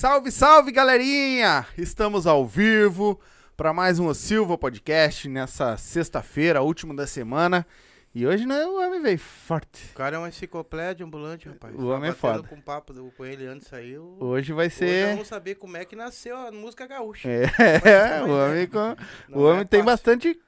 [0.00, 1.66] Salve, salve, galerinha!
[1.76, 3.20] Estamos ao vivo
[3.54, 7.66] para mais um O Silva Podcast nessa sexta-feira, último da semana.
[8.14, 9.90] E hoje né, o homem veio forte.
[9.92, 11.74] O cara é uma enciclopédia ambulante, rapaz.
[11.74, 12.42] O homem é foda.
[12.42, 14.16] com papo do- com ele antes saiu.
[14.18, 15.10] Hoje vai Hoje ser.
[15.10, 17.28] vamos saber como é que nasceu a música gaúcha.
[17.28, 18.96] É, o homem, com-
[19.38, 19.84] o homem é tem fácil.
[19.84, 20.40] bastante.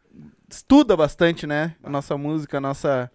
[0.49, 1.77] Estuda bastante, né?
[1.85, 3.13] A nossa música, a nossa,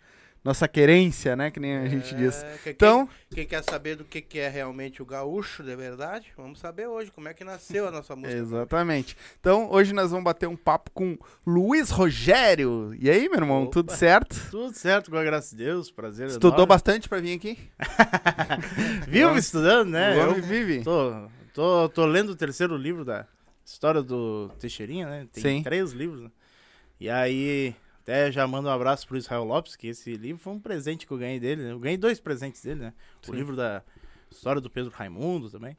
[0.48, 1.52] nossa querência, né?
[1.52, 2.42] Que nem a gente diz.
[2.42, 5.76] É, que- Então, Quem, quem quer saber do que, que é realmente o gaúcho, de
[5.76, 8.38] verdade, vamos saber hoje como é que nasceu a nossa música.
[8.40, 9.16] exatamente.
[9.40, 12.96] Então, hoje nós vamos bater um papo com Luiz Rogério.
[13.00, 13.72] E aí, meu irmão, Opa.
[13.74, 14.36] tudo certo?
[14.50, 16.28] Tudo certo, com a graça de Deus, prazer.
[16.28, 16.68] Estudou enorme.
[16.68, 17.58] bastante pra vir aqui?
[19.08, 20.18] Vive estudando, né?
[20.20, 20.82] Eu vive.
[20.84, 23.26] tô, tô, tô lendo o terceiro livro da
[23.66, 25.28] história do Teixeirinha, né?
[25.34, 25.64] Tem Sim.
[25.64, 26.32] três livros, né?
[27.00, 27.76] E aí,
[28.08, 31.12] até já mando um abraço pro Israel Lopes, que esse livro foi um presente que
[31.12, 31.72] eu ganhei dele, né?
[31.74, 32.94] Eu ganhei dois presentes dele, né?
[33.22, 33.34] O Sim.
[33.34, 33.84] livro da
[34.32, 35.76] história do Pedro Raimundo também.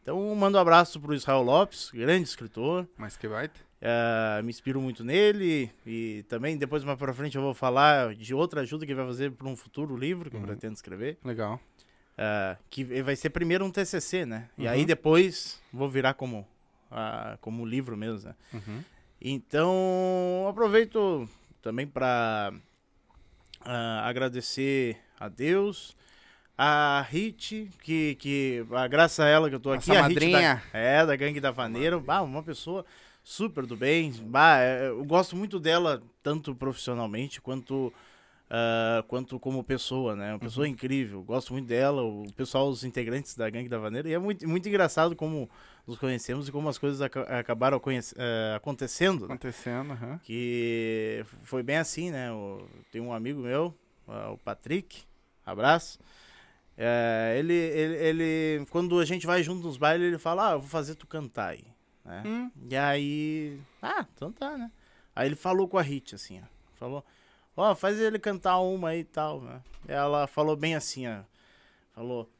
[0.00, 2.88] Então, mando um abraço pro Israel Lopes, grande escritor.
[2.96, 3.60] Mas que baita.
[3.82, 8.34] Ah, me inspiro muito nele e também depois mais pra frente eu vou falar de
[8.34, 10.42] outra ajuda que vai fazer para um futuro livro que Uhum.
[10.44, 11.18] eu pretendo escrever.
[11.22, 11.60] Legal.
[12.16, 14.48] Ah, que vai ser primeiro um TCC, né?
[14.56, 14.70] E Uhum.
[14.70, 16.48] aí depois vou virar como,
[16.90, 18.34] ah, como livro mesmo, né?
[18.54, 18.82] Uhum.
[19.20, 21.28] Então, aproveito
[21.66, 22.52] também para
[24.04, 25.96] agradecer a Deus,
[26.56, 30.62] a Rit, que, que a, graças a ela que eu tô aqui, Nossa a madrinha.
[30.72, 32.86] da, é, da Gangue da Vaneira, bah, uma pessoa
[33.24, 37.92] super do bem, bah, é, eu gosto muito dela, tanto profissionalmente quanto
[38.50, 40.32] ah, quanto como pessoa, né?
[40.32, 44.12] Uma pessoa incrível, gosto muito dela, o pessoal, os integrantes da Gangue da Vaneira, e
[44.12, 45.48] é muito, muito engraçado como
[45.86, 49.34] nos conhecemos e como as coisas aca- acabaram conhece- eh, acontecendo, né?
[49.34, 50.18] Acontecendo, aham.
[50.22, 52.28] que foi bem assim, né?
[52.90, 53.74] Tem um amigo meu,
[54.08, 55.02] ah, o Patrick,
[55.44, 55.98] abraço.
[56.78, 60.60] É, ele, ele, ele, quando a gente vai junto nos bailes, ele fala, ah, eu
[60.60, 61.64] vou fazer tu cantar aí,
[62.04, 62.22] né?
[62.26, 62.50] Hum.
[62.68, 64.70] E aí, ah, então tá, né?
[65.14, 67.02] Aí ele falou com a Hit, assim, ó, falou,
[67.56, 69.60] ó, faz ele cantar uma aí e tal, né?
[69.88, 71.20] Ela falou bem assim, ó,
[71.94, 72.30] falou,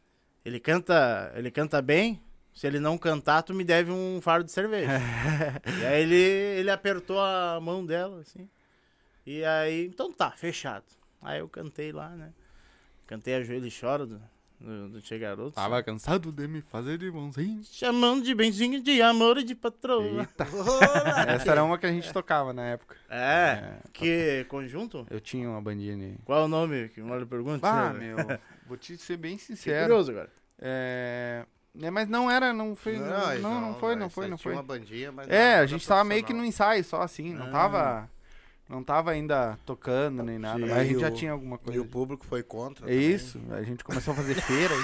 [0.44, 2.20] ele canta, ele canta bem,
[2.54, 4.90] se ele não cantar, tu me deve um fardo de cerveja.
[5.80, 8.48] E aí ele, ele apertou a mão dela, assim.
[9.26, 10.84] E aí, então tá, fechado.
[11.20, 12.32] Aí eu cantei lá, né?
[13.06, 14.06] Cantei a Joelho e Chora
[14.60, 15.52] do, do, Tchê Garoto.
[15.52, 17.60] Tava cansado de me fazer de bonzinho.
[17.64, 20.04] Chamando de benzinho, de amor e de patroa.
[20.04, 20.46] Eita.
[21.28, 22.96] Essa era uma que a gente tocava na época.
[23.08, 25.06] É, que conjunto?
[25.10, 26.16] Eu tinha uma bandinha ali.
[26.24, 27.68] Qual é o nome que o pergunta?
[27.68, 28.16] Ah, meu.
[28.66, 29.86] Vou te ser bem Fiquei sincero.
[29.88, 30.30] curioso agora.
[30.58, 31.44] É...
[31.80, 32.96] é, Mas não era, não foi.
[32.96, 34.52] Não, não, não, foi, não foi, não tinha foi.
[34.54, 37.48] uma bandinha, mas É, não a gente tava meio que no ensaio só assim, não
[37.48, 37.50] Ah.
[37.50, 38.10] tava.
[38.68, 41.56] Não tava ainda tocando nem nada, Sim, mas a gente e já o- tinha alguma
[41.56, 41.80] E coisa.
[41.80, 42.90] o público foi contra.
[42.90, 44.80] É isso, a gente começou a fazer feira aí.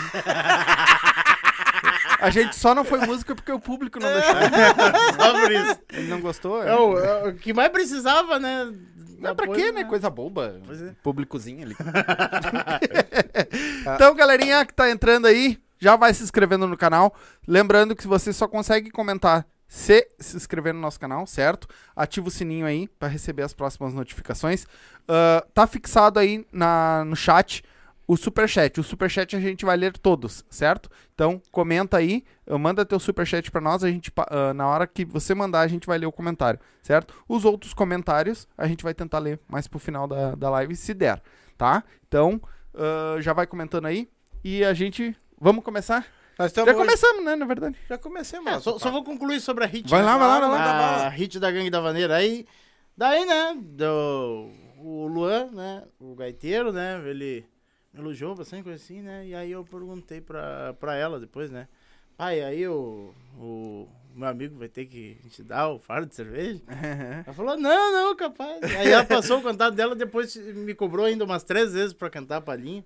[2.21, 4.35] A gente só não foi música porque o público não deixou.
[5.19, 5.79] Só por isso.
[5.93, 6.63] Ele não gostou?
[6.63, 8.73] É o, é o que mais precisava, né?
[9.19, 9.83] Mas pra quê, né?
[9.85, 10.61] Coisa boba.
[10.71, 10.93] É.
[11.03, 11.77] Públicozinho ali.
[13.95, 17.13] então, galerinha que tá entrando aí, já vai se inscrevendo no canal.
[17.47, 21.67] Lembrando que você só consegue comentar se se inscrever no nosso canal, certo?
[21.97, 24.67] Ativa o sininho aí pra receber as próximas notificações.
[25.09, 27.65] Ah, tá fixado aí na, no chat
[28.07, 28.79] o superchat.
[28.79, 30.91] O superchat a gente vai ler todos, certo?
[31.15, 35.07] Então, comenta aí, ah, manda teu superchat pra nós, a gente ah, na hora que
[35.07, 37.15] você mandar, a gente vai ler o comentário, certo?
[37.27, 40.93] Os outros comentários a gente vai tentar ler mais pro final da, da live, se
[40.93, 41.23] der,
[41.57, 41.83] tá?
[42.07, 42.39] Então,
[42.75, 44.07] ah, já vai comentando aí
[44.45, 45.17] e a gente...
[45.41, 46.07] Vamos começar?
[46.49, 47.77] Já hoje- começamos, né, na verdade.
[47.89, 48.53] Já comecemos.
[48.53, 49.89] É, só, só vou concluir sobre a hit.
[49.89, 51.07] Vai lá, vai lá, vai lá.
[51.07, 52.17] A hit da Gangue da Vaneira.
[52.17, 52.47] Aí,
[52.97, 54.49] daí, né, do,
[54.79, 57.45] o Luan, né, o gaiteiro, né, ele
[57.93, 61.69] me elogiou bastante, coisa assim, né, e aí eu perguntei pra, pra ela depois, né,
[62.17, 66.61] pai, aí o, o meu amigo vai ter que te dar o fardo de cerveja?
[67.25, 68.63] Ela falou, não, não, capaz.
[68.77, 72.37] Aí ela passou o contato dela, depois me cobrou ainda umas três vezes pra cantar
[72.39, 72.85] a palhinha.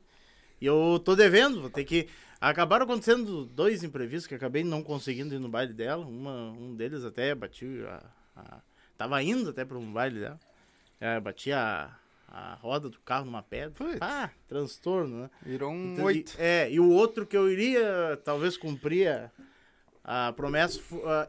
[0.61, 2.09] E eu tô devendo, vou ter que.
[2.41, 6.05] Acabaram acontecendo dois imprevistos que acabei não conseguindo ir no baile dela.
[6.07, 8.03] Uma, um deles até bati a,
[8.37, 8.61] a-
[8.97, 10.41] Tava indo até pra um baile dela.
[11.01, 11.95] É, bati a,
[12.29, 13.71] a roda do carro numa pedra.
[13.71, 13.99] Putz.
[14.01, 15.31] Ah, transtorno, né?
[15.43, 16.35] Virou um Então, oito.
[16.39, 19.31] e- É, e o outro que eu iria talvez cumprir
[20.05, 20.81] a, promessa,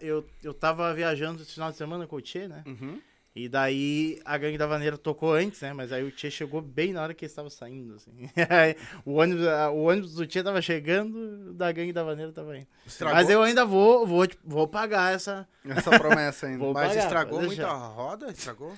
[0.01, 2.63] eu, eu tava viajando esse final de semana com o Tchê, né?
[2.65, 3.01] Uhum.
[3.37, 5.71] E daí a Gangue da Vaneira tocou antes, né?
[5.71, 8.11] Mas aí o Tchê chegou bem na hora que eles estavam saindo, assim.
[9.05, 12.67] O, ônibus, o ônibus do Tchê tava chegando, o da Gangue da Vaneira tava indo.
[12.87, 15.47] Estragou, Mas eu ainda vou, vou, vou pagar essa...
[15.63, 16.65] Essa promessa ainda.
[16.65, 17.73] Mas pagar, estragou pode muito deixar.
[17.75, 18.31] a roda?
[18.31, 18.73] Estragou?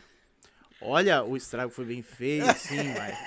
[0.81, 3.17] Olha, o estrago foi bem feio, assim, mas...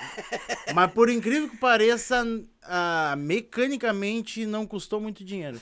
[0.75, 2.25] Mas por incrível que pareça,
[2.63, 5.59] ah, mecanicamente não custou muito dinheiro.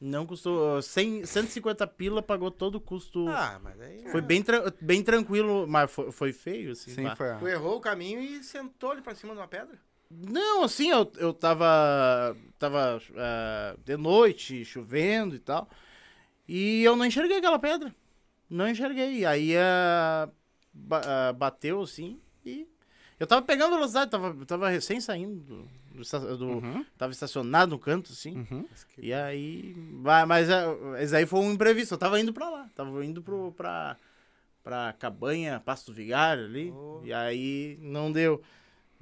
[0.00, 0.80] Não custou.
[0.80, 3.28] 100, 150 pila pagou todo o custo.
[3.28, 4.08] Ah, mas aí.
[4.10, 6.92] foi bem, tra- bem tranquilo, mas foi, foi feio, assim.
[6.92, 7.16] Sim, pá.
[7.16, 7.36] foi.
[7.36, 9.78] Tu errou o caminho e sentou ali pra cima de uma pedra.
[10.10, 12.34] Não, assim, eu, eu tava.
[12.58, 15.68] Tava ah, de noite, chovendo e tal.
[16.48, 17.94] E eu não enxerguei aquela pedra.
[18.48, 19.24] Não enxerguei.
[19.26, 20.30] Aí ah,
[20.72, 22.66] ba- ah, bateu assim e.
[23.18, 26.36] Eu tava pegando velocidade, tava, tava recém saindo do.
[26.36, 28.46] do Uhum, Tava estacionado no canto, assim.
[28.50, 28.66] uhum.
[28.98, 29.74] E aí.
[30.26, 30.66] Mas ah,
[31.00, 31.94] esse aí foi um imprevisto.
[31.94, 32.68] Eu tava indo pra lá.
[32.74, 33.96] Tava indo pro, pra,
[34.62, 36.70] pra cabanha, Pasto Vigário ali.
[36.70, 37.00] Oh.
[37.04, 38.42] E aí não deu.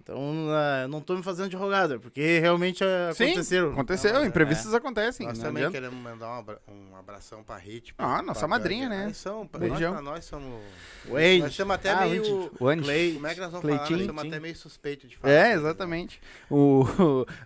[0.01, 3.73] Então, ah, não tô me fazendo de rogada, porque realmente ah, Sim, aconteceram.
[3.73, 4.29] Aconteceu, Não, mas é.
[4.31, 5.27] imprevistos acontecem.
[5.27, 5.79] Nós não também adianta.
[5.87, 7.95] queremos mandar um, abra- um abração pra Hit.
[7.99, 9.07] Ah, nossa madrinha, né?
[9.07, 9.93] Nós, são, pra, Beijão.
[9.93, 10.63] nós, pra nós somos.
[11.09, 11.41] O Andy.
[11.41, 12.23] Nós somos até Ah, meio.
[12.23, 12.51] o Andy.
[12.61, 12.83] O Andy.
[12.85, 13.13] Clay.
[13.15, 13.87] Como é que nós vamos Cleitinho.
[13.89, 13.99] falar?
[13.99, 15.33] Nós somos até meio suspeito de falar.
[15.35, 15.53] É, né?
[15.55, 16.21] exatamente.
[16.49, 16.87] O,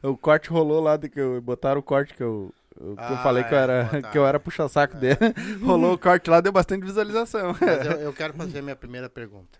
[0.03, 3.03] o, o corte rolou lá, de que eu, botaram o corte que eu, eu- que
[3.03, 4.11] eu Ah, falei que eu é, era, botaram.
[4.13, 5.19] que eu era puxa-saco dele.
[5.65, 7.57] rolou o corte lá, deu bastante visualização.
[7.61, 9.59] Mas eu, eu quero fazer a minha primeira pergunta.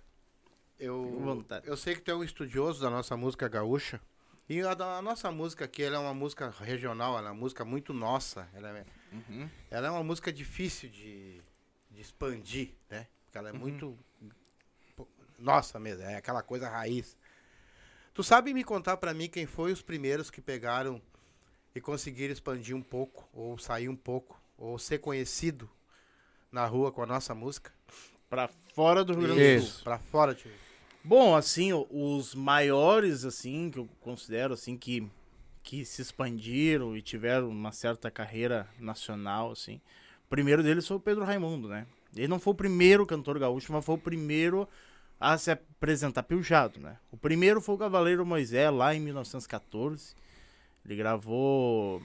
[0.85, 1.69] Eu, vontade.
[1.69, 4.01] eu sei que tu é um estudioso da nossa música gaúcha.
[4.49, 7.39] E a, da- a nossa música aqui, ela é uma música regional, ela é uma
[7.41, 8.49] música muito nossa.
[8.53, 8.85] Ela é,
[9.71, 11.41] ela é uma música difícil de,
[11.91, 13.07] de expandir, né?
[13.25, 13.97] Porque ela é muito
[14.97, 15.07] pô,
[15.39, 17.17] nossa mesmo, é aquela coisa raiz.
[18.13, 21.01] Tu sabe me contar pra mim quem foi os primeiros que pegaram
[21.75, 25.71] e conseguiram expandir um pouco, ou sair um pouco, ou ser conhecido
[26.51, 27.73] na rua com a nossa música?
[28.29, 29.69] Pra fora do Rio Grande do Sul.
[29.69, 29.85] Isso.
[29.85, 30.51] Pra fora, tio.
[31.05, 35.09] Bom, assim, os maiores, assim, que eu considero, assim, que,
[35.61, 39.81] que se expandiram e tiveram uma certa carreira nacional, assim.
[40.27, 41.87] O primeiro deles foi o Pedro Raimundo, né?
[42.15, 44.69] Ele não foi o primeiro cantor gaúcho, mas foi o primeiro
[45.19, 46.97] a se apresentar piljado, né?
[47.11, 50.15] O primeiro foi o Cavaleiro Moisés, lá em 1914.
[50.85, 52.01] Ele gravou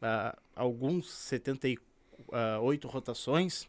[0.00, 3.68] ah, alguns 78 rotações.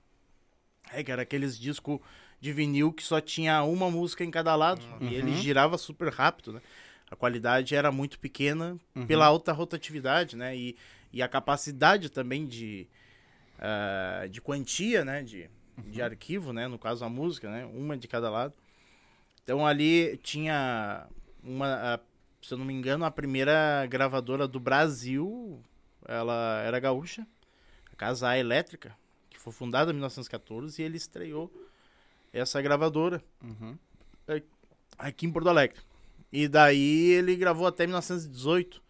[0.92, 2.00] É, que era aqueles discos
[2.40, 4.82] de vinil que só tinha uma música em cada lado.
[5.02, 5.38] E ele Uhum.
[5.38, 6.62] girava super rápido, né?
[7.10, 9.06] A qualidade era muito pequena Uhum.
[9.08, 10.56] pela alta rotatividade, né?
[10.56, 10.76] E,
[11.12, 12.88] e a capacidade também de,
[13.60, 15.24] ah, de quantia, né?
[15.24, 15.50] De,
[15.86, 16.68] de arquivo, né?
[16.68, 17.66] No caso a música, né?
[17.66, 18.54] Uma de cada lado.
[19.44, 21.08] Então ali tinha
[21.44, 22.00] uma, a-
[22.42, 25.62] se eu não me engano, a primeira gravadora do Brasil,
[26.06, 27.26] ela era gaúcha,
[27.92, 28.96] a Casa A Elétrica,
[29.30, 31.52] que foi fundada em 1914 e ele estreou
[32.34, 33.78] essa gravadora Uhum.
[34.98, 35.78] aqui em Porto Alegre.
[36.32, 38.82] E daí ele gravou até 1918.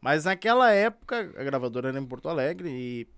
[0.00, 3.08] Mas naquela época a gravadora era em Porto Alegre e,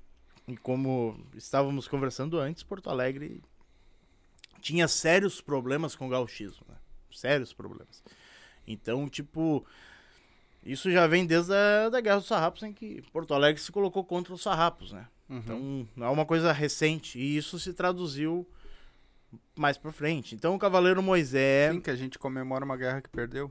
[0.52, 3.40] e como estávamos conversando antes, Porto Alegre
[4.60, 6.76] tinha sérios problemas com o gauchismo, né?
[7.10, 8.02] Sérios problemas.
[8.66, 9.64] Então, tipo,
[10.64, 14.04] isso já vem desde a da Guerra dos Sarrapos, em que Porto Alegre se colocou
[14.04, 15.08] contra os sarrapos, né?
[15.28, 15.38] Uhum.
[15.38, 17.18] Então, não é uma coisa recente.
[17.18, 18.46] E isso se traduziu
[19.56, 20.34] mais pra frente.
[20.34, 21.72] Então, o Cavaleiro Moisés...
[21.74, 23.50] Sim, que a gente comemora uma guerra que perdeu.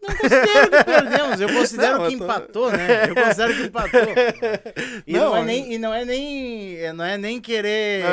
[0.00, 3.10] Não considero que perdemos, eu considero Não, que eu tô- empatou, né?
[3.10, 4.00] Eu considero que empatou.
[5.06, 8.04] E não, Não, é nem, e não é nem, é, não é nem querer.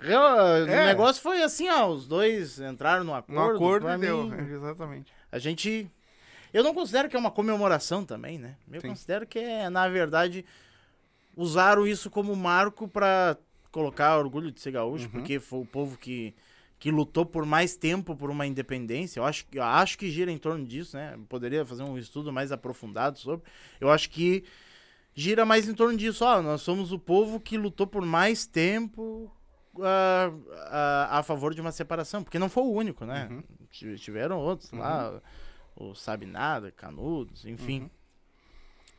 [0.00, 0.86] O É.
[0.86, 3.40] negócio foi assim, ó, os dois entraram no acordo.
[3.40, 4.24] Um acordo e deu.
[4.24, 5.12] mim, Exatamente.
[5.30, 5.88] a gente,
[6.52, 8.56] eu não considero que é uma comemoração também, né?
[8.70, 8.88] Eu Sim.
[8.88, 10.44] considero que é, na verdade,
[11.36, 13.36] usaram isso como marco pra
[13.72, 15.10] colocar orgulho de ser gaúcho, Uhum.
[15.12, 16.34] porque foi o povo que
[16.78, 19.20] que lutou por mais tempo por uma independência.
[19.20, 21.12] Eu acho, que- eu acho que gira em torno disso, né?
[21.14, 23.44] Eu poderia fazer um estudo mais aprofundado sobre.
[23.80, 24.42] Eu acho que
[25.14, 26.24] gira mais em torno disso.
[26.24, 29.30] Ó, nós somos o povo que lutou por mais tempo
[29.80, 30.32] ah,
[30.72, 33.28] ah, a favor de uma separação, porque não foi o único, né?
[33.30, 33.42] Uhum.
[33.70, 35.22] Tive- Tiveram outros lá,
[35.76, 37.82] o Sabe Nada, Canudos, enfim.
[37.82, 37.90] Uhum.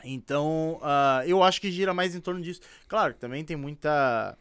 [0.06, 2.62] Então, ah, eu acho que gira mais em torno disso.
[2.88, 4.38] Claro também tem muita.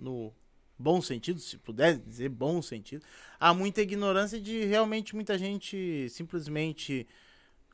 [0.00, 0.32] No
[0.78, 3.04] bom sentido, se puder dizer bom sentido,
[3.38, 7.06] há muita ignorância de realmente muita gente simplesmente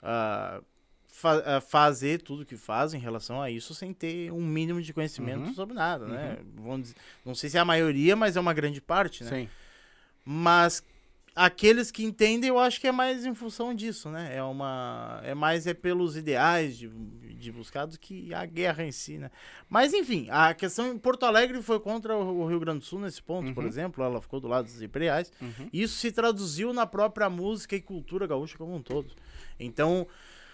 [0.02, 0.60] ah,
[1.08, 4.92] fa- ah, fazer tudo que faz em relação a isso sem ter um mínimo de
[4.92, 5.54] conhecimento Uhum.
[5.54, 6.38] sobre nada, né?
[6.56, 9.30] Vamos dizer- não sei se é a maioria, mas é uma grande parte, né?
[9.30, 9.48] Sim.
[10.24, 10.82] Mas
[11.36, 14.34] aqueles que entendem, eu acho que é mais em função disso, né?
[14.34, 18.90] É uma é mais é pelos ideais de, de buscar do que a guerra em
[18.90, 19.30] si, né?
[19.68, 23.22] Mas enfim, a questão em Porto Alegre foi contra o Rio Grande do Sul nesse
[23.22, 23.68] ponto, por Uhum.
[23.68, 25.30] exemplo, ela ficou do lado dos imperiais.
[25.40, 25.68] Uhum.
[25.72, 29.12] Isso se traduziu na própria música e cultura gaúcha como um todo.
[29.60, 30.06] Então,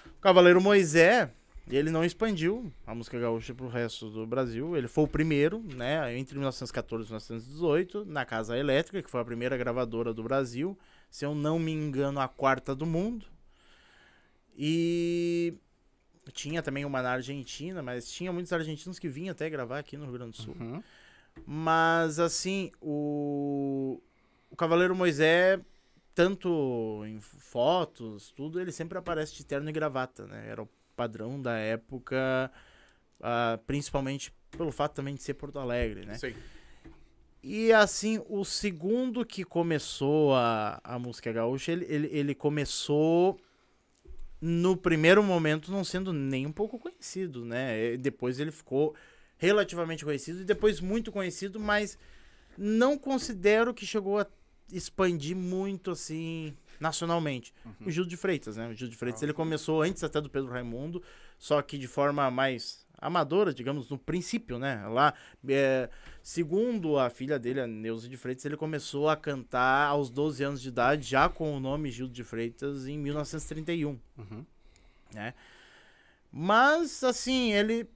[0.06, 1.28] o Cavaleiro Moisés,
[1.76, 4.76] ele não expandiu a música gaúcha pro resto do Brasil.
[4.76, 9.24] Ele foi o primeiro, né, entre 1914 e 1918, na Casa Elétrica, que foi a
[9.24, 10.78] primeira gravadora do Brasil.
[11.10, 13.26] Se eu não me engano, a quarta do mundo.
[14.56, 15.54] E
[16.32, 20.04] Tinha também uma na Argentina, mas tinha muitos argentinos que vinham até gravar aqui no
[20.04, 20.56] Rio Grande do Sul.
[20.60, 20.82] Uhum.
[21.46, 24.00] Mas, assim, o,
[24.50, 25.58] o Cavaleiro Moisés,
[26.14, 30.46] tanto em fotos, tudo, ele sempre aparece de terno e gravata, né?
[30.48, 32.50] Era o padrão da época,
[33.20, 36.14] ah, principalmente pelo fato também de ser Porto Alegre, né?
[36.14, 36.34] Sim.
[37.42, 43.40] E assim, o segundo que começou a, a música gaúcha, ele, ele, ele começou
[44.40, 47.94] no primeiro momento não sendo nem um pouco conhecido, né?
[47.94, 48.94] E Depois ele ficou
[49.36, 51.98] relativamente conhecido e depois muito conhecido, mas
[52.56, 54.26] não considero que chegou a
[54.70, 57.54] expandir muito assim nacionalmente.
[57.86, 58.68] O Gil de Freitas, né?
[58.68, 61.00] O Gil de Freitas ele começou antes até do Pedro Raimundo,
[61.38, 64.84] só que de forma mais amadora, digamos, no princípio, né?
[64.88, 65.14] Lá,
[65.48, 65.88] é,
[66.22, 70.60] segundo a filha dele, a Neuza de Freitas, ele começou a cantar aos 12 anos
[70.60, 74.44] de idade, já com o nome Gil de Freitas, em 1931 Uhum.
[75.14, 75.34] né?
[76.30, 77.88] Mas, assim, ele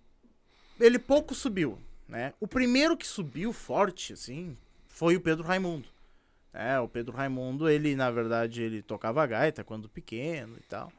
[0.79, 1.79] ele pouco subiu,
[2.09, 2.35] né?
[2.39, 4.57] O primeiro que subiu forte, assim,
[4.89, 5.89] foi o Pedro Raimundo.
[6.59, 10.93] É, o Pedro Raimundo, ele, na verdade, ele tocava gaita quando pequeno e tal.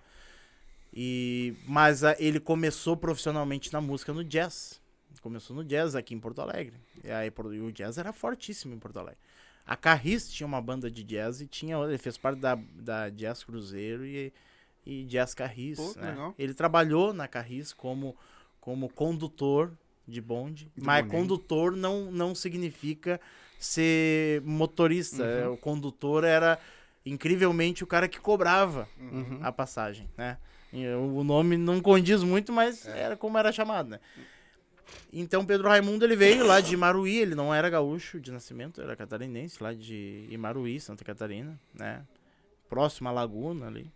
[0.93, 4.79] E, mas a- ele começou profissionalmente na música no jazz.
[5.21, 6.75] Começou no jazz aqui em Porto Alegre.
[7.03, 9.19] E aí e o jazz era fortíssimo em Porto Alegre.
[9.65, 13.43] A Carris tinha uma banda de jazz e tinha, ele fez parte da, da Jazz
[13.43, 14.31] Cruzeiro e,
[14.85, 15.77] e Jazz Carris.
[15.77, 16.11] Pô, né?
[16.11, 16.35] legal.
[16.39, 18.15] Ele trabalhou na Carris como,
[18.61, 19.73] como condutor
[20.07, 21.11] de bonde, De mas bonde.
[21.17, 23.19] condutor não, não significa
[23.59, 25.23] ser motorista.
[25.23, 25.29] Uhum.
[25.29, 26.59] É, O condutor era
[27.05, 29.39] incrivelmente o cara que cobrava Uhum.
[29.41, 30.37] a passagem, né?
[31.13, 32.99] O nome não condiz muito, mas É.
[32.99, 33.99] era como era chamado, né?
[35.11, 38.95] Então Pedro Raimundo ele veio lá de Imaruí, ele não era gaúcho de nascimento, era
[38.95, 42.03] catarinense, lá de Imaruí, Santa Catarina, né?
[42.69, 43.89] Próximo à Laguna ali.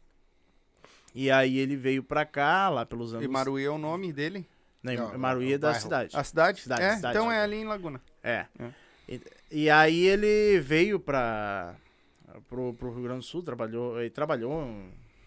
[1.14, 3.26] E aí ele veio pra cá, lá pelos anos...
[3.26, 4.48] E Maruí é o nome dele?
[4.82, 5.82] Não, Não, Imaruí é é da bairro.
[5.84, 6.16] cidade.
[6.18, 6.62] A cidade?
[6.62, 7.18] Cidade, é, cidade.
[7.18, 8.02] então é ali em Laguna.
[8.24, 8.46] É.
[8.58, 8.70] É.
[9.08, 11.76] E, e aí ele veio para
[12.48, 14.64] pro, pro Rio Grande do Sul, trabalhou, ele trabalhou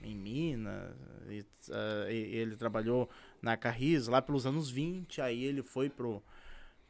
[0.02, 0.92] em Minas,
[1.28, 3.08] e, ah, e- ele trabalhou
[3.42, 6.22] na Carris lá pelos anos 20, aí ele foi pro,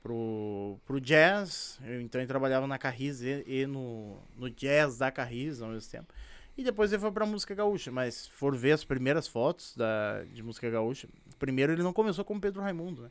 [0.03, 5.61] pro, pro jazz, então ele trabalhava na Carris e, e no, no jazz da Carris
[5.63, 6.13] ao mesmo tempo.
[6.57, 10.43] E depois ele foi pra música gaúcha, mas for ver as primeiras fotos da, de
[10.43, 13.11] música gaúcha, primeiro ele não começou como Pedro Raimundo, né?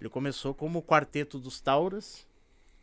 [0.00, 2.26] Ele começou como Quarteto dos Tauras,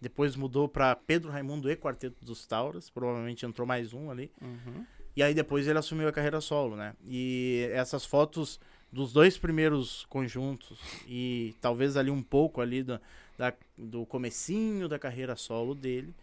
[0.02, 4.32] depois mudou pra Pedro Raimundo e Quarteto dos Tauras, provavelmente entrou mais um ali.
[4.42, 4.84] Uhum.
[5.16, 6.96] E aí depois ele assumiu a carreira solo, né?
[7.06, 8.60] E essas fotos
[8.92, 13.00] dos dois primeiros conjuntos e talvez ali um pouco ali do,
[13.38, 16.14] da, do comecinho da carreira solo dele,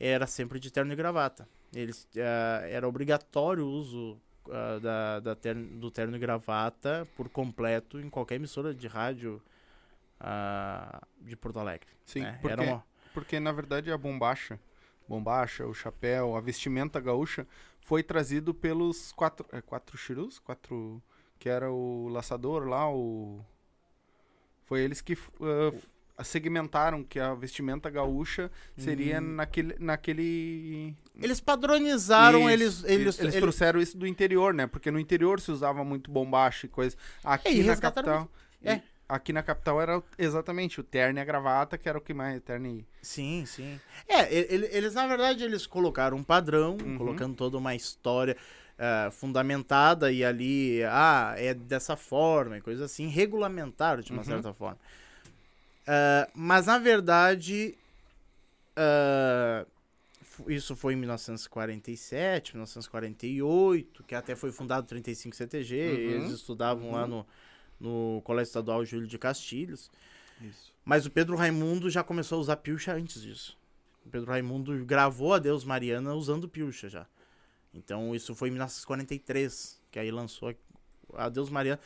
[0.00, 1.48] era sempre de terno e gravata.
[1.72, 4.18] Eles, ah, era obrigatório o uso
[4.50, 9.40] ah, da, da terno, do terno e gravata por completo em qualquer emissora de rádio
[10.18, 11.88] ah, de Porto Alegre.
[12.04, 12.38] Sim, né?
[12.40, 14.58] porque, Era uma, porque na verdade a bombacha,
[15.08, 17.46] bombacha, o chapéu, a vestimenta gaúcha
[17.80, 21.02] foi trazido pelos quatro, é, quatro chirus, quatro
[21.38, 23.44] que era o laçador lá, o
[24.64, 29.34] foi eles que uh, segmentaram que a vestimenta gaúcha seria Hum.
[29.34, 34.66] naquele naquele Eles padronizaram, eles, eles, eles eles- trouxeram isso do interior, né?
[34.66, 36.96] Porque no interior se usava muito bombacha e coisa.
[37.24, 38.28] Aqui É, na capital.
[38.62, 38.80] É.
[39.08, 42.40] Aqui na capital era exatamente o terno e a gravata, que era o que mais.
[42.42, 42.86] Terno e.
[43.02, 43.78] Sim, sim.
[44.08, 46.96] É, ele- eles, na verdade, eles colocaram um padrão, Uhum.
[46.96, 48.36] colocando toda uma história
[48.78, 54.24] ah, fundamentada e ali, ah, é dessa forma e coisa assim, regulamentaram de uma Uhum.
[54.24, 54.78] certa forma.
[55.86, 57.76] Ah, mas, na verdade,
[60.22, 65.92] fu- isso foi em 1947, 1948, que até foi fundado o 35 CTG, Uhum.
[65.96, 67.26] eles estudavam lá no,
[67.82, 69.90] no Colégio Estadual Júlio de Castilhos.
[70.40, 70.72] Isso.
[70.84, 73.58] Mas o Pedro Raimundo já começou a usar pilcha antes disso.
[74.06, 77.06] O Pedro Raimundo gravou a Deus Mariana usando pilcha já.
[77.74, 80.54] Então isso foi em 1943, que aí lançou
[81.14, 81.80] a Deus Mariana.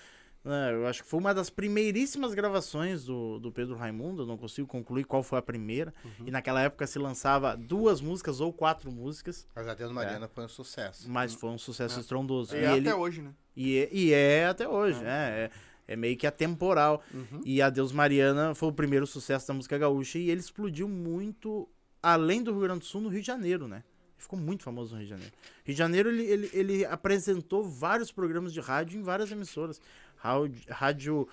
[0.44, 4.36] Ah, Eu acho que foi uma das primeiríssimas gravações do, do Pedro Raimundo, eu não
[4.38, 5.92] consigo concluir qual foi a primeira.
[6.04, 6.26] Uhum.
[6.28, 10.44] E naquela época se lançava duas músicas ou quatro músicas, Mas a Deus Mariana foi
[10.44, 11.10] um sucesso.
[11.10, 12.00] mas foi um sucesso É.
[12.00, 12.54] estrondoso.
[12.56, 13.34] E, E, até ele, hoje, né?
[13.56, 15.30] e, é, e é até hoje, né?
[15.44, 15.50] É,
[15.86, 17.02] é meio que atemporal.
[17.12, 17.40] Uhum.
[17.44, 21.68] E a Deus Mariana foi o primeiro sucesso da música gaúcha e ele explodiu muito
[22.02, 23.82] além do Rio Grande do Sul, no Rio de Janeiro, né?
[24.14, 25.32] Ele ficou muito famoso no Rio de Janeiro.
[25.64, 29.80] Rio de Janeiro, ele, ele, ele apresentou vários programas de rádio em várias emissoras.
[30.16, 31.28] Rádio, rádio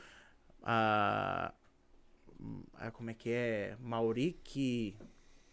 [0.64, 1.54] ah,
[2.76, 3.78] ah, como é que é?
[3.80, 4.96] Mauric,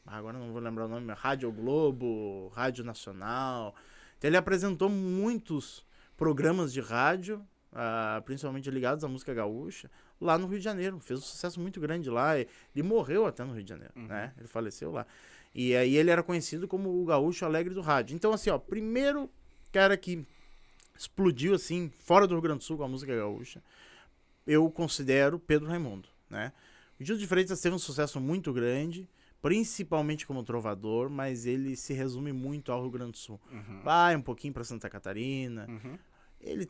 [0.06, 3.74] agora não vou lembrar o nome, Rádio Globo, Rádio Nacional.
[4.16, 5.84] Então ele apresentou muitos
[6.16, 10.98] programas de rádio ah, principalmente ligados à música gaúcha, lá no Rio de Janeiro.
[11.00, 12.38] Fez um sucesso muito grande lá.
[12.38, 12.48] Ele
[12.82, 14.06] morreu até no Rio de Janeiro, Uhum.
[14.06, 14.32] né?
[14.38, 15.06] Ele faleceu lá.
[15.54, 18.14] E aí ele era conhecido como o gaúcho alegre do rádio.
[18.14, 19.28] Então, assim, ó, primeiro
[19.72, 20.24] cara que
[20.96, 23.62] explodiu, assim, fora do Rio Grande do Sul com a música gaúcha,
[24.46, 26.52] eu considero Pedro Raimundo, né?
[27.00, 29.08] O Gil de Freitas teve um sucesso muito grande,
[29.40, 33.40] principalmente como trovador, mas ele se resume muito ao Rio Grande do Sul.
[33.50, 33.80] Uhum.
[33.82, 35.98] Vai um pouquinho para Santa Catarina, Uhum.
[36.40, 36.68] ele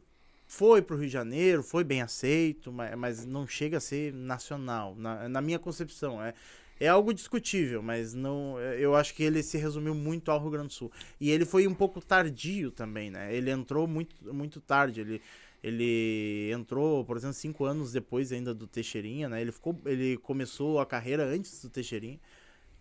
[0.50, 4.96] foi pro Rio de Janeiro, foi bem aceito, mas, mas não chega a ser nacional,
[4.96, 6.20] na, na minha concepção.
[6.20, 6.34] É,
[6.80, 10.68] é algo discutível, mas não, eu acho que ele se resumiu muito ao Rio Grande
[10.68, 10.90] do Sul.
[11.20, 13.32] E ele foi um pouco tardio também, né?
[13.32, 15.00] Ele entrou muito, muito tarde.
[15.00, 15.22] Ele,
[15.62, 19.40] ele entrou, por exemplo, cinco anos depois ainda do Teixeirinha, né?
[19.40, 22.18] Ele, ficou, ele começou a carreira antes do Teixeirinha.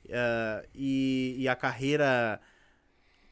[0.08, 2.40] eh, e, e a carreira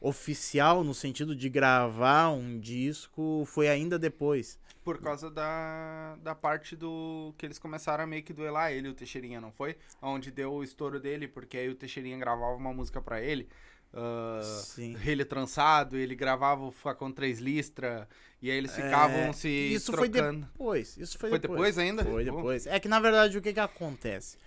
[0.00, 4.58] oficial, no sentido de gravar um disco, foi ainda depois.
[4.84, 7.34] Por causa da, da parte do.
[7.36, 9.76] que eles começaram a meio que duelar ele e o Teixeirinha, não foi?
[10.00, 13.48] Onde deu o estouro dele, porque aí o Teixeirinha gravava uma música pra ele.
[13.92, 14.96] ah, Sim.
[15.04, 18.08] ele trançado, ele gravava o Facão Três Listra,
[18.40, 20.46] e aí eles ficavam É, se isso foi trocando.
[20.46, 20.96] depois.
[20.96, 21.58] Isso foi, Foi depois.
[21.58, 22.04] depois ainda?
[22.04, 22.66] Foi depois.
[22.66, 24.38] É que na verdade o que que acontece?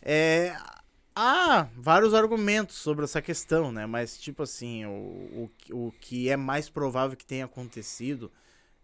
[0.00, 0.56] É,
[1.18, 3.86] há vários argumentos sobre essa questão, né?
[3.86, 8.30] Mas tipo assim, o, o, que- o que é mais provável que tenha acontecido,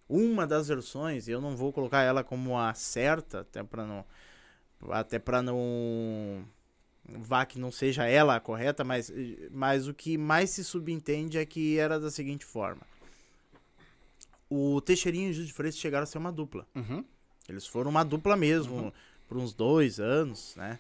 [0.09, 4.05] uma das versões, eu não vou colocar ela como a certa, até para não
[4.91, 6.45] até para não
[7.07, 9.13] vá que não seja ela a correta, mas,
[9.51, 12.83] mas o que mais se subentende é que era da seguinte forma.
[14.51, 16.67] O Teixeirinho e o Gil de Freitas chegaram a ser uma dupla.
[16.75, 17.05] Uhum.
[17.49, 18.93] Eles foram uma dupla mesmo, Uhum.
[19.29, 20.79] por uns dois anos, né?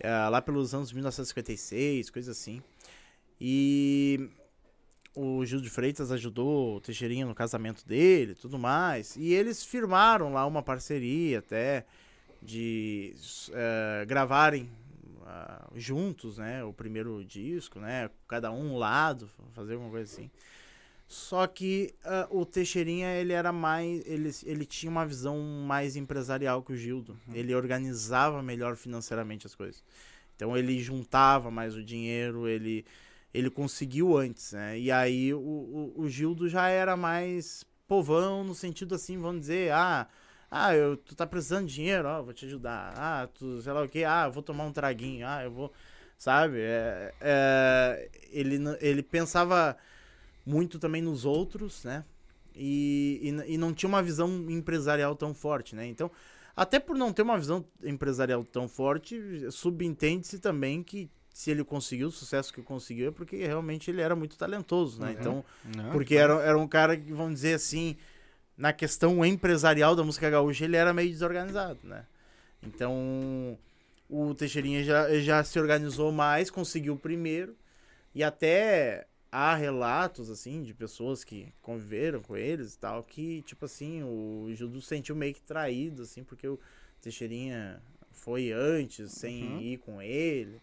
[0.00, 2.62] É, lá pelos anos 1956, coisa assim.
[3.40, 4.30] E
[5.14, 9.16] o Gil de Freitas ajudou o Teixeirinha no casamento dele tudo mais.
[9.16, 11.84] E eles firmaram lá uma parceria até
[12.42, 13.14] de
[13.52, 14.70] eh, gravarem
[15.26, 16.64] ah, juntos, né?
[16.64, 18.10] O primeiro disco, né?
[18.26, 20.30] Cada um lado, fazer alguma coisa assim.
[21.10, 24.00] Só que ah, o Teixeirinha, ele era mais.
[24.06, 27.18] Ele, ele tinha uma visão mais empresarial que o Gildo.
[27.34, 29.82] Ele organizava melhor financeiramente as coisas.
[30.36, 32.86] Então ele juntava mais o dinheiro, ele,
[33.34, 34.78] ele conseguiu antes, né?
[34.78, 39.72] E aí o, o, o Gildo já era mais povão, no sentido assim, vamos dizer,
[39.72, 40.06] ah.
[40.48, 42.94] Ah, eu, tu tá precisando de dinheiro, ó, vou te ajudar.
[42.96, 45.72] Ah, tu, sei lá o que, ah, eu vou tomar um traguinho, ah, eu vou.
[46.16, 46.58] Sabe?
[46.60, 49.76] É, é, ele, ele pensava
[50.44, 52.04] muito também nos outros, né?
[52.54, 55.86] E, e, e não tinha uma visão empresarial tão forte, né?
[55.86, 56.10] Então,
[56.56, 59.18] até por não ter uma visão empresarial tão forte,
[59.50, 64.16] subentende-se também que se ele conseguiu o sucesso que conseguiu é porque realmente ele era
[64.16, 65.06] muito talentoso, né?
[65.06, 65.16] Uhum.
[65.18, 65.44] Então,
[65.76, 67.96] Não, porque era, era um cara que, vamos dizer assim,
[68.56, 72.04] na questão empresarial da música gaúcha, ele era meio desorganizado, né?
[72.62, 73.58] Então,
[74.08, 77.56] o Teixeirinha já, já se organizou mais, conseguiu o primeiro,
[78.14, 83.64] e até há relatos, assim, de pessoas que conviveram com eles e tal, que, tipo
[83.64, 86.58] assim, o Gildo sentiu meio que traído, assim, porque o
[87.00, 87.80] Teixeirinha
[88.12, 89.60] foi antes, sem Uhum.
[89.60, 90.60] ir com ele.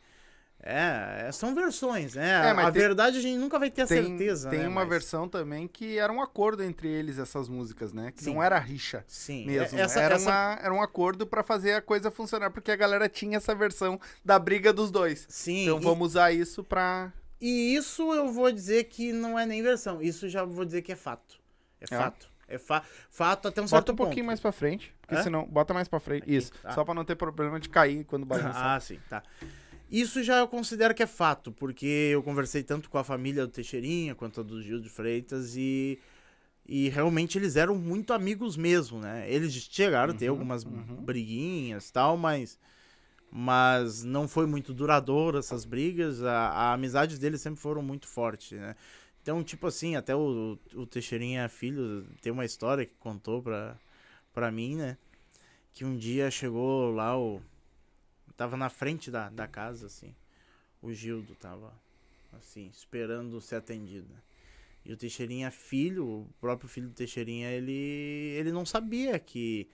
[0.60, 2.30] É, é, são versões, né?
[2.48, 4.68] É, a tem- verdade a gente nunca vai ter a tem, certeza, tem né?
[4.68, 8.12] uma Mas- versão também que era um acordo entre eles, essas músicas, né?
[8.12, 8.34] Que Sim.
[8.34, 9.78] não era rixa Sim, mesmo.
[9.78, 12.76] é- essa, era, essa- uma, era um acordo pra fazer a coisa funcionar, porque a
[12.76, 15.28] galera tinha essa versão da briga dos dois.
[15.30, 17.14] Sim, Então e- vamos usar isso pra.
[17.40, 20.02] E isso eu vou dizer que não é nem versão.
[20.02, 21.40] Isso já vou dizer que é fato.
[21.80, 21.98] É, É?
[21.98, 22.30] fato.
[22.50, 24.28] É fa fato até um certo Bota um pouquinho ponto.
[24.28, 24.94] mais pra frente.
[25.02, 25.24] Porque Hã?
[25.24, 25.46] senão.
[25.46, 26.34] Bota mais pra frente.
[26.34, 26.52] Isso.
[26.62, 26.72] tá.
[26.72, 28.76] Só pra não ter problema de cair quando balançar.
[28.76, 29.22] Ah, sim, tá.
[29.92, 33.52] Isso já eu considero que é fato, porque eu conversei tanto com a família do
[33.52, 35.98] Teixeirinha quanto a do Gil de Freitas e,
[36.68, 39.30] e realmente eles eram muito amigos mesmo, né?
[39.32, 40.98] Eles chegaram a ter Uhum, algumas uhum.
[41.02, 42.60] briguinhas e tal, mas,
[43.32, 46.24] mas não foi muito duradouro essas brigas.
[46.24, 48.76] A, a amizade deles sempre foram muito fortes, né?
[49.22, 53.78] Então, tipo assim, até o, o Teixeirinha filho tem uma história que contou pra,
[54.34, 54.98] pra mim, né?
[55.74, 57.42] Que um dia chegou lá o.
[58.38, 60.16] Tava na frente da, da casa, assim.
[60.82, 61.74] O Gildo tava,
[62.34, 64.08] assim, esperando ser atendido.
[64.86, 67.74] E o Teixeirinha filho, o próprio filho do Teixeirinha, ele,
[68.40, 69.68] ele não sabia que,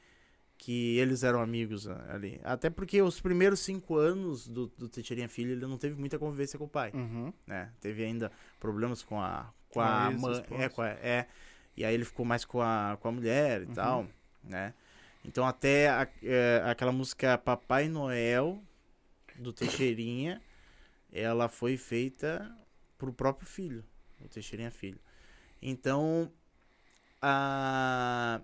[0.66, 2.40] que eles eram amigos ah, ali.
[2.42, 6.58] Até porque os primeiros cinco anos do, do Teixeirinha filho, ele não teve muita convivência
[6.58, 7.34] com o pai Uhum.
[7.46, 7.70] né?
[7.82, 11.28] Teve ainda problemas com a com Com a mãe, é, com a- é,
[11.76, 13.74] e aí ele ficou mais com a, com a mulher e Uhum.
[13.74, 14.08] tal,
[14.42, 14.74] né?
[15.26, 18.64] Então até a- é, aquela música Papai Noel
[19.36, 20.42] do Teixeirinha,
[21.12, 22.56] ela foi feita
[22.98, 23.84] pro próprio filho,
[24.22, 25.00] o Teixeirinha filho.
[25.62, 26.32] Então
[27.22, 28.42] a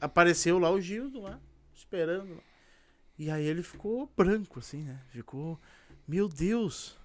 [0.00, 1.40] apareceu lá o Gildo lá,
[1.76, 2.42] esperando.
[3.18, 5.00] E aí ele ficou branco, assim, né?
[5.10, 5.58] Ficou,
[6.06, 6.98] meu Deus,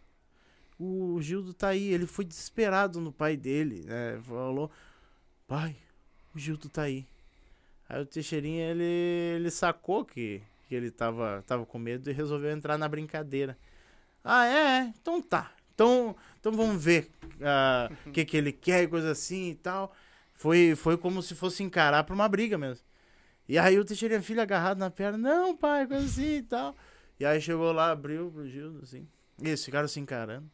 [0.79, 1.93] o Gildo tá aí.
[1.93, 4.19] Ele foi desesperado no pai dele, né?
[4.23, 4.71] Falou,
[5.47, 5.75] pai,
[6.33, 7.05] o Gildo tá aí.
[7.87, 12.51] Aí o Teixeirinha, ele, ele sacou que, que ele tava, tava com medo e resolveu
[12.51, 13.57] entrar na brincadeira.
[14.23, 14.93] Ah, é?
[15.01, 15.51] Então tá.
[15.73, 17.09] Então, então vamos ver
[17.41, 19.93] ah, o que, que ele quer e coisa assim e tal.
[20.33, 22.83] Foi, foi como se fosse encarar pra uma briga mesmo.
[23.51, 26.73] E aí o Teixeirinha Filho agarrado na perna, não, pai, coisa assim e tal.
[27.19, 29.05] E aí chegou lá, abriu pro Gildo, assim.
[29.43, 30.49] E eles ficaram se encarando.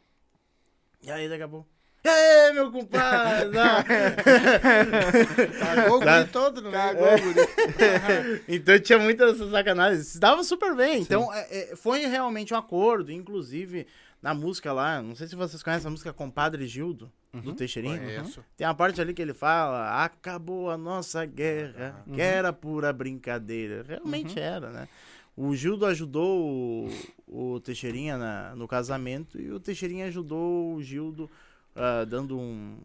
[1.03, 1.69] E aí daqui a pouco.
[2.03, 3.51] Ei, meu compadre!
[3.51, 3.83] Não.
[5.59, 6.71] Cagou o guri todo, né?
[6.71, 8.43] Cagou o guri.
[8.49, 10.07] então tinha muitas sacanagens.
[10.07, 10.99] Se dava super bem.
[10.99, 13.11] Então é, é, foi realmente um acordo.
[13.11, 13.85] Inclusive,
[14.19, 17.97] na música lá, não sei se vocês conhecem a música Compadre Gildo, do Teixeirinho.
[17.99, 18.43] Conheço.
[18.55, 23.83] Tem uma parte ali que ele fala: Acabou a nossa guerra, que era pura brincadeira.
[23.87, 24.87] Realmente era, né?
[25.35, 26.87] O Gildo ajudou
[27.27, 31.29] o, o Teixeirinha na- no casamento e o Teixeirinha ajudou o Gildo
[31.75, 32.77] ah, dando um,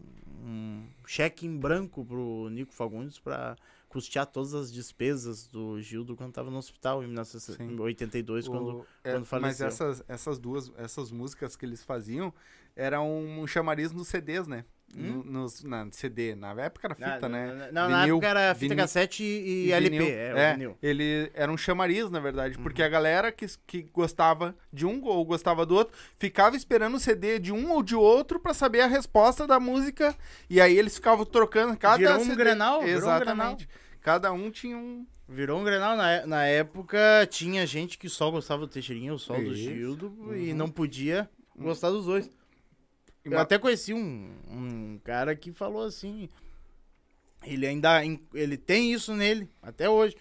[0.45, 3.57] um cheque em branco pro Nico Fagundes pra
[3.89, 9.13] custear todas as despesas do Gildo quando tava no hospital em 1982, quando O- é,
[9.13, 9.67] quando mas faleceu.
[9.67, 12.33] essas, essas duas, essas músicas que eles faziam
[12.77, 14.65] eram um chamariz nos CDs, né?
[14.95, 15.23] Hum?
[15.25, 17.47] No, nos, na CD, na época era fita, Na- né?
[17.55, 20.15] na- Não, na época era fita vinil- cassete e, e LP, vinil.
[20.15, 22.63] é, o É, ele era um chamariz, na verdade, Uhum.
[22.63, 27.01] porque a galera que, que gostava de um ou gostava do outro ficava esperando o
[27.01, 30.15] CD de um ou de outro pra saber a resposta da música
[30.51, 32.37] e aí eles ficavam trocando cada Virou um CD.
[32.37, 33.69] Grenal, virou um Exatamente.
[34.03, 35.97] Cada um tinha um Virou um Grenal.
[35.97, 36.99] Na, na época,
[37.31, 39.71] tinha gente que só gostava do Teixeirinha, ou só do Isso.
[39.71, 39.75] Uhum.
[39.75, 42.29] Gildo, e não podia gostar dos dois.
[43.25, 46.29] Eu Ima- até conheci um, um cara que falou assim.
[47.45, 48.01] Ele ainda.
[48.35, 50.17] Ele tem isso nele, até hoje.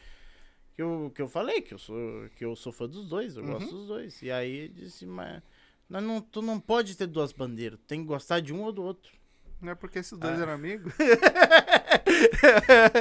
[0.75, 3.43] Que eu, que eu falei, que eu sou, que eu sou fã dos dois, eu
[3.43, 3.53] Uhum.
[3.53, 4.21] gosto dos dois.
[4.21, 5.41] E aí disse, mas.
[5.89, 9.11] Não, tu não pode ter duas bandeiras, tem que gostar de um ou do outro.
[9.61, 10.43] Não é porque esses dois Ah.
[10.43, 10.93] eram amigos?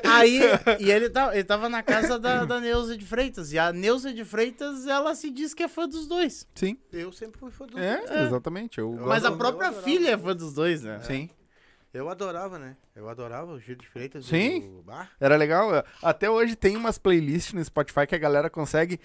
[0.04, 0.40] Aí,
[0.78, 3.52] e ele, tá, ele tava na casa da, da Neuza de Freitas.
[3.52, 6.46] E a Neuza de Freitas, ela se diz que é fã dos dois.
[6.54, 6.76] Sim.
[6.92, 8.78] Eu sempre fui fã do É, exatamente.
[8.78, 11.00] Eu Mas a própria filha é fã dos dois, né?
[11.02, 11.28] Sim.
[11.92, 12.76] Eu adorava, né?
[12.94, 14.26] Eu adorava o Gil de Freitas.
[14.26, 14.78] Sim.
[14.78, 14.82] O...
[14.82, 15.84] Bah, Era legal.
[16.02, 19.00] Até hoje tem umas playlists no Spotify que a galera consegue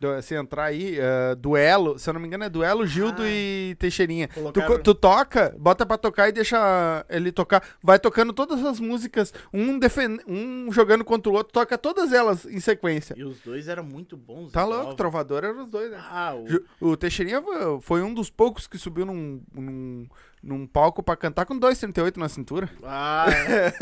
[0.00, 3.28] do- se entrar aí, eh, duelo, se eu não me engano é duelo Gildo Ah.
[3.28, 4.28] e Teixeirinha.
[4.28, 7.62] Tu, tu toca, bota pra tocar e deixa ele tocar.
[7.82, 12.44] Vai tocando todas as músicas, um, defen- um jogando contra o outro, toca todas elas
[12.46, 13.14] em sequência.
[13.16, 14.52] E os dois eram muito bons.
[14.52, 14.74] Tá né?
[14.74, 15.98] louco, Trovador eram os dois, né?
[16.00, 16.34] Ah,
[16.80, 16.90] o...
[16.92, 20.06] O Teixeirinha foi- foi um dos poucos que subiu num, num,
[20.42, 22.68] num palco pra cantar com 2,38 na cintura.
[22.84, 23.72] Ah, é.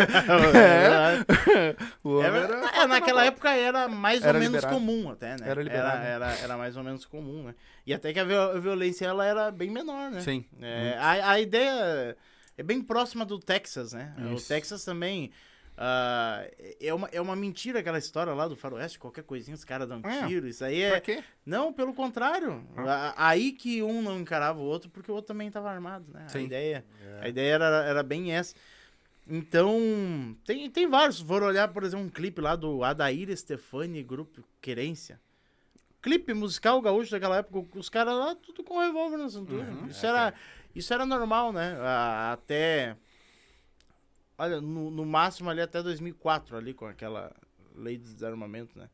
[2.02, 4.74] O É, homem era é, naquela na época era mais Era ou menos liberado.
[4.74, 5.46] comum até, né?
[5.48, 5.96] Era liberado.
[5.96, 7.54] Era, era, era mais ou menos comum, né?
[7.86, 10.20] E até que a violência ela era bem menor, né?
[10.20, 10.44] Sim.
[10.60, 12.16] É, a, a ideia
[12.56, 14.14] é bem próxima do Texas, né?
[14.32, 14.44] Isso.
[14.44, 15.30] O Texas também.
[15.76, 16.46] Ah,
[16.80, 20.00] é, uma, é uma mentira aquela história lá do faroeste, qualquer coisinha os caras dão
[20.04, 20.26] É.
[20.26, 21.02] tiro, isso aí é...
[21.44, 22.66] Não, pelo contrário.
[22.76, 23.12] Ah.
[23.16, 26.24] A- Aí que um não encarava o outro, porque o outro também estava armado, né?
[26.26, 26.44] A Sim.
[26.44, 26.84] ideia,
[27.20, 27.24] É.
[27.24, 28.54] a ideia era, era bem essa.
[29.28, 31.16] Então, tem, tem vários.
[31.18, 35.20] Se for olhar, por exemplo, um clipe lá do Adair Stefani Grupo Querência.
[36.00, 39.64] Clipe musical gaúcho daquela época, os caras lá tudo com revólver na cintura.
[39.64, 39.88] Uhum.
[39.88, 40.32] isso, era,
[40.74, 41.76] isso era normal, né?
[41.80, 42.96] A- Até.
[44.38, 47.34] Olha, no, no máximo ali até 2004, ali com aquela
[47.74, 48.88] lei de desarmamento, né?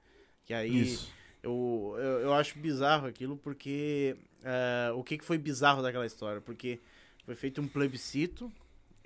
[0.45, 1.01] Que aí.
[1.43, 4.17] Eu, eu, eu acho bizarro aquilo porque.
[4.45, 6.41] eh, o que, que foi bizarro daquela história?
[6.41, 6.81] Porque
[7.25, 8.51] foi feito um plebiscito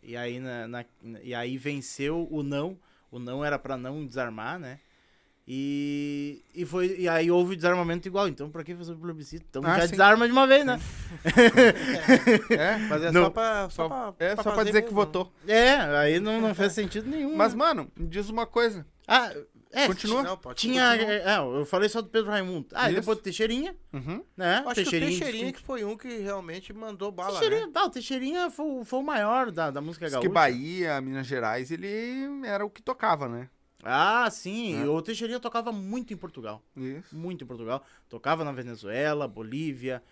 [0.03, 0.85] e aí, na, na-
[1.23, 2.79] e aí venceu o não.
[3.11, 4.81] O não era pra não desarmar, né?
[5.49, 5.59] E,
[6.67, 8.29] e, foi, e aí houve desarmamento igual.
[8.29, 9.47] Então, pra que fazer o plebiscito?
[9.49, 9.93] Então Ah, já sim.
[9.93, 10.79] desarma de uma vez, né?
[12.51, 13.25] É, Mas é Não.
[13.25, 13.71] só pra.
[13.71, 15.05] Só, só, pra, é só pra dizer que mesmo, né?
[15.07, 15.33] votou.
[15.47, 17.35] É, aí não, não fez sentido nenhum.
[17.37, 17.59] Mas, né?
[17.59, 18.87] mano, me diz uma coisa.
[19.07, 19.33] Ah,
[19.73, 20.23] é, Continua?
[20.23, 20.95] Não, Tinha.
[20.97, 22.67] É, eu falei só do Pedro Raimundo.
[22.73, 23.01] Ah, e Isso.
[23.01, 24.23] depois do Teixeirinha, Uhum.
[24.37, 24.57] né?
[24.65, 27.73] Acho que o Teixeirinha, Teixeirinha que foi um que realmente mandou bala, Teixeirinha, né?
[27.73, 30.29] tá, o Teixeirinha foi, o- foi o maior da, da música Diz gaúcha.
[30.29, 31.89] que Bahia, Minas Gerais, ele
[32.45, 33.49] era o que tocava, né?
[33.83, 34.83] Ah, sim.
[34.83, 34.87] É.
[34.89, 36.63] O Teixeirinha tocava muito em Portugal.
[36.77, 37.15] Isso.
[37.17, 37.85] Muito em Portugal.
[38.09, 40.03] Tocava na Venezuela, Bolívia,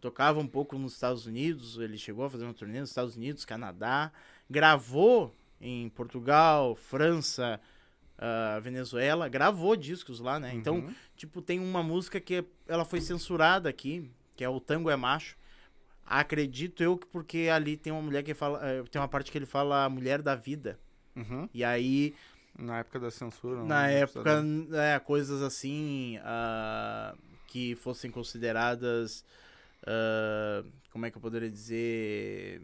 [0.00, 1.78] tocava um pouco nos Estados Unidos.
[1.78, 4.12] Ele chegou a fazer uma turnê nos Estados Unidos, Canadá.
[4.48, 7.58] Gravou em Portugal, França,
[8.18, 9.28] ah, Venezuela.
[9.28, 10.54] Gravou discos lá, né?
[10.54, 10.94] Então, Uhum.
[11.16, 15.36] tipo, tem uma música que ela foi censurada aqui, que é o Tango é Macho.
[16.06, 18.60] Acredito eu que porque ali tem uma mulher que fala.
[18.62, 20.78] eh, Tem uma parte que ele fala a mulher da vida.
[21.16, 21.48] Uhum.
[21.54, 22.14] E aí
[22.58, 23.56] Na época da censura.
[23.60, 24.42] não Na época,
[24.74, 27.14] é, coisas assim ah,
[27.48, 29.24] que fossem consideradas.
[29.86, 30.62] ah,
[30.92, 32.62] como é que eu poderia dizer?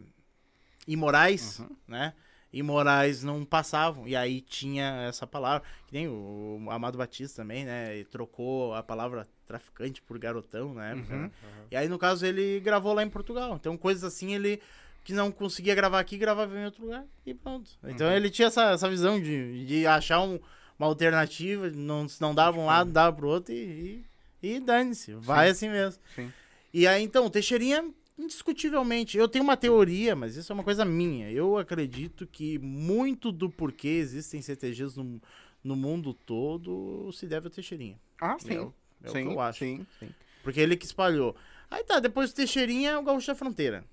[0.87, 1.75] Imorais, Uhum.
[1.87, 2.13] né?
[2.53, 4.07] Imorais não passavam.
[4.07, 5.65] E aí tinha essa palavra.
[5.87, 7.97] Que nem o Amado Batista também, né?
[7.99, 11.13] E trocou a palavra traficante por garotão na época.
[11.13, 11.21] Uhum.
[11.23, 11.31] né?
[11.69, 13.55] E aí, no caso, ele gravou lá em Portugal.
[13.55, 14.61] Então, coisas assim, ele
[15.03, 17.71] que não conseguia gravar aqui, gravava em outro lugar e pronto.
[17.83, 18.13] Então, Uhum.
[18.13, 20.39] ele tinha essa, essa visão de, de achar um-
[20.77, 24.03] uma alternativa, não, se não dava um lado, dava pro outro e,
[24.43, 25.13] e, e dane-se.
[25.15, 26.01] Vai assim mesmo.
[26.15, 26.31] Sim.
[26.73, 27.83] E aí, então, o Teixeirinha,
[28.17, 31.29] indiscutivelmente, eu tenho uma teoria, mas isso é uma coisa minha.
[31.31, 35.21] Eu acredito que muito do porquê existem CTGs no,
[35.63, 37.99] no mundo todo se deve ao Teixeirinha.
[38.21, 38.57] Ah, É, sim.
[38.57, 39.59] o- é o sim, que eu acho.
[39.59, 40.09] Sim, sim.
[40.43, 41.35] Porque ele que espalhou.
[41.69, 43.83] Aí tá, depois do Teixeirinha, o Gaúcho da Fronteira.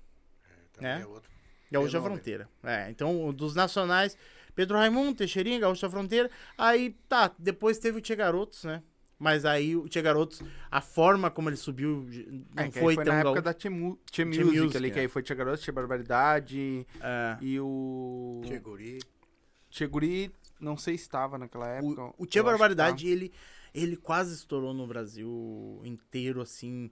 [0.79, 1.01] Também É.
[1.01, 1.29] é outro.
[1.71, 2.01] Gaúcho da.
[2.01, 2.49] Fronteira.
[2.63, 4.17] É, então, dos nacionais,
[4.55, 6.29] Pedro Raimundo, Teixeirinha, Gaúcho da Fronteira.
[6.57, 8.81] Aí, tá, depois teve o Tia Garotos, né?
[9.21, 12.07] Mas aí o Tia Garotos, a forma como ele subiu
[12.55, 14.59] não É, que aí foi, foi tão na época da Tia Mu- Tia Tia Music,
[14.61, 15.01] Music, ali, que é.
[15.01, 17.37] aí foi Tia Garoto, Tia Barbaridade É.
[17.41, 18.41] e o...
[18.47, 18.99] Cheguri.
[19.69, 22.01] Tia Guri, não sei se estava naquela época.
[22.17, 23.31] O, o Tia que Barbaridade, ele,
[23.75, 26.89] ele quase estourou no Brasil inteiro, assim.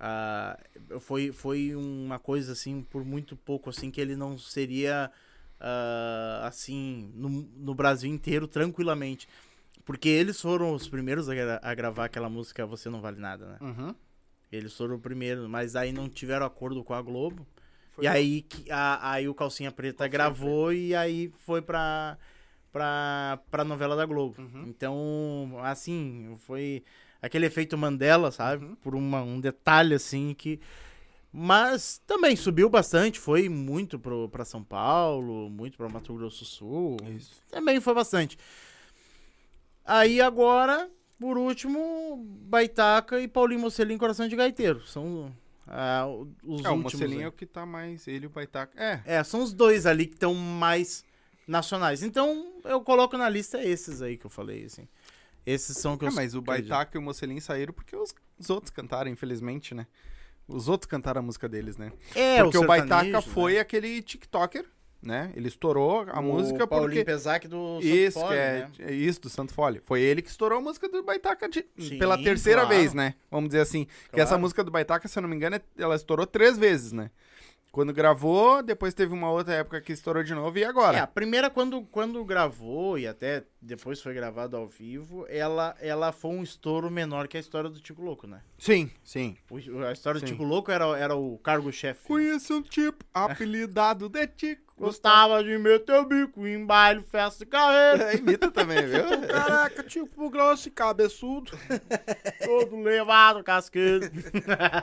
[0.00, 0.58] Ah,
[1.00, 5.10] foi, foi uma coisa, assim, por muito pouco, assim, que ele não seria,
[5.60, 9.28] ah, assim, no, no Brasil inteiro, tranquilamente.
[9.84, 13.46] Porque eles foram os primeiros a, gra- a gravar aquela música Você Não Vale Nada,
[13.46, 13.58] né?
[13.60, 13.94] Uhum.
[14.52, 17.46] Eles foram o primeiro, mas aí não tiveram acordo com a Globo.
[17.90, 21.60] Foi e o- aí, que- a- aí o Calcinha Preta Calcinha gravou e aí foi
[21.62, 22.18] pra,
[22.72, 24.40] pra, pra novela da Globo.
[24.40, 24.64] Uhum.
[24.68, 26.82] Então, assim, foi
[27.20, 28.64] aquele efeito Mandela, sabe?
[28.64, 28.74] Uhum.
[28.76, 30.60] Por uma, um detalhe, assim, que...
[31.30, 36.46] Mas também subiu bastante, foi muito pro, pra São Paulo, muito pra Mato Grosso do
[36.46, 36.96] Sul.
[37.16, 37.42] Isso.
[37.50, 38.38] Também foi bastante.
[39.84, 44.86] Aí agora, por último, Baitaca e Paulinho Mocelin, Coração de Gaiteiro.
[44.86, 45.30] São
[45.66, 46.06] ah,
[46.42, 46.94] os É, o últimos.
[46.94, 47.24] Mocelinho aí.
[47.26, 48.08] é o que tá mais.
[48.08, 48.82] Ele e o Baitaca.
[48.82, 49.02] É.
[49.04, 51.04] É, são os dois ali que estão mais
[51.46, 52.02] nacionais.
[52.02, 54.88] Então, eu coloco na lista esses aí que eu falei, assim.
[55.46, 56.42] Esses são que eu É, mas o.
[56.42, 59.86] Baitaca e o Mocelinho saíram porque os, os outros cantaram, infelizmente, né?
[60.46, 61.92] Os outros cantaram a música deles, né?
[62.14, 63.60] É, porque o, Baitaca sertanejo, foi né?
[63.60, 64.64] aquele TikToker,
[65.02, 65.30] né?
[65.36, 67.04] Ele estourou a O música Paulinho porque.
[67.04, 68.70] Pesac do Santo Isso, Fole, que é, né?
[68.80, 69.80] é isso, do Santo Fole.
[69.84, 72.76] Foi ele que estourou a música do Baitaca de- Sim, pela terceira claro.
[72.76, 73.14] vez, né?
[73.30, 73.84] Vamos dizer assim.
[73.84, 74.22] Que Claro.
[74.22, 77.10] essa música do Baitaca, se eu não me engano, é- ela estourou três vezes, né?
[77.78, 80.96] Quando gravou, depois teve uma outra época que estourou de novo e agora?
[80.98, 86.10] É, a primeira, quando, quando gravou, e até depois foi gravado ao vivo, ela, ela
[86.10, 88.40] foi um estouro menor que a história do Tico Louco, né?
[88.58, 89.36] Sim, sim.
[89.48, 90.32] O- a história do Sim.
[90.32, 92.04] Tico Louco era, era o cargo-chefe.
[92.08, 94.66] Conheço um tipo apelidado de Tico.
[94.76, 98.16] Gostava de meter o bico em baile, festa de carreira.
[98.16, 99.04] Imita também, viu?
[99.28, 101.50] Caraca, tipo grosso e cabeçudo.
[102.44, 104.08] Todo levado, casqueiro.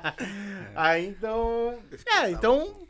[0.75, 1.77] Aí então.
[2.08, 2.85] É, então.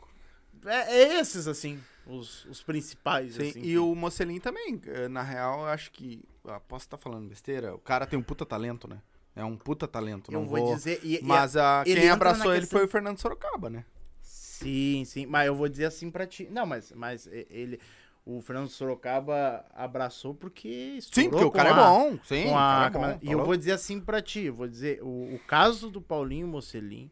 [0.66, 3.34] É, é esses, assim, os, os principais.
[3.34, 6.22] Sim, assim, e que- o Mocelin também, eh, na real, eu acho que.
[6.68, 7.74] Posso estar falando besteira?
[7.74, 9.00] O cara tem um puta talento, né?
[9.34, 10.30] É um puta talento.
[10.32, 11.00] Eu não vou, vou dizer.
[11.02, 13.84] e- e- Mas ah, ele quem abraçou ele questão- foi o Fernando Sorocaba, né?
[14.22, 15.26] Sim, sim.
[15.26, 16.48] Mas eu vou dizer assim pra ti.
[16.50, 17.78] Não, mas, mas ele.
[18.24, 20.98] O Fernando Sorocaba abraçou porque.
[21.12, 22.18] Sim, porque o cara é a- bom.
[22.24, 23.18] Sim, a é bom.
[23.22, 27.10] E eu vou dizer assim pra ti, vou dizer, o, o caso do Paulinho Mocelin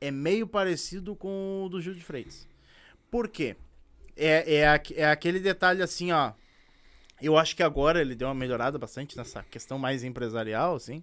[0.00, 2.46] é meio parecido com o do Gil de Freitas.
[3.10, 3.56] Por quê?
[4.16, 6.32] É, é, é aquele detalhe assim, ó.
[7.20, 11.02] Eu acho que agora ele deu uma melhorada bastante nessa questão mais empresarial, assim.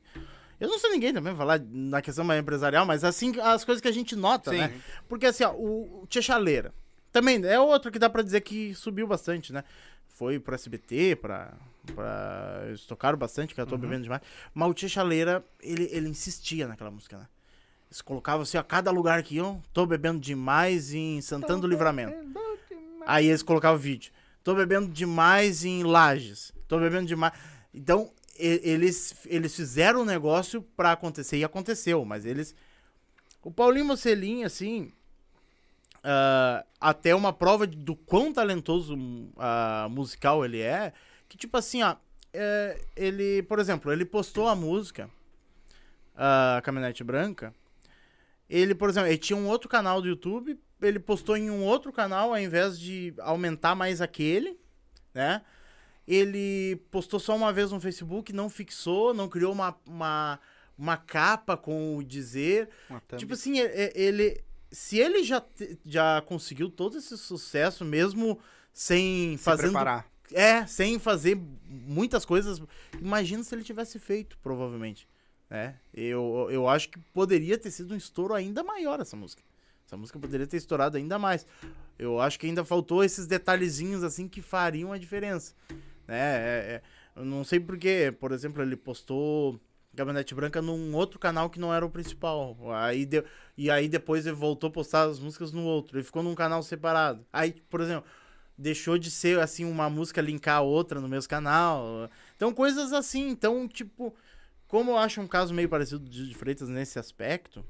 [0.59, 3.87] Eu não sou ninguém também falar na questão mais empresarial, mas assim, as coisas que
[3.87, 4.57] a gente nota, Sim.
[4.57, 4.81] né?
[5.09, 6.73] Porque assim, ó, o, o Tia Chaleira
[7.11, 9.63] também é outro que dá pra dizer que subiu bastante, né?
[10.07, 11.53] Foi pro SBT, pra.
[11.95, 14.21] pra eles tocaram bastante, que eu tô bebendo demais.
[14.53, 17.27] Mas o Tia Chaleira, ele, ele insistia naquela música, né?
[17.93, 22.17] Eles colocavam assim, a cada lugar que iam, tô bebendo demais em Santana do Livramento.
[23.05, 24.11] Aí eles colocavam vídeo.
[24.43, 26.51] Tô bebendo demais em Lages.
[26.67, 27.33] Tô bebendo demais.
[27.71, 32.55] Então, eles, eles fizeram o negócio pra acontecer e aconteceu, mas eles.
[33.43, 34.91] O Paulinho Mocelin, assim.
[36.03, 38.97] ah, até uma prova do quão talentoso
[39.37, 40.93] ah, musical ele é.
[41.29, 41.95] Que, tipo assim, ó.
[42.33, 45.07] é, ele, por exemplo, ele postou a música.
[46.15, 47.53] A Caminhonete Branca.
[48.53, 50.59] Ele, por exemplo, ele tinha um outro canal do YouTube.
[50.79, 54.59] Ele postou em um outro canal ao invés de aumentar mais aquele,
[55.11, 55.41] né?
[56.07, 60.39] Ele postou só uma vez no Facebook, não fixou, não criou uma, uma,
[60.77, 62.69] uma capa com o dizer.
[63.17, 64.43] Tipo assim, ele.
[64.71, 65.43] Se ele já,
[65.83, 68.37] já conseguiu todo esse sucesso, mesmo
[68.71, 69.35] sem.
[69.35, 69.71] Se fazendo.
[69.71, 70.05] preparar.
[70.31, 72.61] É, sem fazer muitas coisas.
[73.01, 75.07] Imagina se ele tivesse feito, provavelmente.
[75.53, 75.75] Né?
[75.93, 79.43] Eu, eu acho que poderia ter sido um estouro ainda maior essa música.
[79.85, 81.45] Essa música poderia ter estourado ainda mais.
[81.99, 85.53] Eu acho que ainda faltou esses detalhezinhos assim que fariam a diferença.
[86.07, 86.17] Né?
[86.17, 86.81] É, é,
[87.15, 88.11] eu não sei porquê.
[88.19, 89.59] Por exemplo, ele postou
[89.93, 92.57] Gabinete Branca num outro canal que não era o principal.
[92.73, 93.23] Aí de...
[93.55, 95.99] E aí depois ele voltou a postar as músicas no outro.
[95.99, 97.23] Ele ficou num canal separado.
[97.31, 98.09] Aí, por exemplo,
[98.57, 102.09] deixou de ser assim uma música linkar a outra no mesmo canal.
[102.35, 103.29] Então, coisas assim.
[103.29, 104.15] Então, tipo,
[104.73, 107.63] como eu acho um caso meio parecido de, de Freitas nesse aspecto,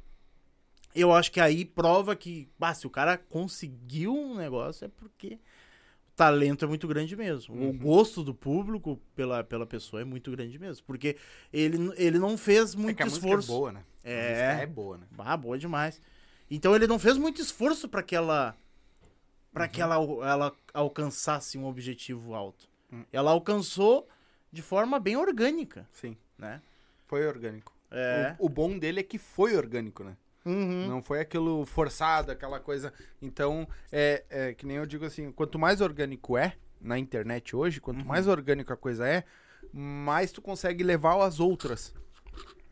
[0.95, 5.33] eu acho que aí prova que, bah, se o cara conseguiu um negócio é porque
[6.07, 7.55] o talento é muito grande mesmo.
[7.55, 7.71] Uhum.
[7.71, 10.85] O gosto do público pela, pela pessoa é muito grande mesmo.
[10.85, 11.17] Porque
[11.51, 13.51] ele, ele não fez É muito que a música esforço.
[13.51, 13.83] é boa, né?
[14.05, 14.29] A É.
[14.29, 15.07] música é boa, né?
[15.17, 16.01] Ah, boa demais.
[16.49, 18.55] Então ele não fez muito esforço para que ela
[19.51, 22.65] para que ela, ela alcançasse um objetivo alto.
[22.89, 23.03] Hum.
[23.11, 24.07] Ela alcançou
[24.53, 26.15] de forma bem orgânica, Sim.
[26.37, 26.61] né?
[27.13, 27.71] Foi orgânico.
[27.91, 28.35] É.
[28.39, 30.17] O, o bom dele é que foi orgânico, né?
[30.43, 30.87] Uhum.
[30.87, 32.91] Não foi aquilo forçado, aquela coisa.
[33.21, 37.79] Então, é, é que nem eu digo assim, quanto mais orgânico é na internet hoje,
[37.79, 38.07] quanto Uhum.
[38.07, 39.23] mais orgânico a coisa é,
[39.71, 41.93] mais tu consegue levar as outras.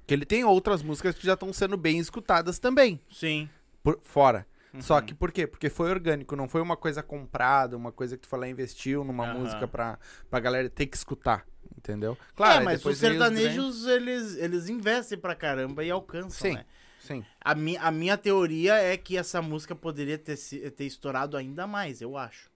[0.08, 3.48] Que ele tem outras músicas que já estão sendo bem escutadas também, Sim.
[3.84, 4.48] por fora.
[4.74, 4.82] Uhum.
[4.82, 5.46] Só que por quê?
[5.46, 9.04] Porque foi orgânico, não foi uma coisa comprada, uma coisa que tu foi lá investiu
[9.04, 10.00] numa música pra,
[10.32, 11.46] pra galera ter que escutar,
[11.78, 12.18] entendeu?
[12.36, 16.56] Claro, é, mas os sertanejos, eles, eles investem pra caramba e alcançam, Sim.
[16.56, 16.66] né?
[17.00, 17.26] Sim.
[17.40, 21.66] A, mi, a minha teoria é que essa música poderia ter, se- ter estourado ainda
[21.66, 22.50] mais, eu acho.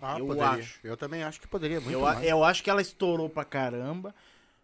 [0.00, 0.48] Ah, Eu poderia.
[0.50, 0.78] acho.
[0.84, 2.24] Eu também acho que poderia muito Eu, mais.
[2.26, 4.14] eu acho que ela estourou pra caramba.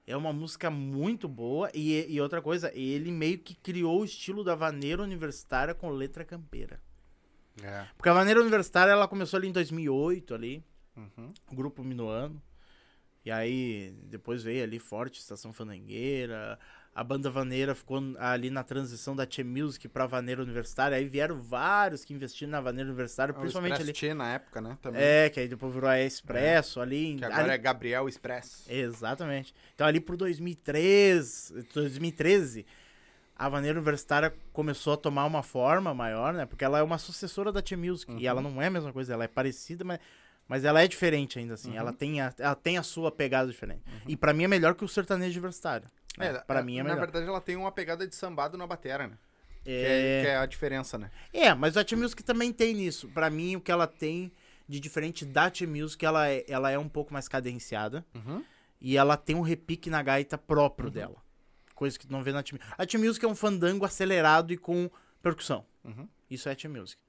[0.07, 1.71] É uma música muito boa.
[1.75, 6.25] E, e outra coisa, ele meio que criou o estilo da vaneira universitária com letra
[6.25, 6.79] campeira.
[7.63, 7.87] É.
[7.97, 10.63] Porque a vaneira universitária ela começou ali em 2008, ali,
[10.97, 11.29] Uhum.
[11.53, 12.41] grupo Minuano.
[13.25, 16.59] E aí depois veio ali forte Estação Fandangueira.
[16.95, 20.97] A banda vaneira ficou ali na transição da Tchê Music pra vaneira universitária.
[20.97, 23.93] Aí vieram vários que investiram na vaneira universitária, O principalmente Expresso ali.
[23.93, 24.79] Tchê na época, né?
[24.81, 25.03] Também.
[25.03, 27.07] É, que aí depois virou a Expresso ali.
[27.13, 28.65] em- Que agora ali- é Gabriel Express.
[28.69, 29.53] Exatamente.
[29.75, 32.65] Então ali por 2003, 2013,
[33.37, 36.47] a Vaneira Universitária começou a tomar uma forma maior, né?
[36.47, 38.13] Porque ela é uma sucessora da T-Music.
[38.19, 39.99] E ela não é a mesma coisa, ela é parecida, mas,
[40.49, 41.77] mas ela é diferente ainda assim.
[41.77, 43.83] Ela, tem a, ela tem a sua pegada diferente.
[44.07, 45.89] E pra mim é melhor que o sertanejo universitário.
[46.19, 46.33] né?
[46.47, 47.01] pra mim é Na melhor.
[47.07, 49.19] verdade, ela tem uma pegada de sambado na batera, né?
[49.65, 50.23] Que, é, É...
[50.23, 51.11] que é a diferença, né?
[51.33, 53.09] é, mas a T-Music também tem nisso.
[53.09, 54.31] Pra mim, o que ela tem
[54.69, 58.05] de diferente da T-Music, ela é, ela é um pouco mais cadenciada.
[58.15, 58.45] Uhum.
[58.81, 61.17] E ela tem um repique na gaita próprio dela.
[61.75, 62.71] Coisa que tu não vê na T-Music.
[62.77, 64.91] A T-Music é um fandango acelerado e com
[65.23, 65.65] percussão.
[65.83, 66.07] Uhum.
[66.31, 67.01] Isso é T-Music.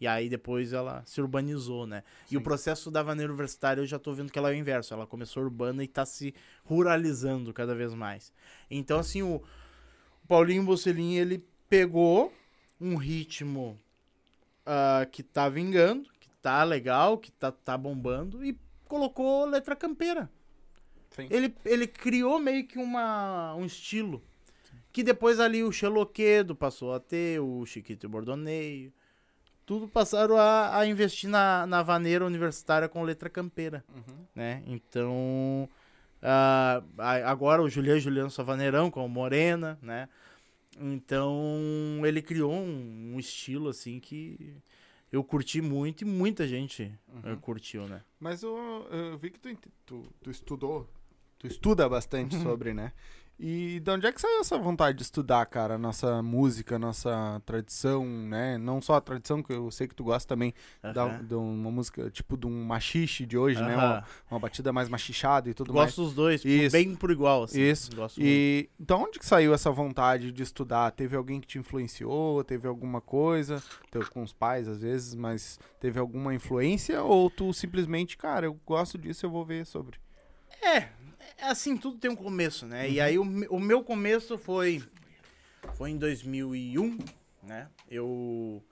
[0.00, 2.02] E aí depois ela se urbanizou, né?
[2.30, 4.92] E o processo da vaneira universitária eu já tô vendo que ela é o inverso.
[4.92, 6.34] Ela começou urbana e tá se
[6.64, 8.32] ruralizando cada vez mais.
[8.70, 9.36] Então, assim, o,
[10.22, 12.32] o Paulinho Bocelin, ele pegou
[12.80, 13.80] um ritmo
[14.66, 20.30] ah, que tá vingando, que tá legal, que tá, tá bombando e colocou letra campeira.
[21.10, 21.28] Sim.
[21.30, 24.22] Ele, ele criou meio que uma, um estilo.
[24.92, 28.92] Que depois ali o Xeloquedo passou a ter, o Chiquito Bordoneio.
[29.66, 34.24] Tudo passaram a, a investir na, na vaneira universitária com letra campeira, Uhum.
[34.34, 34.62] né?
[34.64, 35.68] Então,
[36.22, 36.82] a-
[37.28, 40.08] agora o Juliano Juliano Savaneirão com o Morena, né?
[40.78, 44.54] Então, ele criou um, um estilo, assim, que
[45.10, 46.92] eu curti muito e muita gente
[47.24, 48.02] eh, curtiu, né?
[48.20, 49.56] Mas eu, eu vi que tu,
[49.86, 50.88] tu, tu estudou,
[51.38, 52.92] tu estuda bastante sobre, né?
[53.38, 58.02] E de onde é que saiu essa vontade de estudar, cara, nossa música, nossa tradição,
[58.06, 58.56] né?
[58.56, 61.22] Não só a tradição, que eu sei que tu gosta também da, Aham.
[61.22, 63.74] de uma música, tipo de um machixe de hoje, né?
[63.76, 63.84] Aham.
[63.84, 65.88] Uma, uma batida mais machichada e tudo mais.
[65.90, 66.72] Gosto dos dois, por- Isso.
[66.72, 67.60] bem por igual, assim.
[67.60, 67.94] Isso.
[67.94, 68.26] Gosto muito.
[68.26, 70.90] E de onde que saiu essa vontade de estudar?
[70.92, 72.42] Teve alguém que te influenciou?
[72.42, 73.62] Teve alguma coisa?
[73.90, 77.02] Teve com os pais, às vezes, mas teve alguma influência?
[77.02, 79.98] Ou tu simplesmente, cara, eu gosto disso, eu vou ver sobre?
[80.62, 80.88] É
[81.40, 82.90] assim, tudo tem um começo, né?
[82.90, 84.82] E aí o, o meu começo foi
[85.74, 86.98] foi em 2001,
[87.42, 87.68] né?
[87.90, 88.62] Eu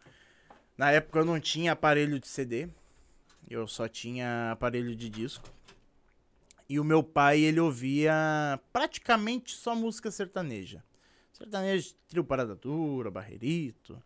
[0.76, 2.68] na época eu não tinha aparelho de CD.
[3.48, 5.48] Eu só tinha aparelho de disco.
[6.68, 10.82] E o meu pai, ele ouvia praticamente só música sertaneja.
[11.32, 14.02] Sertanejo, Trio Parada Dura, Barreirito,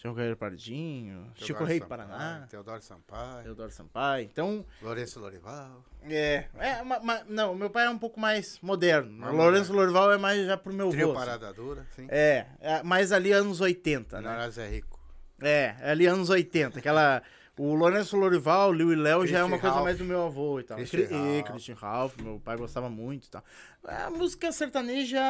[0.00, 4.24] João Carreiro Pardinho, Chico Teodoro Rei do Sampaio, Paraná, Teodoro Sampaio, Teodoro Sampaio.
[4.30, 5.84] Então, Lourenço Lorival.
[6.08, 9.10] é, é ma- ma- não, meu pai é um pouco mais moderno.
[9.10, 11.12] Mais o Lourenço Lorival é mais já pro meu Trio vô.
[11.14, 11.26] assim.
[11.26, 12.06] Parada Dura, sim.
[12.08, 14.36] É, é, mais ali anos 80, né?
[14.36, 14.98] Nós é rico.
[15.42, 17.20] É, ali anos 80, aquela
[17.56, 19.84] O Lourenço Lorival, Liu e Léo já é uma coisa Ralph.
[19.84, 20.76] mais do meu avô e tal.
[20.76, 21.50] Christian e Ralph.
[21.50, 23.42] Christian Ralph, meu pai gostava muito e tal.
[23.84, 25.20] A música sertaneja.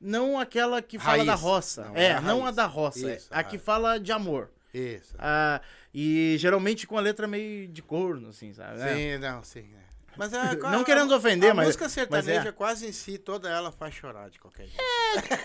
[0.00, 1.26] Não aquela que fala Raiz.
[1.26, 1.84] da roça.
[1.86, 2.56] Não, é, é a não a raiz.
[2.56, 3.10] da roça.
[3.10, 3.62] é Isso, a a que raiz.
[3.62, 4.50] fala de amor.
[4.74, 5.14] Isso.
[5.18, 5.60] Ah,
[5.94, 8.78] e geralmente com a letra meio de corno, assim, sabe?
[8.78, 8.94] né?
[8.94, 9.60] Sim, não, sim.
[9.74, 9.86] é.
[10.18, 12.52] Mas é, Não querendo ofender, a mas- música sertaneja, mas é.
[12.52, 14.82] quase em si, toda ela faz chorar de qualquer jeito.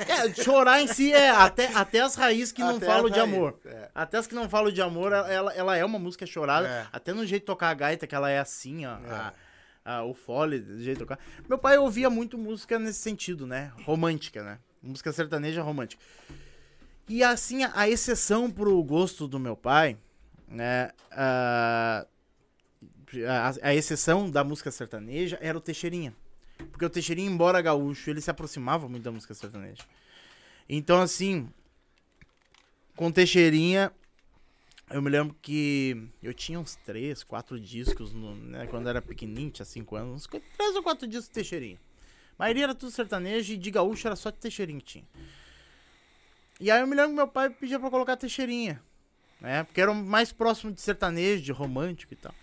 [0.10, 3.20] É, chorar em si é até, até as raízes que não Até falam as de
[3.20, 3.60] raízes, amor.
[3.66, 3.90] é.
[3.96, 6.68] Até as que não falam de amor, ela, ela é uma música chorada.
[6.68, 6.88] É.
[6.92, 8.98] Até no jeito de tocar a gaita, que ela é assim, ó.
[9.06, 9.10] É.
[9.12, 9.34] a-
[9.84, 11.20] a- o fole, do jeito de tocar.
[11.48, 13.72] Meu pai ouvia muito música nesse sentido, né?
[13.84, 14.60] Romântica, né?
[14.82, 16.02] Música sertaneja romântica.
[17.08, 19.98] E assim, a, a exceção pro gosto do meu pai,
[20.48, 20.92] né?
[21.12, 22.06] ah,
[23.28, 26.14] a, a exceção da música sertaneja era o Teixeirinha.
[26.72, 29.84] Porque o Teixeirinha, embora gaúcho, ele se aproximava muito da música sertaneja.
[30.70, 31.50] Então, assim,
[32.96, 33.92] com Teixeirinha,
[34.94, 39.50] eu me lembro que eu tinha uns três, quatro discos, no, né, quando era pequenininho,
[39.52, 41.80] tinha cinco anos, uns qu- três ou quatro discos de Teixeirinha.
[42.38, 45.06] A maioria era tudo sertanejo e de gaúcho era só de que tinha.
[46.60, 48.82] E aí eu me lembro que meu pai pedia pra colocar Teixeirinha,
[49.40, 52.34] né, porque era o mais próximo de sertanejo, de romântico e tal.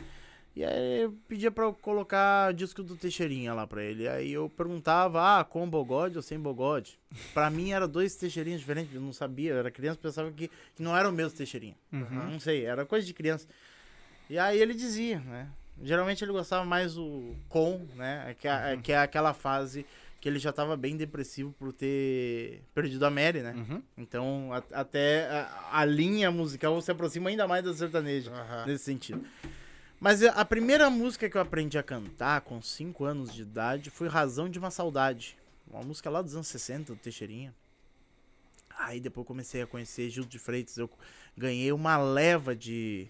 [0.59, 4.09] E aí eu pedia pra eu colocar disco do Teixeirinha lá pra ele.
[4.09, 6.99] Aí eu perguntava, ah, com bogode ou sem bogode?
[7.33, 10.83] Pra mim era dois Teixeirinhas diferentes, eu não sabia, eu era criança, pensava que, que
[10.83, 11.77] não era o mesmo Teixeirinha.
[11.93, 13.47] Não sei, era coisa de criança.
[14.29, 15.49] E aí ele dizia, né?
[15.81, 18.35] Geralmente ele gostava mais o com, né?
[18.41, 19.87] Que é, que é aquela fase
[20.21, 23.55] que ele já tava bem depressivo por ter perdido a Mary, né?
[23.57, 23.81] Uhum.
[23.97, 28.67] Então a- até a, a linha musical se aproxima ainda mais da sertaneja Aham.
[28.67, 29.25] nesse sentido.
[30.01, 34.07] Mas a primeira música que eu aprendi a cantar com 5 anos de idade foi
[34.07, 35.37] Razão de uma Saudade.
[35.67, 37.53] Uma música lá dos anos 60, do Teixeirinha.
[38.79, 40.79] Aí depois comecei a conhecer Gil de Freitas.
[40.79, 40.89] Eu
[41.37, 43.09] ganhei uma leva de,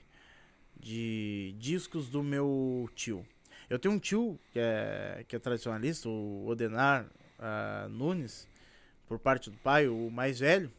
[0.81, 3.25] de discos do meu tio.
[3.69, 7.07] Eu tenho um tio que é, que é tradicionalista, o Odenar
[7.39, 8.49] ah, Nunes,
[9.07, 10.73] por parte do pai, o mais velho.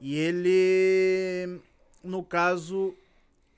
[0.00, 1.60] E ele,
[2.02, 2.96] no caso,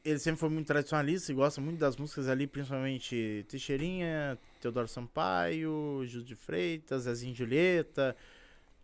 [0.05, 6.03] ele sempre foi muito tradicionalista e gosta muito das músicas ali, principalmente Teixeirinha, Teodoro Sampaio,
[6.07, 8.17] Gil de Freitas, Zezinho Julieta,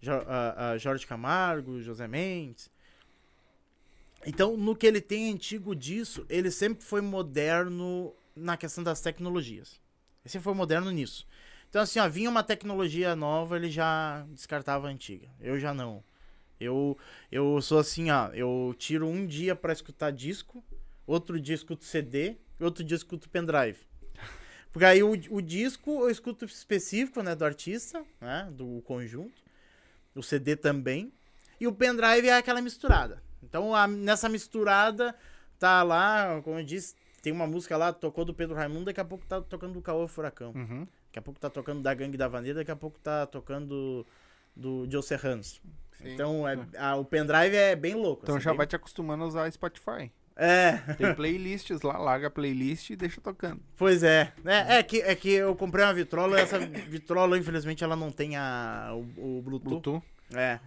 [0.00, 2.70] Jo- ah, Jorge Camargo, José Mendes.
[4.26, 9.80] Então, no que ele tem antigo disso, ele sempre foi moderno na questão das tecnologias.
[10.22, 11.26] Ele sempre foi moderno nisso.
[11.68, 15.28] Então, assim, ó, vinha uma tecnologia nova, ele já descartava a antiga.
[15.40, 16.02] Eu já não.
[16.60, 16.98] Eu,
[17.32, 20.62] eu sou assim, ó, eu tiro um dia pra escutar disco,
[21.12, 23.78] outro dia escuto CD, outro dia escuto pendrive.
[24.72, 29.42] Porque aí o, o disco eu escuto específico, né, do artista, né, do conjunto.
[30.14, 31.12] O CD também.
[31.61, 33.22] E o pendrive é aquela misturada.
[33.42, 35.14] Então, a- nessa misturada,
[35.58, 39.04] tá lá, como eu disse, tem uma música lá, tocou do Pedro Raimundo, daqui a
[39.04, 40.52] pouco tá tocando do Caô Furacão.
[40.54, 40.86] Uhum.
[41.06, 44.06] Daqui a pouco tá tocando da Gangue da Vaneira, daqui a pouco tá tocando
[44.54, 45.61] do Joe Serranos.
[46.02, 48.22] Então, é, a- o pendrive é bem louco.
[48.22, 50.11] Então assim, já bem- vai te acostumando a usar Spotify.
[50.43, 53.61] É, Tem playlists lá, larga a playlist e deixa tocando.
[53.76, 54.32] pois é.
[54.45, 58.11] É, é, que, é que eu comprei uma vitrola e essa vitrola, infelizmente, ela não
[58.11, 59.68] tem a, o, o Bluetooth.
[59.82, 60.03] Bluetooth.
[60.34, 60.59] É.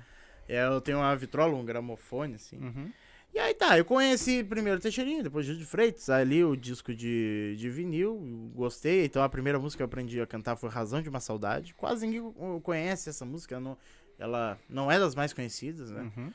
[0.47, 2.57] É, Eu tenho uma vitrola, um gramofone, assim.
[2.57, 2.91] Uhum.
[3.33, 7.55] E aí tá, eu conheci primeiro Teixeirinha, depois Gil de Freitas, ali o disco de,
[7.57, 8.15] de vinil,
[8.53, 9.05] gostei.
[9.05, 11.73] Então a primeira música que eu aprendi a cantar foi Razão de uma Saudade.
[11.73, 13.75] Quase ninguém co- conhece essa música, não,
[14.19, 16.11] ela não é das mais conhecidas, né?
[16.15, 16.31] Uhum.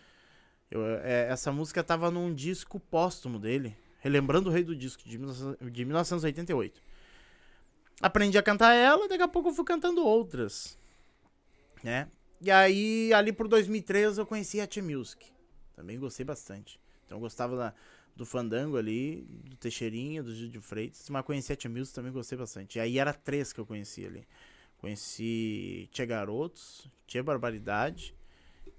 [0.70, 5.16] Eu, é, essa música tava num disco póstumo dele, relembrando o Rei do Disco, de,
[5.16, 6.82] 19 de 1988.
[8.00, 10.78] Aprendi a cantar ela, daqui a pouco eu fui cantando outras,
[11.82, 12.08] né?
[12.40, 15.26] E aí, ali por 2003, eu conheci a T-Music.
[15.74, 16.78] Também gostei bastante.
[17.04, 17.74] Então eu gostava da-
[18.14, 22.38] do Fandango ali, do Teixeirinha, do Gil de Freitas, mas conheci a T-Music também gostei
[22.38, 22.76] bastante.
[22.76, 24.26] E aí era três que eu conheci ali.
[24.78, 28.14] Conheci Tia Garotos, Tia Barbaridade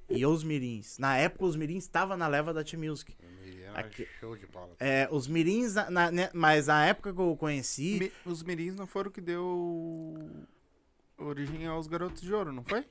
[0.09, 0.97] e Os Mirins.
[0.97, 3.15] Na época, os Mirins estavam na leva da T-Music.
[3.75, 4.71] Aqui- show de bola.
[4.79, 7.99] É, os Mirins, na- na- né, mas na época que eu conheci.
[7.99, 10.27] Mi- Os mirins não foram o que deu
[11.17, 12.85] origem aos Garotos de Ouro, não foi?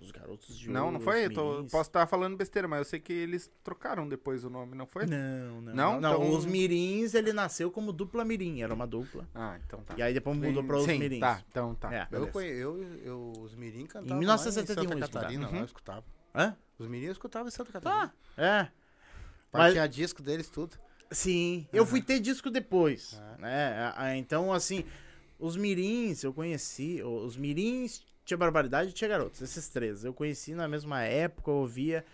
[0.00, 1.18] Os Garotos de não, Ouro, não foi?
[1.20, 1.70] os Eu tô- Mirins.
[1.72, 5.06] posso estar falando besteira, mas eu sei que eles trocaram depois o nome, não foi?
[5.06, 5.74] Não, não.
[5.74, 5.74] Não?
[5.74, 9.26] Não, não, Então- os Mirins, ele nasceu como dupla Mirim, era uma dupla.
[9.34, 9.94] Ah, então tá.
[9.96, 11.20] E aí depois mudou para os Sim, Mirins.
[11.20, 11.92] Tá, então tá.
[11.94, 12.08] É.
[12.12, 15.56] Eu, conhe- eu, eu, os mirim cantavam Em 1971 lá em Santa Catarina, Uhum.
[15.58, 16.04] eu escutava.
[16.34, 16.56] Hã?
[16.78, 18.08] Os mirim eu escutava em Santa Catarina.
[18.36, 18.42] Tá.
[18.42, 18.68] É.
[19.52, 19.72] Mas...
[19.72, 20.76] Tinha disco deles tudo.
[21.10, 23.36] Sim, eu fui ter disco depois, Ah.
[23.38, 24.18] né?
[24.18, 24.84] Então, assim,
[25.38, 30.04] os mirins eu conheci, os mirins, Tia Barbaridade e Tia Garotos, esses três.
[30.04, 32.04] Eu conheci na mesma época, eu ouvia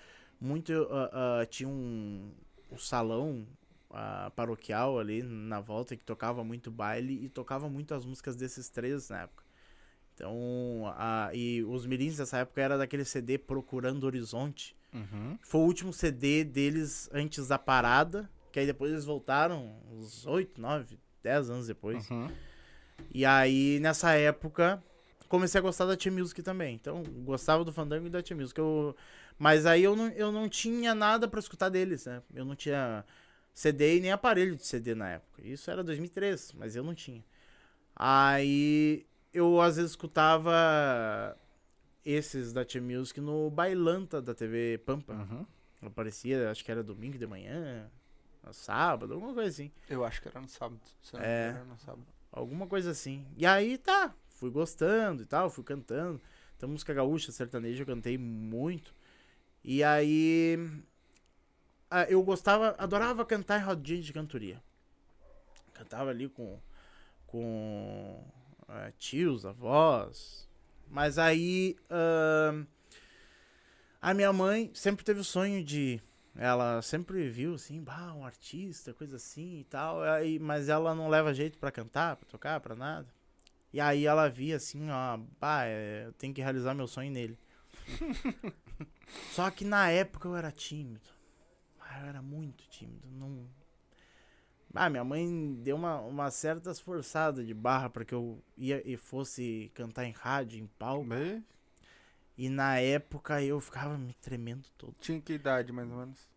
[0.41, 2.31] muito, ah, ah, tinha um,
[2.71, 3.45] um salão
[3.91, 8.69] a paroquial ali na volta, que tocava muito baile e tocava muito as músicas desses
[8.69, 9.44] três na época.
[10.15, 14.77] Então, a, e os mirins dessa época era daquele CD Procurando Horizonte.
[14.93, 15.37] Uhum.
[15.43, 20.61] Foi o último CD deles antes da parada, que aí depois eles voltaram, uns 8,
[20.61, 22.09] 9, 10 anos depois.
[22.11, 22.29] Uhum.
[23.13, 24.81] E aí, nessa época,
[25.29, 26.77] comecei a gostar da T-Music também.
[26.77, 28.59] Então, gostava do Fandango e da T-Music.
[28.59, 28.95] Eu...
[29.37, 32.23] Mas aí eu não, eu não tinha nada pra escutar deles, né?
[32.33, 33.05] Eu não tinha
[33.53, 35.43] CD e nem aparelho de CD na época.
[35.45, 37.25] Isso era 2003, mas eu não tinha.
[37.97, 39.05] Aí
[39.35, 41.37] eu às vezes escutava
[42.05, 45.13] esses da T-Music no Bailanta da TV Pampa.
[45.13, 45.47] Uhum.
[45.83, 47.91] Aparecia, acho que era domingo de manhã,
[48.53, 49.71] sábado, alguma coisa assim.
[49.89, 50.81] Eu acho que era no sábado.
[51.03, 51.49] Se não É.
[51.49, 52.07] era no sábado.
[52.33, 53.27] Alguma coisa assim.
[53.37, 56.21] E aí tá, fui gostando e tal, fui cantando.
[56.57, 58.95] Então, música gaúcha, sertaneja, eu cantei muito.
[59.63, 60.59] E aí.
[62.09, 64.61] Eu gostava, adorava cantar em rodinha de cantoria.
[65.73, 66.59] Cantava ali com.
[67.27, 68.25] com.
[68.69, 70.49] Ah, tios, avós.
[70.89, 71.77] Mas aí.
[71.91, 72.67] ahn,
[74.01, 76.01] a minha mãe sempre teve o sonho de.
[76.37, 80.03] Ela sempre viu assim, bah, um artista, coisa assim e tal.
[80.03, 83.09] Aí, mas ela não leva jeito pra cantar, pra tocar, pra nada.
[83.73, 87.39] E aí ela via assim, ó, bah, é, eu tenho que realizar meu sonho nele.
[89.33, 91.09] Só que na época eu era tímido.
[91.81, 93.09] Ah, eu era muito tímido.
[93.11, 93.49] Não.
[94.75, 98.97] Ah, minha mãe deu uma, uma certa esforçada de barra pra que eu ia e
[98.97, 101.07] fosse cantar em rádio, em palco.
[102.37, 104.97] E na época eu ficava me tremendo todo.
[105.01, 106.29] Tinha que idade, mais ou menos?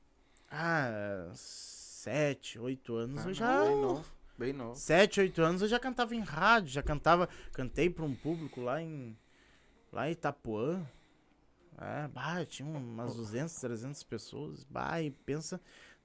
[0.52, 3.66] Ah, sete, oito anos Ah, eu já.
[3.66, 4.12] Bem novo.
[4.38, 4.76] Bem novo.
[4.76, 7.28] Sete, oito anos eu já cantava em rádio, já cantava.
[7.52, 9.18] Cantei pra um público lá em.
[9.92, 10.86] Lá em Itapuã.
[11.80, 14.64] É, bah, tinha umas 200, 300 pessoas.
[14.64, 15.60] Bah, e pensa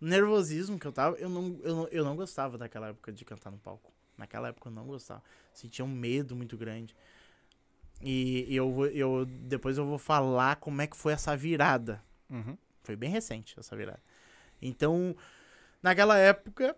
[0.07, 1.17] nervosismo que eu tava.
[1.17, 3.93] Eu não, eu, não, eu não gostava daquela época de cantar no palco.
[4.17, 5.23] Naquela época eu não gostava.
[5.53, 6.95] Sentia um medo muito grande.
[8.01, 12.03] E, e eu, vou- eu depois eu vou falar como é que foi essa virada.
[12.29, 12.57] Uhum.
[12.83, 14.01] Foi bem recente essa virada.
[14.61, 15.15] Então,
[15.83, 16.77] naquela época,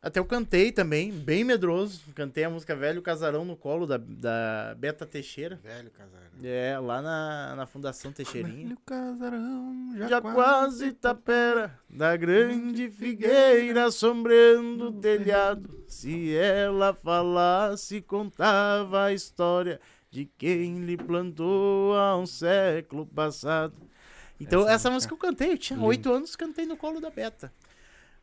[0.00, 2.02] até eu cantei também, bem medroso.
[2.14, 5.58] Cantei a música Velho Casarão no colo da, da Beta Teixeira.
[5.62, 6.28] Velho casarão.
[6.40, 8.64] É, lá na, na Fundação Teixeirinha.
[8.68, 15.84] Velho casarão, já, Já quase tapera da grande figueira sombreando o telhado.
[15.88, 19.80] Se ela falasse, contava a história
[20.10, 23.74] de quem lhe plantou há um século passado.
[24.40, 25.52] Então, Essa essa, música eu cantei.
[25.52, 27.52] Eu tinha oito anos, cantei no colo da Beta.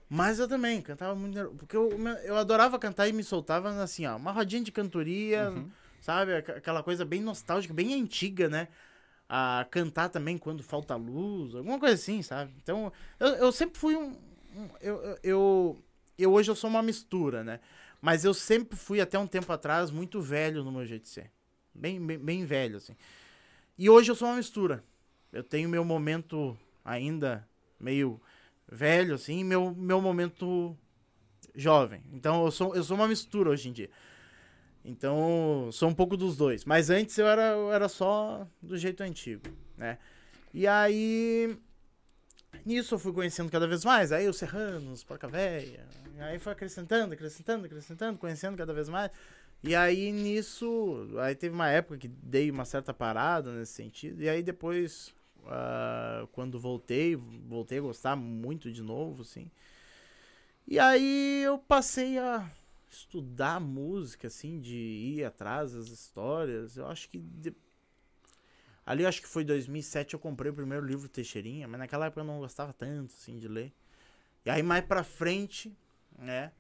[0.10, 1.56] Mas eu também cantava muito.
[1.58, 1.90] Porque eu,
[2.24, 5.70] eu adorava cantar e me soltava assim, ó, uma rodinha de cantoria, Uhum.
[6.00, 6.36] sabe?
[6.36, 8.68] Aqu- Aquela coisa bem nostálgica, bem antiga, né?
[9.28, 12.54] A cantar também quando falta luz, alguma coisa assim, sabe?
[12.62, 14.10] Então, eu, eu sempre fui um.
[14.56, 15.84] um- eu, eu, eu,
[16.18, 17.60] eu hoje eu sou uma mistura, né?
[18.00, 21.32] Mas eu sempre fui, até um tempo atrás, muito velho no meu jeito de ser.
[21.74, 22.96] Bem, bem, bem velho, assim.
[23.78, 24.84] E hoje eu sou uma mistura.
[25.34, 27.46] Eu tenho meu momento ainda
[27.80, 28.22] meio
[28.68, 30.78] velho, assim, meu, meu momento
[31.54, 32.04] jovem.
[32.12, 33.90] Então eu sou, eu sou uma mistura hoje em dia.
[34.88, 36.64] Então, sou um pouco dos dois.
[36.64, 39.98] Mas antes eu era, eu era só do jeito antigo, né?
[40.54, 41.58] E aí.
[42.66, 44.12] Nisso eu fui conhecendo cada vez mais.
[44.12, 45.86] Aí os Serranos, Porca Véia.
[46.20, 49.12] Aí foi acrescentando, acrescentando, acrescentando, conhecendo cada vez mais.
[49.64, 51.10] E aí nisso.
[51.20, 54.22] Aí teve uma época que dei uma certa parada nesse sentido.
[54.22, 55.14] E aí depois,
[55.48, 59.50] ah, quando voltei, voltei a gostar muito de novo, assim.
[60.68, 62.50] E aí eu passei a
[62.90, 66.78] estudar música, assim, de ir atrás das histórias.
[66.78, 67.20] Eu acho que.
[67.20, 67.56] de-
[68.86, 72.22] Ali eu acho que foi 2007 eu comprei o primeiro livro Teixeirinha, mas naquela época
[72.22, 73.74] eu não gostava tanto, assim, de ler.
[74.46, 75.76] E aí mais pra frente,
[76.18, 76.52] né?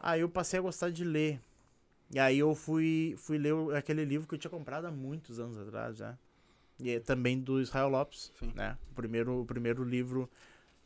[0.00, 1.40] Aí eu passei a gostar de ler.
[2.12, 5.58] E aí eu fui, fui ler aquele livro que eu tinha comprado há muitos anos
[5.58, 6.18] atrás já.
[6.80, 8.52] E é também do Israel Lopes, Sim.
[8.54, 8.76] né?
[8.90, 10.28] O primeiro, o primeiro livro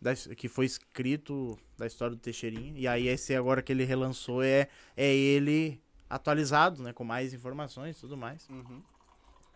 [0.01, 2.72] da que foi escrito da história do Teixeirinha.
[2.76, 6.92] E aí esse agora que ele relançou é, é ele atualizado, né?
[6.92, 8.49] Com mais informações e tudo mais.
[8.49, 8.82] Uhum.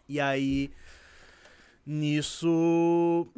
[0.08, 0.70] E aí,
[1.84, 3.28] nisso,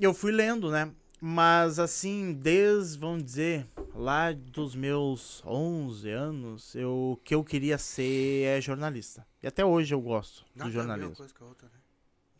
[0.00, 0.90] eu fui lendo, né?
[1.20, 7.78] Mas assim, desde, vamos dizer, lá dos meus 11 anos, eu, o que eu queria
[7.78, 9.26] ser é jornalista.
[9.42, 11.16] E até hoje eu gosto Nada do jornalismo.
[11.16, 11.75] coisa com a outra, né?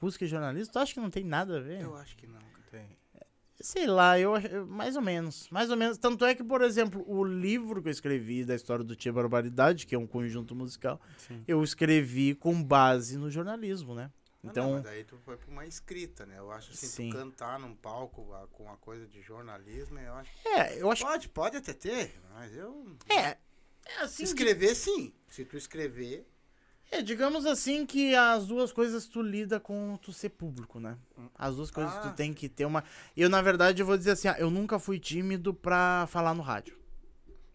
[0.01, 1.81] Música e jornalismo, tu acha que não tem nada a ver?
[1.83, 2.41] Eu acho que não.
[2.71, 2.87] Tem.
[3.59, 4.33] Sei lá, eu,
[4.67, 5.49] mais ou menos.
[5.51, 5.97] Mais ou menos.
[5.97, 9.87] Tanto é que, por exemplo, o livro que eu escrevi da história do Tia Barbaridade,
[9.87, 11.43] que é um conjunto musical, Sim.
[11.49, 14.11] eu escrevi com base no jornalismo, né?
[14.43, 16.39] Não, Então, mas daí tu foi pra uma escrita, né?
[16.39, 17.11] Eu acho assim, Sim.
[17.11, 20.31] tu cantar num palco a- com uma coisa de jornalismo, eu acho.
[20.47, 22.95] é, eu acho Pode, pode até ter, mas eu.
[23.09, 23.39] É, é
[23.87, 25.15] Se assim, escrever, sim.
[25.29, 26.29] Se tu escrever.
[26.91, 30.97] É, digamos assim que as duas coisas tu lida com tu ser público, né?
[31.37, 32.01] As duas coisas Ah.
[32.01, 32.85] tu tem que ter uma.
[33.17, 36.43] Eu, na verdade, eu vou dizer assim, ah, eu nunca fui tímido pra falar no
[36.43, 36.77] rádio.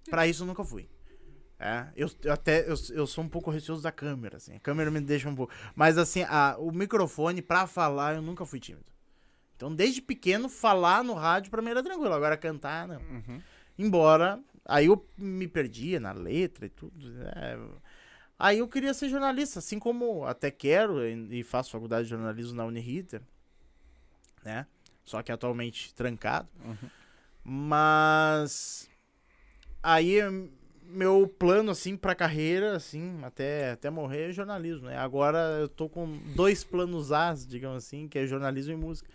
[0.10, 0.90] Pra isso eu nunca fui.
[1.58, 4.56] É, eu, eu até eu, eu sou um pouco receoso da câmera, assim.
[4.56, 5.54] A câmera me deixa um pouco.
[5.76, 8.86] Mas assim, a, o microfone pra falar eu nunca fui tímido.
[9.56, 12.14] Então, desde pequeno, falar no rádio pra mim era tranquilo.
[12.14, 13.00] Agora cantar, não.
[13.78, 14.40] Embora.
[14.66, 16.94] Aí eu me perdia na letra e tudo.
[17.36, 17.58] é.
[18.44, 22.66] Aí eu queria ser jornalista, assim como até quero e faço faculdade de jornalismo na
[22.66, 23.22] Uniriter,
[24.44, 24.66] né?
[25.06, 26.50] Só que atualmente trancado.
[27.44, 28.90] Mas
[29.84, 30.18] aí
[30.84, 34.98] meu plano assim pra carreira, assim, até até morrer é jornalismo, né?
[34.98, 39.08] Agora eu tô com dois planos A, digamos assim, que é jornalismo e música.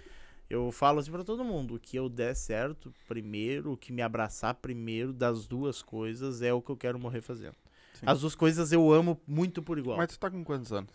[0.49, 4.03] Eu falo assim pra todo mundo, o que eu der certo primeiro, o que me
[4.03, 7.57] abraçar primeiro das duas coisas é o que eu quero morrer fazendo.
[8.01, 8.07] Sim.
[8.07, 9.97] As duas coisas eu amo muito por igual.
[9.97, 10.91] Mas tu tá com quantos anos?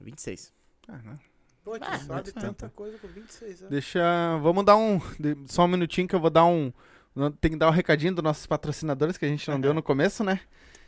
[0.00, 0.52] 26.
[0.88, 1.18] Ah, né?
[1.64, 3.70] Pô, tu Ah, sabe tanta coisa com 26 anos.
[3.70, 4.00] Deixa.
[4.42, 5.00] Vamos dar um.
[5.46, 6.72] Só um minutinho que eu vou dar um.
[7.40, 10.22] Tem que dar um recadinho dos nossos patrocinadores que a gente não deu no começo,
[10.22, 10.40] né?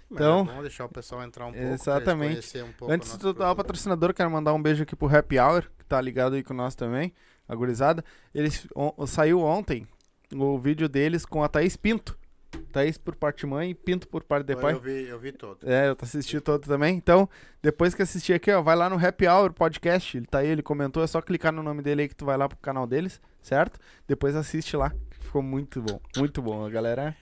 [0.09, 1.67] Mas Então- é bom deixar o pessoal entrar um pouco.
[1.75, 2.59] Exatamente.
[2.63, 5.39] um pouco Antes de tu dar o patrocinador, quero mandar um beijo aqui pro Happy
[5.39, 7.13] Hour, que tá ligado aí com nós também,
[7.49, 8.05] a gurizada.
[8.35, 9.87] Eles, on- saiu ontem
[10.33, 12.17] o vídeo deles com a Thaís Pinto.
[12.73, 14.75] Thaís por parte mãe e Pinto por parte de pai.
[14.75, 15.59] Eu vi, eu vi todo.
[15.69, 16.97] É, eu assisti todo também.
[16.97, 17.29] Então,
[17.63, 20.17] depois que assistir aqui, ó, vai lá no Happy Hour Podcast.
[20.17, 21.03] Ele tá aí, ele comentou.
[21.03, 23.79] É só clicar no nome dele aí que tu vai lá pro canal deles, certo?
[24.07, 24.93] Depois assiste lá.
[25.11, 26.01] Ficou muito bom.
[26.17, 26.65] Muito bom.
[26.65, 27.17] A galera.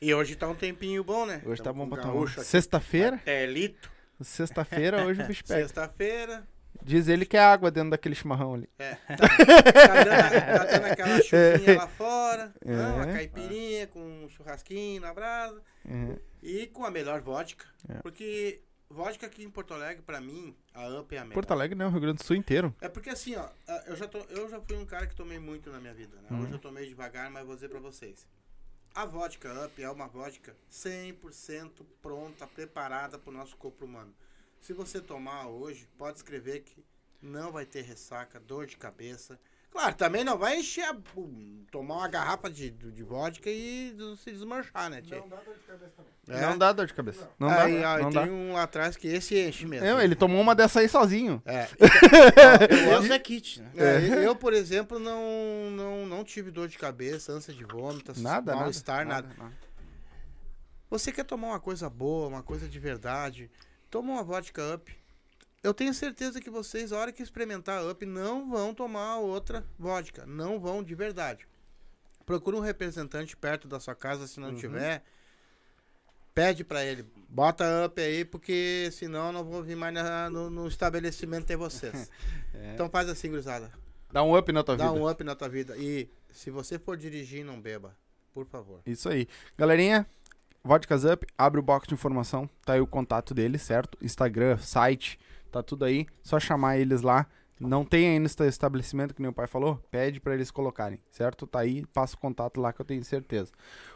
[0.00, 1.40] E hoje tá um tempinho bom, né?
[1.44, 2.14] Hoje tá Tamo bom botar um.
[2.14, 2.48] gaúcho aqui.
[2.48, 3.20] Sexta-feira.
[3.24, 3.90] É lito.
[4.20, 5.62] Sexta-feira, hoje o bicho pega.
[5.62, 6.46] Sexta-feira.
[6.84, 8.68] Diz ele que é água dentro daquele chimarrão ali.
[8.78, 8.94] É.
[8.94, 12.54] Tá, tá dando, tá dando aquela chuvinha lá fora.
[12.62, 12.72] É.
[12.72, 12.92] né?
[12.92, 15.62] Uma caipirinha com um churrasquinho na brasa.
[15.84, 16.16] Uhum.
[16.42, 17.64] E com a melhor vodka.
[17.88, 17.94] É.
[18.02, 18.60] Porque
[18.90, 21.34] vodka aqui em Porto Alegre, pra mim, a UP é a melhor.
[21.34, 21.86] Porto Alegre, né?
[21.86, 22.74] O Rio Grande do Sul inteiro.
[22.82, 23.48] É porque assim, ó,
[23.86, 26.28] eu já, tô, eu já fui um cara que tomei muito na minha vida, né?
[26.30, 26.42] Uhum.
[26.42, 28.26] Hoje eu tomei devagar, mas vou dizer pra vocês.
[28.94, 34.14] A vodka Up é uma vodka 100% pronta, preparada pro nosso corpo humano.
[34.64, 36.82] Se você tomar hoje, pode escrever que
[37.20, 39.38] não vai ter ressaca, dor de cabeça.
[39.70, 44.32] Claro, também não vai encher, a, um, tomar uma garrafa de, de vodka e se
[44.32, 45.22] desmanchar, né, tia?
[46.26, 46.40] É.
[46.40, 47.28] Não dá dor de cabeça.
[47.38, 47.96] Não aí, dá.
[47.96, 48.32] aí não tem dá.
[48.32, 49.86] um lá atrás que esse enche mesmo.
[49.86, 51.42] É, ele tomou uma dessa aí sozinho.
[51.44, 51.68] É.
[52.88, 53.70] Deus é kit, né?
[53.76, 58.52] É, eu, por exemplo, não, não, não tive dor de cabeça, ânsia de vômito, Nada,
[58.52, 58.56] nada.
[58.56, 59.28] mal-estar, nada.
[60.88, 63.50] Você quer tomar uma coisa boa, uma coisa de verdade,
[63.94, 64.92] toma uma vodka up.
[65.62, 69.64] Eu tenho certeza que vocês, a hora que experimentar a up, não vão tomar outra
[69.78, 70.26] vodka.
[70.26, 71.46] Não vão de verdade.
[72.26, 74.56] Procura um representante perto da sua casa, se não Uhum.
[74.56, 75.04] tiver.
[76.34, 80.50] Pede pra ele, bota up aí, porque senão eu não vou vir mais na- no,
[80.50, 82.10] no estabelecimento ter vocês.
[82.74, 83.70] Então faz assim, gurizada.
[84.12, 85.00] Dá um up na tua Dá vida.
[85.00, 85.76] um up na tua vida.
[85.76, 87.96] E se você for dirigir, não beba.
[88.32, 88.80] Por favor.
[88.86, 89.28] Isso aí.
[89.56, 90.04] Galerinha,
[90.64, 93.98] Vodkas Up, abre o box de informação, tá aí o contato deles, certo?
[94.00, 95.18] Instagram, site,
[95.52, 96.06] tá tudo aí.
[96.22, 97.26] Só chamar eles lá.
[97.60, 101.46] Não tem aí no esta- estabelecimento, que o pai falou, pede pra eles colocarem, certo?
[101.46, 103.52] Tá aí, passa o contato lá que eu tenho certeza.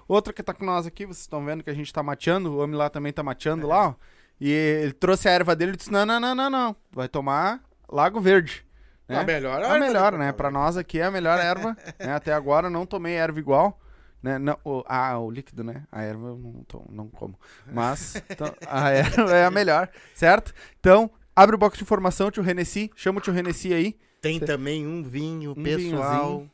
[0.06, 2.58] Outra que tá com nós aqui, vocês estão vendo que a gente tá mateando, o
[2.58, 3.94] homem lá também tá mateando lá, ó.
[4.40, 6.76] E ele trouxe a erva dele e disse: não, não, não, não, não.
[6.92, 7.60] Vai tomar
[7.90, 8.64] Lago Verde.
[9.08, 9.18] Né?
[9.18, 10.32] A melhor A melhor, né?
[10.32, 11.76] Pra nós aqui é a melhor erva.
[11.98, 12.12] né?
[12.14, 13.80] Até agora não tomei erva igual.
[14.22, 14.38] Né?
[14.38, 15.84] Não, o, ah, o líquido, né?
[15.92, 17.38] A erva eu não, tomo, não como.
[17.72, 20.52] Mas então, a erva é a melhor, certo?
[20.80, 22.90] Então, abre o box de informação, tio Renessi.
[22.96, 23.96] Chama o tio Renessi aí.
[24.20, 26.44] Tem também um vinho Um pessoal.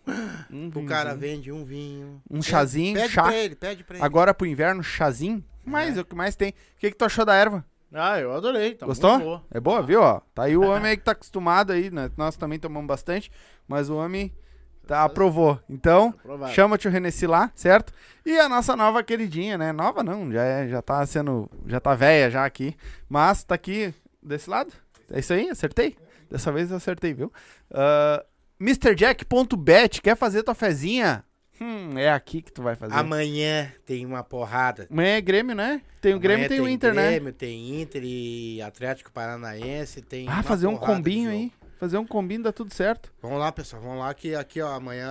[0.50, 2.20] Um o cara vende um vinho.
[2.30, 3.22] Um chazinho, pede chá.
[3.22, 4.04] pra ele, pede pra ele.
[4.04, 5.42] Agora pro inverno, chazinho.
[5.64, 6.50] Mas é o que mais tem.
[6.50, 7.64] O que, que tu achou da erva?
[7.90, 8.74] Ah, eu adorei.
[8.74, 9.12] Tá Gostou?
[9.12, 9.44] muito boa.
[9.50, 10.02] É boa, viu?
[10.02, 12.10] Ó, tá aí o homem aí que tá acostumado aí, né?
[12.16, 13.30] Nós também tomamos bastante,
[13.66, 14.30] mas o homem
[14.86, 15.60] tá, aprovou.
[15.68, 16.52] Então, Aprovado.
[16.52, 17.92] chama o tio Renessi lá, certo?
[18.24, 19.72] E a nossa nova queridinha, né?
[19.72, 22.76] Nova não, já, é, já tá sendo, já tá velha já aqui,
[23.08, 24.72] mas tá aqui desse lado.
[25.10, 25.96] É isso aí, acertei?
[26.30, 27.32] Dessa vez eu acertei, viu?
[27.70, 28.24] Uh,
[28.58, 31.24] MrJack.bet, quer fazer tua fezinha?
[31.60, 32.94] Hum, é aqui que tu vai fazer.
[32.94, 34.88] Amanhã tem uma porrada.
[34.90, 35.80] Amanhã é Grêmio, né?
[36.00, 37.10] Tem o Grêmio e Amanhã tem o Inter, né?
[37.10, 40.02] Grêmio, tem Inter e Atlético Paranaense.
[40.02, 41.52] Tem Ah, fazer um combinho aí.
[41.84, 43.12] Fazer um combinho dá tudo certo.
[43.20, 43.82] Vamos lá, pessoal.
[43.82, 45.06] Vamos lá que aqui, ó, amanhã,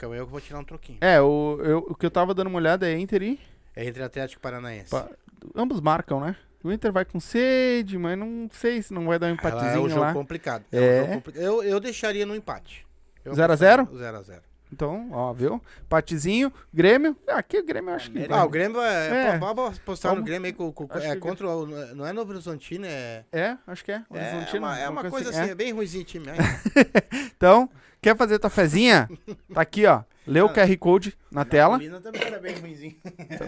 [0.00, 0.98] amanhã eu vou tirar um troquinho.
[1.00, 3.40] É, o, eu- o que eu tava dando uma olhada é Inter e.
[3.74, 4.88] É entre Atlético Paranaense.
[4.90, 5.08] Pa-
[5.52, 6.36] ambos marcam, né?
[6.62, 9.42] O Inter vai com sede, mas não sei se não vai dar um Ela é
[9.42, 10.12] um empatezinho jogo lá.
[10.12, 10.64] complicado.
[10.70, 10.78] É.
[10.78, 12.86] um jogo compli- eu, eu deixaria no empate.
[13.24, 13.82] Eu 0 a 0?
[13.82, 14.40] apostaria no 0x0.
[14.72, 15.62] Então, ó, viu?
[15.84, 17.16] Empatezinho, Grêmio.
[17.28, 18.26] Ah, Aqui o Grêmio eu acho que.
[18.30, 19.28] Ah, o Grêmio é.
[19.34, 19.38] É.
[19.38, 20.28] pô, Vamos postar no Vamos.
[20.28, 20.52] Grêmio aí.
[20.52, 21.66] Com, com- é que- contra o.
[21.94, 23.24] Não é Novo Horizontino, é.
[23.32, 24.02] É, acho que é.
[24.12, 25.50] É uma, é uma coisa assim, é.
[25.50, 26.26] é bem ruimzinho time.
[26.30, 26.36] aí.
[27.36, 27.68] Então,
[28.02, 29.08] quer fazer tua fezinha?
[29.54, 30.02] Tá aqui, ó.
[30.26, 31.74] Lê o QR Code na tela.
[31.78, 32.96] Napolina também era bem ruimzinho.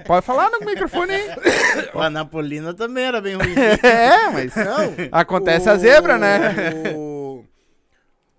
[0.07, 1.29] Pode falar no microfone aí.
[2.01, 3.59] A Napolina também era bem ruimzinho.
[3.83, 5.09] É, mas Não.
[5.11, 6.39] acontece o- a zebra, né?
[6.95, 7.45] O.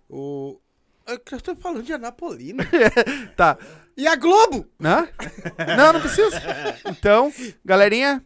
[0.09, 0.58] O.
[1.09, 2.63] É eu tô falando de Anapolina.
[3.35, 3.57] Tá.
[3.97, 4.67] E a Globo?
[4.77, 5.07] Não?
[5.75, 6.39] Não, não precisa.
[6.85, 7.33] Então,
[7.65, 8.23] galerinha,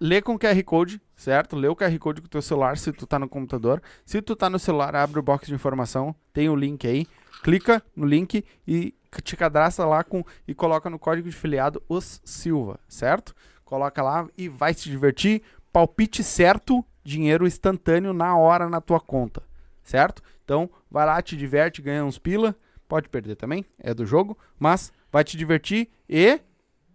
[0.00, 1.54] lê com o QR Code, certo?
[1.54, 3.82] Lê o QR Code com o teu celular se tu tá no computador.
[4.06, 7.06] Se tu tá no celular, abre o box de informação, tem o link aí.
[7.42, 12.22] Clica no link e te cadastra lá com e coloca no código de filiado os
[12.24, 13.34] Silva, certo?
[13.64, 15.42] Coloca lá e vai se divertir.
[15.70, 19.42] Palpite certo, dinheiro instantâneo na hora na tua conta,
[19.84, 20.22] certo?
[20.42, 22.56] Então, vai lá, te diverte, ganha uns pila.
[22.88, 26.40] Pode perder também, é do jogo, mas vai te divertir e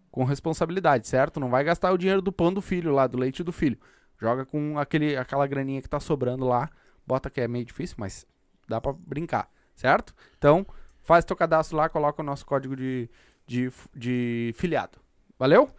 [0.10, 1.40] com responsabilidade, certo?
[1.40, 3.78] Não vai gastar o dinheiro do pão do filho lá, do leite do filho.
[4.20, 6.70] Joga com aquele, aquela graninha que tá sobrando lá.
[7.06, 8.26] Bota que é meio difícil, mas
[8.68, 10.16] dá pra brincar, certo?
[10.38, 10.66] Então,
[11.02, 13.10] faz teu cadastro lá, coloca o nosso código de,
[13.46, 15.00] de, de filiado.
[15.38, 15.70] Valeu?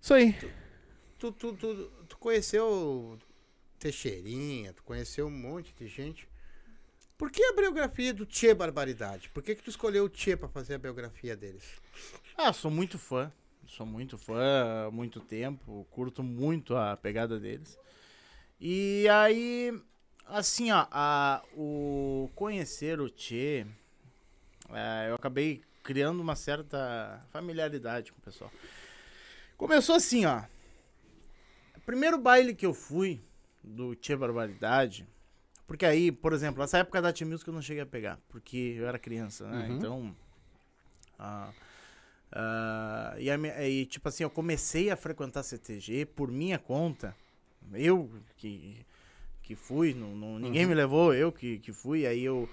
[0.00, 0.36] Isso aí.
[1.18, 1.74] Tu, tu, tu,
[2.08, 3.18] tu conheceu
[3.78, 6.28] Teixeirinha, tu conheceu um monte de gente.
[7.16, 9.28] Por que a biografia do Tchê Barbaridade?
[9.30, 11.80] Por que, que tu escolheu o Tchê pra fazer a biografia deles?
[12.36, 13.32] Ah, sou muito fã.
[13.66, 15.86] Sou muito fã há muito tempo.
[15.90, 17.78] Curto muito a pegada deles.
[18.60, 19.80] E aí,
[20.26, 23.64] assim, ó, a, o conhecer o Tchê,
[24.70, 28.50] é, eu acabei criando uma certa familiaridade com o pessoal.
[29.56, 30.42] Começou assim, ó.
[31.86, 33.20] Primeiro baile que eu fui
[33.62, 35.06] do Tchê Barbaridade,
[35.66, 38.86] porque aí, por exemplo, essa época da T-Music eu não cheguei a pegar, porque eu
[38.86, 39.68] era criança, né?
[39.68, 39.76] Uhum.
[39.76, 40.16] Então.
[41.18, 41.50] ah,
[42.32, 47.14] ah, e, a e, tipo assim, eu comecei a frequentar CTG por minha conta.
[47.72, 48.84] Eu que,
[49.42, 52.06] que fui, não, não- ninguém me levou, eu que, que fui.
[52.06, 52.48] Aí eu,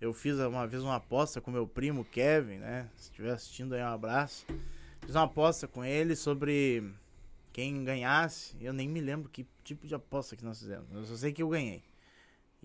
[0.00, 2.88] eu fiz uma vez uma aposta com meu primo Kevin, né?
[2.96, 4.46] Se estiver assistindo aí, um abraço.
[5.04, 6.84] Fiz uma aposta com ele sobre
[7.52, 8.56] quem ganhasse.
[8.60, 10.86] Eu nem me lembro que tipo de aposta que nós fizemos.
[10.92, 11.82] Eu só sei que eu ganhei.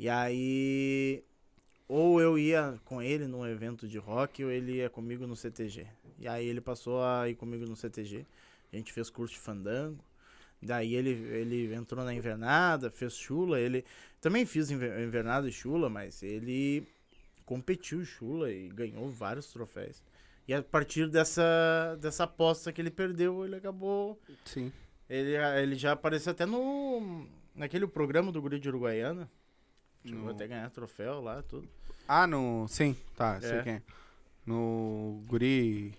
[0.01, 1.23] E aí,
[1.87, 5.85] ou eu ia com ele num evento de rock, ou ele ia comigo no CTG.
[6.17, 8.25] E aí ele passou a ir comigo no CTG.
[8.73, 10.03] A gente fez curso de fandango.
[10.59, 13.59] Daí ele, ele entrou na invernada, fez chula.
[13.59, 13.85] Ele
[14.19, 16.83] também fiz inver- invernada e chula, mas ele
[17.45, 20.01] competiu chula e ganhou vários troféus.
[20.47, 24.73] E a partir dessa, dessa aposta que ele perdeu, ele acabou Sim.
[25.07, 27.27] ele, ele já apareceu até no.
[27.53, 29.29] naquele programa do Guri de Uruguaiana.
[30.05, 31.67] Chegou No- até a ganhar troféu lá, tudo.
[32.07, 32.65] Ah, no.
[32.67, 33.63] Sim, tá, sei É.
[33.63, 33.81] quem é.
[34.45, 35.95] No Guri.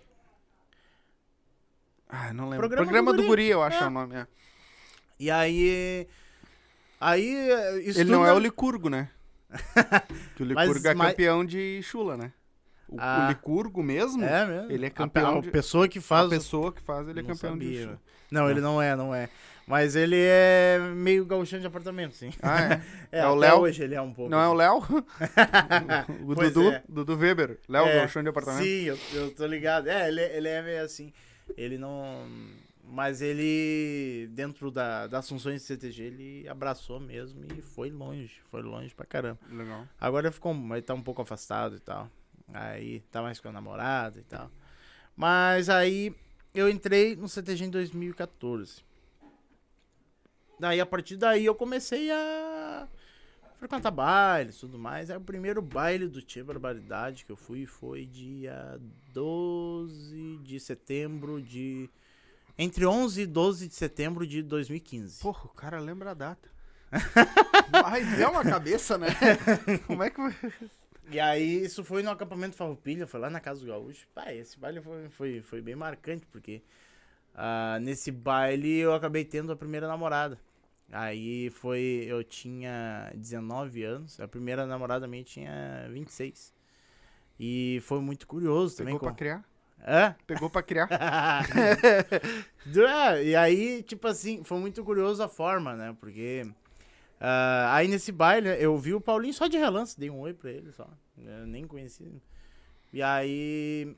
[2.08, 2.68] Ah, não lembro.
[2.68, 3.28] Programa Programa, do do, Guri.
[3.28, 3.84] Guri, eu acho É.
[3.84, 4.14] é o nome.
[4.16, 4.26] é.
[5.18, 6.06] E aí.
[7.00, 7.24] Aí.
[7.96, 9.08] Ele não é na- o Licurgo, né?
[10.36, 12.32] que o Mas- Licurgo é mas- campeão de chula, né?
[12.88, 13.26] O, o Ah.
[13.28, 14.70] Licurgo mesmo, É mesmo?
[14.72, 16.28] Ele é A pe- campeão A, de- pessoa que a faz.
[16.28, 17.92] pessoa que faz, ele é não campeão de sabia, chula.
[17.92, 17.98] né?
[18.30, 19.28] Não, ele não é, não é.
[19.66, 22.30] Mas ele é meio gauchão de apartamento, sim.
[22.42, 22.82] Ah, é?
[23.12, 23.60] É, É o Léo?
[23.60, 24.30] hoje ele é um pouco.
[24.30, 24.78] Não é o Léo?
[26.22, 26.82] o Pois Dudu, é.
[26.88, 27.58] Dudu Weber.
[27.68, 28.64] Léo, É, Galchão de apartamento.
[28.64, 29.88] Sim, eu, eu tô ligado.
[29.88, 31.12] É, ele, ele é meio assim.
[31.56, 32.26] Ele não.
[32.84, 38.40] Mas ele, dentro da, das funções de CTG, ele abraçou mesmo e foi longe.
[38.50, 39.38] Foi longe pra caramba.
[39.50, 39.86] Legal.
[40.00, 40.54] Agora ele ficou.
[40.72, 42.10] Ele tá um pouco afastado e tal.
[42.52, 44.50] Aí tá mais com a namorada e tal.
[45.16, 46.14] Mas aí
[46.54, 48.82] eu entrei no CTG em 2014.
[50.62, 52.86] Daí a partir daí eu comecei a
[53.58, 55.10] frequentar bailes e tudo mais.
[55.10, 58.80] Aí o primeiro baile do Tia Barbaridade que eu fui foi dia
[59.12, 61.90] 12 de setembro de.
[62.56, 65.20] Entre 11 e 12 de setembro de 2015.
[65.20, 66.48] Porra, o cara lembra a data.
[67.82, 69.08] Mas é uma cabeça, né?
[69.88, 70.20] Como é que.
[71.10, 74.06] E aí, isso foi no acampamento Farroupilha, foi lá na Casa do Gaúcho.
[74.14, 76.62] Pai, esse baile foi, foi, foi bem marcante, porque
[77.34, 80.38] ah, nesse baile eu acabei tendo a primeira namorada.
[80.92, 86.52] Aí foi, eu tinha 19 anos, a primeira namorada minha tinha 26.
[87.40, 88.94] E foi muito curioso também.
[88.94, 89.44] Pegou pra criar?
[89.84, 90.16] Hã?
[90.26, 90.88] Pegou pra criar.
[92.64, 95.96] É, e aí, tipo assim, foi muito curioso a forma, né?
[95.98, 96.46] Porque
[97.24, 100.50] ah, aí nesse baile eu vi o Paulinho só de relance, dei um oi pra
[100.50, 100.88] ele só.
[101.16, 102.10] Eu nem conhecia.
[102.92, 103.96] E aí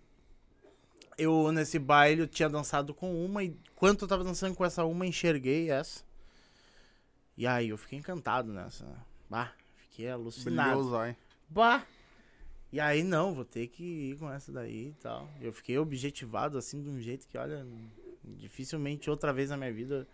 [1.16, 4.84] eu nesse baile eu tinha dançado com uma e enquanto eu tava dançando com essa
[4.84, 6.04] uma, enxerguei essa.
[7.36, 8.86] E aí eu fiquei encantado nessa.
[9.28, 10.78] Bah, fiquei alucinado.
[10.80, 11.16] os olhos.
[11.48, 11.82] Bah!
[12.72, 15.28] E aí, não, vou ter que ir com essa daí e tal.
[15.40, 17.64] Eu fiquei objetivado, assim, de um jeito que, olha,
[18.24, 20.08] dificilmente outra vez na minha vida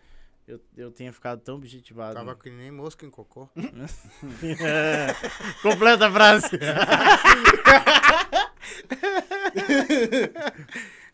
[0.47, 2.13] eu, eu tenha ficado tão objetivado.
[2.15, 3.49] Tava que nem mosca em cocô.
[5.63, 6.49] Completa a frase.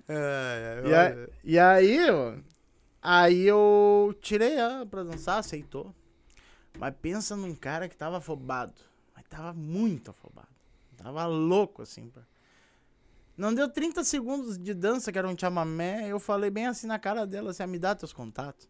[0.10, 2.34] E, a- e aí, ó,
[3.08, 5.96] aí eu tirei ela pra dançar, aceitou.
[6.78, 8.82] Mas pensa num cara que tava afobado.
[9.16, 10.48] Mas tava muito afobado.
[10.98, 12.10] Tava louco, assim.
[12.10, 12.22] Pra...
[13.38, 16.08] Não deu 30 segundos de dança, que era um chamamé.
[16.08, 18.68] Eu falei bem assim na cara dela, assim, ah, me dá teus contatos.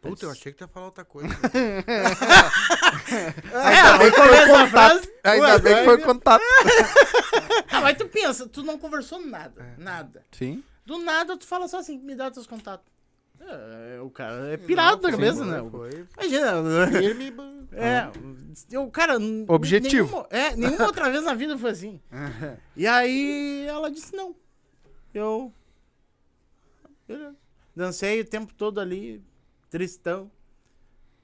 [0.00, 1.34] Puta, eu achei que tu ia falar outra coisa.
[3.64, 5.12] Ainda bem que foi a frase.
[5.24, 6.42] Ainda Ué, bem que foi contato.
[7.70, 9.74] Ah, mas tu pensa, tu não conversou nada.
[9.76, 10.24] Nada.
[10.30, 10.62] Sim.
[10.86, 12.86] Do nada tu fala só assim, me dá teus contatos.
[13.46, 15.62] É, o cara é pirado da cabeça, né?
[15.70, 16.06] Foi.
[16.18, 16.86] Imagina.
[16.90, 17.34] Firme.
[17.76, 18.08] É,
[18.70, 19.18] eu, cara.
[19.18, 20.06] n- Objetivo.
[20.06, 22.00] Nenhuma, é, nenhuma outra vez na vida foi assim.
[22.76, 24.36] E aí ela disse não.
[25.12, 25.52] Eu.
[27.08, 27.34] beleza.
[27.74, 29.20] Dancei o tempo todo ali,
[29.70, 30.30] tristão,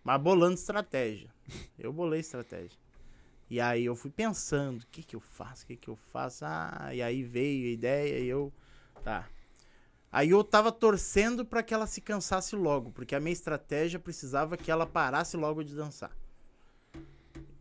[0.03, 1.31] mas bolando estratégia.
[1.79, 2.77] Eu bolei estratégia.
[3.49, 6.45] E aí eu fui pensando, o que que eu faço, o que que eu faço?
[6.45, 8.53] Ah, e aí veio a ideia e eu,
[9.05, 9.29] tá.
[10.13, 14.57] Aí eu tava torcendo pra que ela se cansasse logo, porque a minha estratégia precisava
[14.57, 16.11] que ela parasse logo de dançar.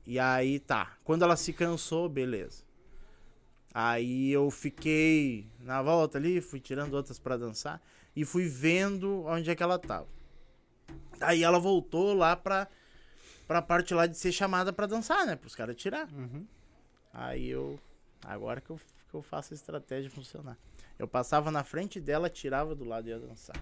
[0.05, 2.63] E aí tá, quando ela se cansou, beleza.
[3.71, 7.79] Aí eu fiquei na volta ali, fui tirando outras pra dançar
[8.15, 10.07] e fui vendo onde é que ela tava.
[11.21, 12.67] Aí ela voltou lá pra,
[13.47, 15.35] pra parte lá de ser chamada pra dançar, né?
[15.35, 16.09] Pros caras tirar.
[17.13, 17.79] Aí eu.
[18.25, 18.79] Agora que eu,
[19.09, 20.57] que eu faço a estratégia funcionar.
[20.97, 23.55] Eu passava na frente dela, tirava do lado e ia dançar.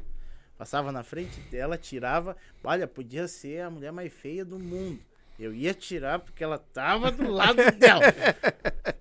[0.57, 2.35] Passava na frente dela, tirava.
[2.63, 4.99] Olha, podia ser a mulher mais feia do mundo.
[5.39, 8.01] Eu ia tirar porque ela tava do lado dela.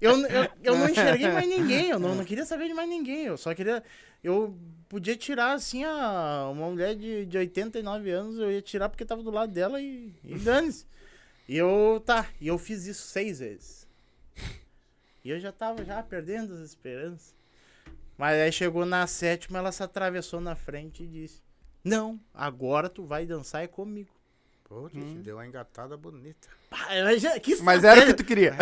[0.01, 3.25] Eu, eu, eu não enxerguei mais ninguém, eu não, não queria saber de mais ninguém.
[3.25, 3.83] Eu só queria.
[4.23, 4.55] Eu
[4.87, 9.23] podia tirar assim a, uma mulher de, de 89 anos, eu ia tirar porque tava
[9.23, 10.87] do lado dela e, e dane-se.
[11.49, 13.86] E eu, tá, e eu fiz isso seis vezes.
[15.27, 17.35] E eu já tava já perdendo as esperanças.
[18.17, 21.43] Mas aí chegou na sétima, ela se atravessou na frente e disse:
[21.83, 24.15] Não, agora tu vai dançar é comigo.
[24.63, 26.47] Pô, te deu uma engatada bonita.
[26.71, 26.87] Pá,
[27.19, 28.55] já- que Mas era o que tu queria.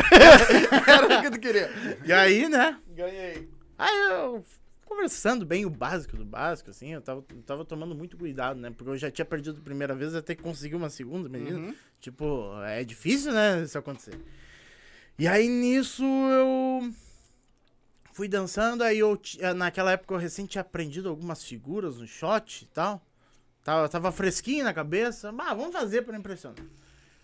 [0.89, 1.71] era o que tu queria.
[2.03, 2.81] E aí, né?
[2.89, 3.47] Ganhei.
[3.77, 4.43] Aí eu
[4.87, 8.71] conversando bem o básico do básico, assim, eu tava, eu tava tomando muito cuidado, né?
[8.71, 11.59] Porque eu já tinha perdido a primeira vez, até que consegui uma segunda, menina.
[11.59, 11.75] Uhum.
[12.01, 14.19] Tipo, é difícil, né, isso acontecer.
[15.17, 16.93] E aí nisso eu
[18.13, 22.65] fui dançando, aí eu eh, naquela época eu recém tinha aprendido algumas figuras no shot
[22.65, 23.01] e tal.
[23.63, 26.65] Tava, tava fresquinho na cabeça, mas vamos fazer pra impressionar.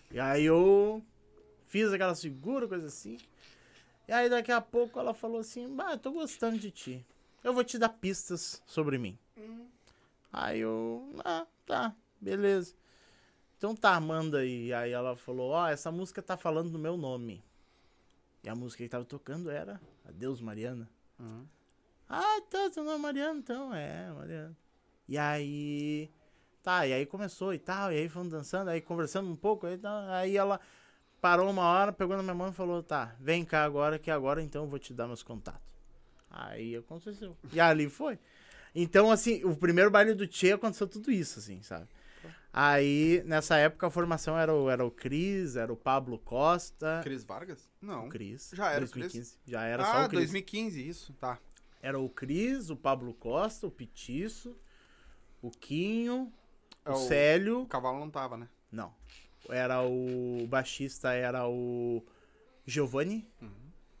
[0.09, 1.03] E aí eu
[1.65, 3.17] fiz aquela figura, coisa assim.
[4.07, 7.05] E aí daqui a pouco ela falou assim, bah, tô gostando de ti.
[7.43, 9.17] Eu vou te dar pistas sobre mim.
[10.31, 12.73] Aí eu, ah, tá, beleza.
[13.57, 14.73] Então tá, manda aí.
[14.73, 17.43] Aí ela falou, ó, essa música tá falando do meu nome.
[18.43, 20.89] E a música que tava tocando era Adeus Mariana.
[22.09, 24.57] Ah, tá, seu nome é Mariana, então, é, Mariana.
[25.07, 26.09] E aí,
[26.61, 29.77] tá, e aí começou e tal, e aí fomos dançando, aí conversando um pouco, aí,
[29.77, 30.59] tá, aí ela
[31.21, 34.41] parou uma hora, pegou na minha mão e falou, tá, vem cá agora, que agora
[34.41, 35.61] então eu vou te dar meus contatos.
[36.29, 37.37] Aí aconteceu.
[37.53, 38.17] E ali foi.
[38.73, 41.87] Então, assim, o primeiro baile do Tchê aconteceu tudo isso, assim, sabe?
[42.53, 46.99] Aí, nessa época, a formação era o, era o Cris, era o Pablo Costa.
[47.03, 47.69] Cris Vargas?
[47.81, 48.07] Não.
[48.07, 48.51] O Cris.
[48.53, 49.37] Já era o 2015.
[49.47, 50.19] Já era ah, só o Cris.
[50.19, 51.39] 2015, isso, tá.
[51.81, 54.55] Era o Cris, o Pablo Costa, o Petiço,
[55.41, 56.31] o Quinho,
[56.85, 57.61] É o, o- Célio.
[57.61, 58.49] O cavalo não tava, né?
[58.71, 58.93] Não.
[59.49, 62.05] Era o baixista, era o
[62.65, 63.27] Giovanni,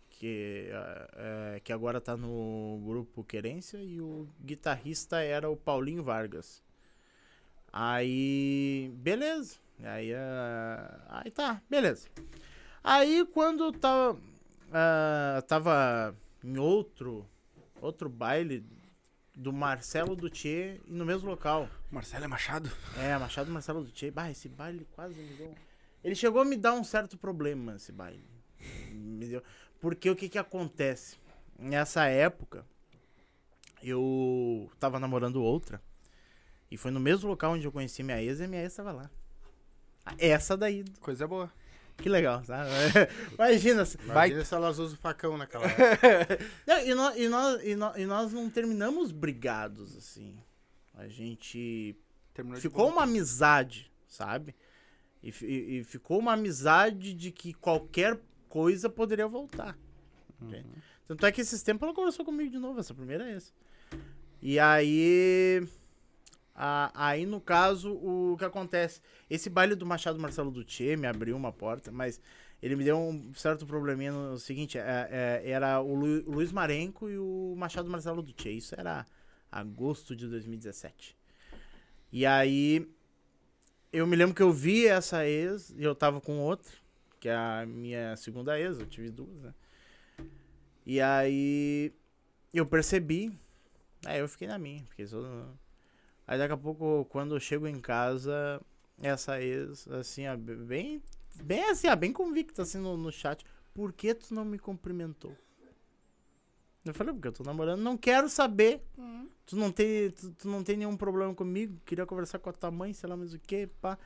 [0.09, 6.03] que, é, é, que agora tá no grupo Querência, e o guitarrista era o Paulinho
[6.03, 6.61] Vargas.
[7.71, 9.57] Aí, beleza.
[9.83, 12.07] Aí, é, aí tá, beleza.
[12.83, 14.19] Aí quando tava,
[14.71, 17.27] ah, tava em outro,
[17.81, 18.65] outro baile
[19.35, 21.69] do Marcelo Dutier no mesmo local.
[21.89, 22.71] Marcelo é Machado?
[22.97, 24.11] É, Machado Marcelo do Che.
[24.11, 25.55] Bah, esse baile quase me deu.
[26.03, 28.23] Ele chegou a me dar um certo problema, esse baile.
[28.91, 29.43] Me deu.
[29.79, 31.17] Porque o que que acontece?
[31.57, 32.65] Nessa época,
[33.81, 35.81] eu tava namorando outra.
[36.71, 39.11] E foi no mesmo local onde eu conheci minha ex e minha ex tava lá.
[40.17, 40.83] Essa daí.
[41.01, 41.51] Coisa boa.
[41.97, 42.69] Que legal, sabe?
[43.33, 43.83] Imagina.
[44.05, 45.65] Imagina se elas usam facão naquela.
[46.65, 50.35] Não, e, nós, e, nós, e, nós, e nós não terminamos brigados, assim.
[50.95, 51.95] A gente
[52.33, 54.55] Terminou ficou uma amizade, sabe?
[55.21, 58.19] E, e- e ficou uma amizade de que qualquer
[58.49, 59.77] coisa poderia voltar.
[60.41, 60.67] entende?
[61.07, 63.51] Tanto é que esses tempos ela conversou comigo de novo, essa primeira é essa.
[64.41, 65.67] E aí.
[66.55, 69.01] A- aí, no caso, o que acontece?
[69.29, 72.19] Esse baile do Machado Marcelo Dutier me abriu uma porta, mas
[72.61, 75.07] ele me deu um certo probleminha no seguinte: é-
[75.43, 78.55] é- era o Lu- Luiz Marenco e o Machado Marcelo Dutier.
[78.55, 79.05] Isso era
[79.51, 81.17] agosto de 2017.
[82.11, 82.87] E aí.
[83.93, 86.71] Eu me lembro que eu vi essa ex e eu tava com outra,
[87.19, 89.53] que é a minha segunda ex, eu tive duas, né?
[90.85, 91.93] E aí
[92.53, 93.37] eu percebi,
[94.05, 95.25] aí eu fiquei na minha, porque sou...
[96.27, 98.61] Aí daqui a pouco, quando eu chego em casa,
[99.01, 101.01] essa ex, assim, ó, bem,
[101.43, 105.35] bem assim, ó, bem convicta, assim, no, no chat, por que tu não me cumprimentou?
[106.83, 108.83] Eu falei, porque eu tô namorando, não quero saber.
[109.45, 112.71] Tu não tem, tu, tu não tem nenhum problema comigo, queria conversar com a tua
[112.71, 113.97] mãe, sei lá mais o que, pá.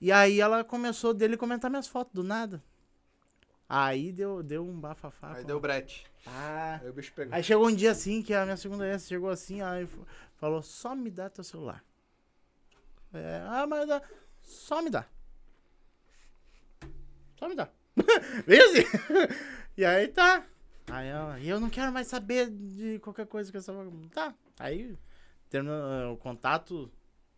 [0.00, 2.62] E aí ela começou dele comentar minhas fotos, do nada.
[3.68, 5.34] Aí deu, deu um bafafá.
[5.34, 5.46] Aí pô.
[5.46, 6.06] deu brete.
[6.26, 6.78] Ah.
[6.82, 7.34] Aí o bicho pegou.
[7.34, 9.88] Aí chegou um dia assim, que a minha segunda ex chegou assim, aí
[10.36, 11.84] falou, só me dá teu celular.
[13.12, 14.02] É, ah, mas dá,
[14.42, 15.06] só me dá.
[17.38, 17.68] Só me dá.
[18.46, 18.84] Veio assim.
[19.76, 20.46] e aí tá.
[20.90, 23.72] Aí eu, eu não quero mais saber de qualquer coisa que essa.
[24.12, 24.34] Tá.
[24.58, 24.96] Aí
[25.48, 26.90] terminou, eh, o contato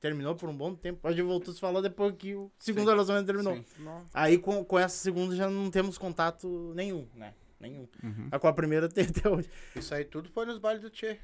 [0.05, 1.09] terminou por um bom tempo.
[1.09, 2.91] A gente voltou a se falar depois que o segundo Sim.
[2.91, 3.57] relacionamento terminou.
[3.57, 3.65] Sim.
[4.13, 7.33] Aí com, com essa segunda já não temos contato nenhum, né?
[7.59, 7.89] Nenhum.
[8.03, 8.29] Uhum.
[8.31, 9.49] Mas com a primeira tem até hoje.
[9.75, 11.19] Isso aí tudo foi nos bailes do Tchê.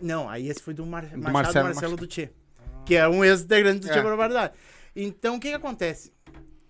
[0.00, 2.30] Não, aí esse foi do, Mar Machado Marcelo Marcelo, do Tchê.
[2.86, 3.92] Que é um ex-integrante do É.
[3.92, 4.54] Tchê Barbaridade.
[4.96, 6.10] Então, o que que acontece?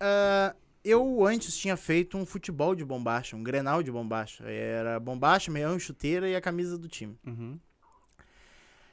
[0.01, 4.43] Ah, eu antes tinha feito um futebol de bombacha, um grenal de bombacha.
[4.45, 7.17] Era bombacha, meião, chuteira e a camisa do time.
[7.25, 7.61] Uhum.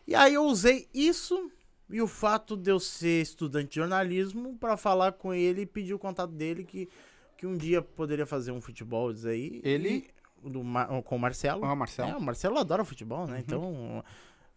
[0.05, 1.51] E aí eu usei isso
[1.92, 5.94] e o fato de eu ser estudante de jornalismo pra falar com ele e pedir
[5.94, 6.89] o contato dele que,
[7.38, 9.62] que um dia poderia fazer um futebol aí.
[9.64, 9.89] Ele?
[9.89, 10.62] E- do,
[11.04, 11.64] com o Marcelo.
[11.64, 12.10] Ah, Marcelo.
[12.10, 13.39] É, o Marcelo adora futebol, né?
[13.46, 14.04] Então.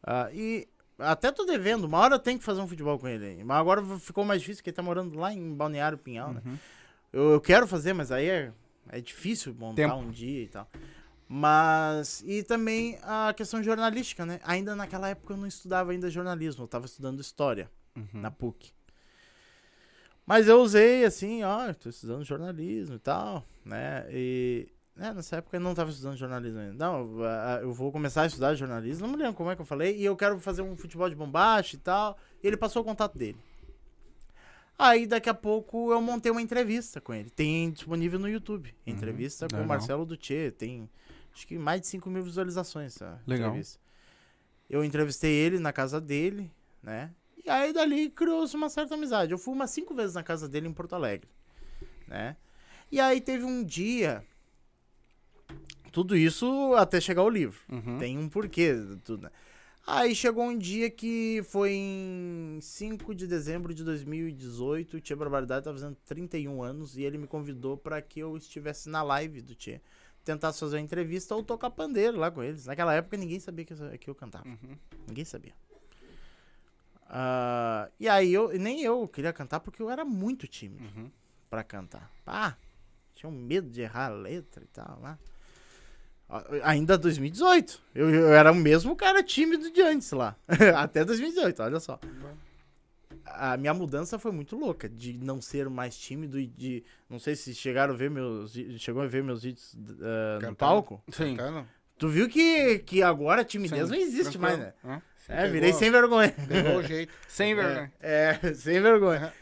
[0.03, 0.67] ah, e
[0.99, 3.43] até tô devendo, uma hora eu tenho que fazer um futebol com ele.
[3.45, 6.43] Mas agora ficou mais difícil, porque ele tá morando lá em Balneário Pinhal, né?
[6.45, 6.57] Uhum.
[7.13, 8.53] Eu, eu quero fazer, mas aí é,
[8.89, 9.97] é difícil montar Tempo.
[9.97, 10.69] um dia e tal.
[11.29, 12.23] Mas.
[12.27, 14.41] E também a questão jornalística, né?
[14.45, 18.21] Ainda naquela época eu não estudava ainda jornalismo, eu tava estudando história Uhum.
[18.21, 18.73] na PUC.
[20.27, 24.07] Mas eu usei assim, ó, tô estudando jornalismo e tal, né?
[24.11, 26.73] E né, nessa época eu não tava estudando jornalismo ainda.
[26.73, 27.21] Não,
[27.61, 30.05] eu vou começar a estudar jornalismo, não me lembro como é que eu falei, e
[30.05, 32.17] eu quero fazer um futebol de bombacha e tal.
[32.43, 33.39] E ele passou o contato dele.
[34.79, 37.31] Aí daqui a pouco eu montei uma entrevista com ele.
[37.31, 38.75] Tem disponível no YouTube.
[38.87, 39.67] Entrevista com o Uhum.
[39.67, 40.51] Marcelo Dutê.
[40.51, 40.89] Tem
[41.35, 43.49] acho que mais de 5 mil visualizações essa Legal.
[43.49, 43.81] entrevista.
[44.71, 46.51] Eu entrevistei ele na casa dele,
[46.83, 47.11] né?
[47.45, 49.33] E aí dali criou-se uma certa amizade.
[49.33, 51.29] Eu fui umas cinco vezes na casa dele em Porto Alegre,
[52.07, 52.37] né?
[52.91, 54.25] E aí teve um dia.
[55.93, 57.61] Tudo isso até chegar o livro.
[57.69, 57.99] Uhum.
[57.99, 58.75] Tem um porquê
[59.05, 59.31] tudo, né?
[59.87, 65.65] Aí chegou um dia que foi em 5 de dezembro de 2018, o Tia Barbaridade
[65.65, 69.55] tava fazendo 31 anos e ele me convidou para que eu estivesse na live do
[69.55, 69.83] Tia.
[70.25, 72.65] Tentasse fazer uma entrevista ou tocar pandeiro lá com eles.
[72.67, 74.49] Naquela época ninguém sabia que eu, que eu cantava.
[74.49, 74.77] Uhum.
[75.07, 75.53] Ninguém sabia.
[77.09, 81.11] Ah, e aí eu nem eu queria cantar porque eu era muito tímido Uhum.
[81.51, 82.11] pra cantar.
[82.27, 82.55] Ah,
[83.15, 85.19] tinha um medo de errar a letra e tal, né?
[86.29, 87.81] Ah, Ainda 2018.
[87.95, 90.35] Eu, eu era o mesmo cara tímido de antes lá.
[90.77, 92.01] Até 2018, olha só.
[93.27, 96.85] A minha mudança foi muito louca, de não ser mais tímido e de.
[97.09, 98.53] Não sei se chegaram a ver meus.
[98.79, 101.03] Chegou a ver meus vídeos ah, no palco.
[101.11, 101.37] Sim.
[101.37, 101.67] Cantando?
[101.97, 104.73] Tu viu que, que agora a timidez Sim, não existe mais, né?
[104.73, 104.95] tranquilo.
[104.97, 105.03] Hã?
[105.29, 106.35] É, Pegou- virei sem vergonha.
[106.49, 107.13] Pegou o jeito.
[107.29, 107.93] Sem vergonha.
[108.01, 109.33] É, sem vergonha.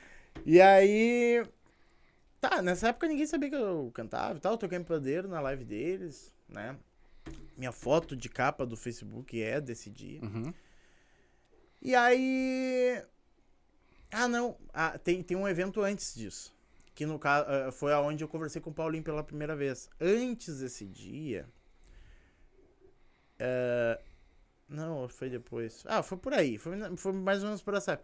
[0.46, 1.44] E aí.
[2.40, 4.52] Tá, nessa época ninguém sabia que eu cantava e tal.
[4.52, 6.76] Eu toquei em pandeiro na live deles, né?
[7.56, 10.20] Minha foto de capa do Facebook é desse dia.
[10.22, 10.52] Uhum.
[11.80, 13.02] E aí.
[14.12, 14.56] Ah, não.
[14.72, 16.54] Ah, tem, tem um evento antes disso.
[16.94, 19.88] Que no caso foi aonde eu conversei com o Paulinho pela primeira vez.
[20.00, 21.48] Antes desse dia.
[23.38, 24.00] é,
[24.68, 25.84] Não, foi depois.
[25.86, 26.58] Ah, foi por aí.
[26.58, 28.00] Foi, foi mais ou menos por essa.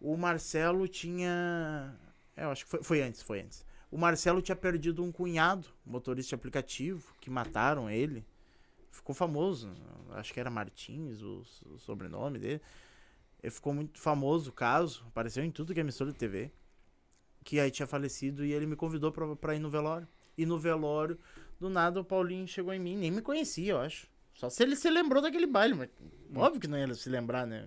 [0.00, 1.94] O Marcelo tinha.
[2.36, 3.66] É, eu acho que foi, foi antes, foi antes.
[3.90, 8.24] O Marcelo tinha perdido um cunhado, motorista de aplicativo, que mataram ele.
[8.92, 9.72] Ficou famoso.
[10.12, 12.62] Acho que era Martins, o, o sobrenome dele.
[13.42, 15.04] Ele ficou muito famoso o caso.
[15.08, 16.50] Apareceu em tudo que é emissora de TV.
[17.44, 20.08] Que aí tinha falecido e ele me convidou pra, pra ir no velório.
[20.36, 21.18] E no velório,
[21.58, 22.96] do nada, o Paulinho chegou em mim.
[22.96, 24.08] Nem me conhecia, eu acho.
[24.34, 25.90] Só se ele se lembrou daquele baile, mas
[26.36, 27.66] óbvio que não ia se lembrar, né?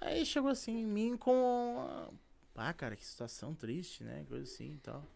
[0.00, 2.10] Aí chegou assim em mim com.
[2.56, 4.24] Ah, cara, que situação triste, né?
[4.28, 5.06] Coisa assim e tal.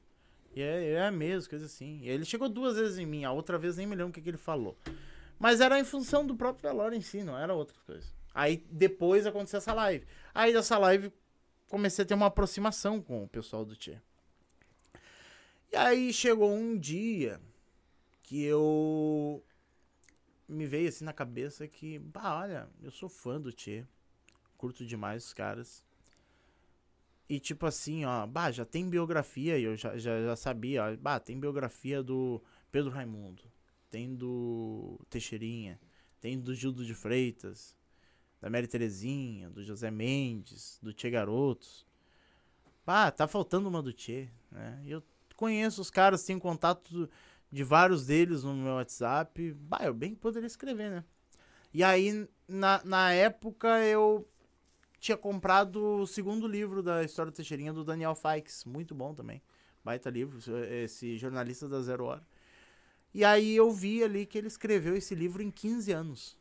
[0.54, 2.00] E é, é mesmo, coisa assim.
[2.02, 4.20] E ele chegou duas vezes em mim, a outra vez nem me lembro o que,
[4.20, 4.76] que ele falou.
[5.38, 8.06] Mas era em função do próprio velório em si, não era outra coisa.
[8.36, 10.06] Aí depois aconteceu essa live.
[10.34, 11.10] Aí dessa live
[11.70, 13.98] comecei a ter uma aproximação com o pessoal do Tchê.
[15.72, 17.40] E aí chegou um dia
[18.22, 19.42] que eu
[20.46, 23.86] me veio assim na cabeça que, bah, olha, eu sou fã do Tchê.
[24.58, 25.82] Curto demais os caras.
[27.26, 30.96] E tipo assim, ó, bah, já tem biografia, e eu já, já, já sabia, ó,
[30.96, 33.42] bah, tem biografia do Pedro Raimundo,
[33.90, 35.80] tem do Teixeirinha,
[36.20, 37.74] tem do Gildo de Freitas,
[38.40, 41.86] da Mary Terezinha, do José Mendes, do Tchê Garotos.
[42.84, 44.82] Bah, tá faltando uma do Tchê, né?
[44.86, 45.02] Eu
[45.34, 47.08] conheço os caras, tenho contato
[47.50, 49.52] de vários deles no meu WhatsApp.
[49.54, 51.04] Bah, eu bem poderia escrever, né?
[51.72, 54.26] E aí, na, na época, eu
[54.98, 58.64] tinha comprado o segundo livro da história do Teixeirinha do Daniel Fikes.
[58.64, 59.42] Muito bom também.
[59.84, 60.38] Baita livro,
[60.70, 62.26] esse jornalista da Zero Hora.
[63.14, 66.38] E aí eu vi ali que ele escreveu esse livro em 15 anos.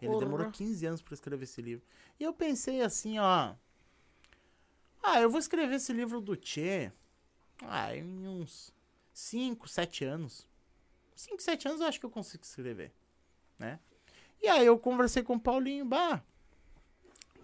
[0.00, 0.24] Ele Porra.
[0.24, 1.84] demorou 15 anos para escrever esse livro.
[2.18, 3.54] E eu pensei assim, ó.
[5.02, 6.92] Ah, eu vou escrever esse livro do Tchê.
[7.62, 8.72] Ah, em uns
[9.12, 10.46] 5, 7 anos.
[11.14, 12.92] 5, 7 anos eu acho que eu consigo escrever.
[13.58, 13.80] Né?
[14.42, 15.84] E aí eu conversei com o Paulinho.
[15.86, 16.22] Bah,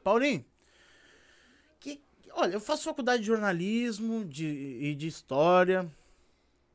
[0.03, 0.45] Paulinho,
[1.81, 5.91] que, olha, eu faço faculdade de jornalismo de, e de história.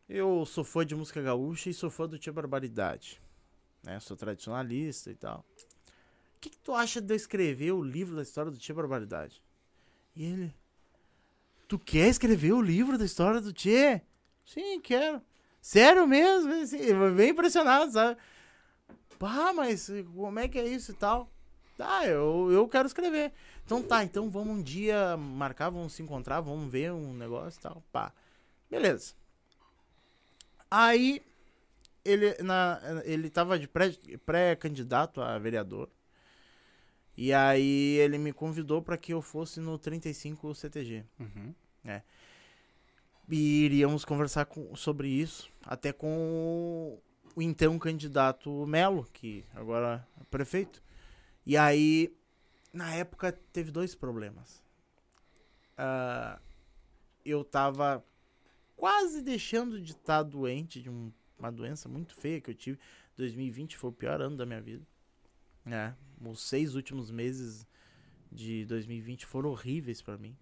[0.10, 3.22] Eu sou fã de música gaúcha e sou fã do Tia Barbaridade.
[3.84, 4.00] Né?
[4.00, 5.46] Sou tradicionalista e tal.
[6.38, 9.42] O que, que tu acha de eu escrever o livro da história do Tia Barbaridade?
[10.16, 10.56] E ele.
[11.68, 14.02] Tu quer escrever o livro da história do Tchê?
[14.46, 15.22] Sim, quero.
[15.60, 16.54] Sério mesmo?
[16.54, 16.78] Assim,
[17.16, 18.20] bem impressionado, sabe?
[19.18, 21.30] Pá, mas como é que é isso e tal?
[21.76, 23.34] Tá, eu, eu quero escrever.
[23.66, 27.62] Então tá, então vamos um dia marcar, vamos se encontrar, vamos ver um negócio e
[27.62, 27.84] tal.
[27.92, 28.14] Pá.
[28.70, 29.14] Beleza.
[30.70, 31.22] Aí
[32.06, 35.90] ele, na, ele tava de pré- pré-candidato a vereador.
[37.18, 41.04] E aí ele me convidou para que eu fosse no 35 CTG.
[41.20, 41.54] Uhum.
[43.30, 46.98] E iríamos conversar com- sobre isso, até com
[47.36, 50.82] o então candidato Melo, que agora é prefeito.
[51.46, 52.16] E aí,
[52.72, 54.64] na época, teve dois problemas.
[55.78, 56.40] Ah,
[57.26, 58.04] eu tava
[58.76, 62.80] quase deixando de estar doente de um- uma doença muito feia que eu tive.
[63.16, 64.86] 2020 foi o pior ano da minha vida.
[65.68, 65.96] Né?
[66.26, 67.68] os seis últimos meses
[68.32, 70.36] de 2020 foram horríveis pra mim.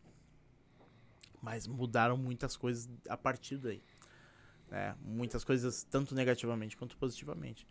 [1.41, 3.83] Mas mudaram muitas coisas a partir daí.
[4.69, 4.95] né?
[5.01, 7.67] Muitas coisas, tanto negativamente quanto positivamente.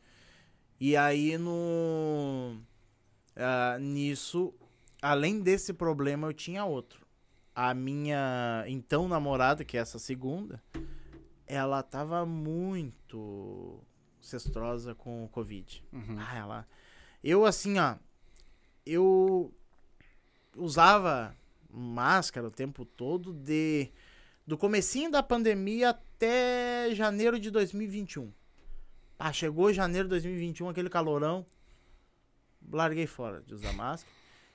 [0.79, 2.61] E aí, no.
[3.37, 4.55] ah, nisso,
[5.01, 7.05] além desse problema, eu tinha outro.
[7.55, 10.63] A minha então namorada, que é essa segunda,
[11.47, 13.81] ela tava muito
[14.21, 15.85] cestrosa com o Covid.
[15.93, 16.17] Uhum.
[16.19, 16.69] Ah, ela.
[17.25, 17.97] Eu, assim, ó.
[18.85, 19.51] Eu
[20.55, 21.35] usava
[21.71, 23.91] máscara o tempo todo de.
[24.47, 28.31] Do comecinho da pandemia até janeiro de 2021.
[29.19, 31.47] Ah, chegou janeiro de 2021, aquele calorão.
[32.71, 34.13] Larguei fora de usar máscara.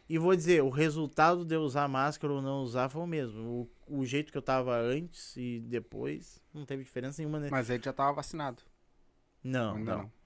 [0.08, 3.68] E vou dizer, o resultado de eu usar máscara ou não usar foi o mesmo.
[3.88, 7.40] O, o jeito que eu tava antes e depois não teve diferença nenhuma.
[7.40, 7.48] Né?
[7.50, 8.62] Mas ele já tava vacinado.
[9.44, 10.19] Não, Ainda não.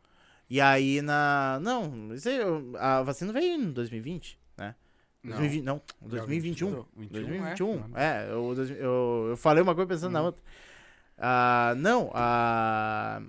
[0.54, 1.58] E aí na.
[1.64, 2.38] Não, isso aí,
[2.78, 4.76] a vacina veio em 2020, né?
[5.24, 5.32] Não.
[5.32, 6.70] 2020, não, 2021.
[6.96, 7.98] 21, 2021.
[7.98, 8.28] é.
[8.28, 10.26] É, eu, eu, eu falei uma coisa pensando na Hum.
[10.26, 10.44] outra.
[11.18, 13.24] Ah, não, a.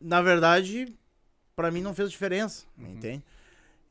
[0.00, 0.94] Na verdade,
[1.54, 2.92] pra mim não fez diferença, Uhum.
[2.94, 3.22] entende?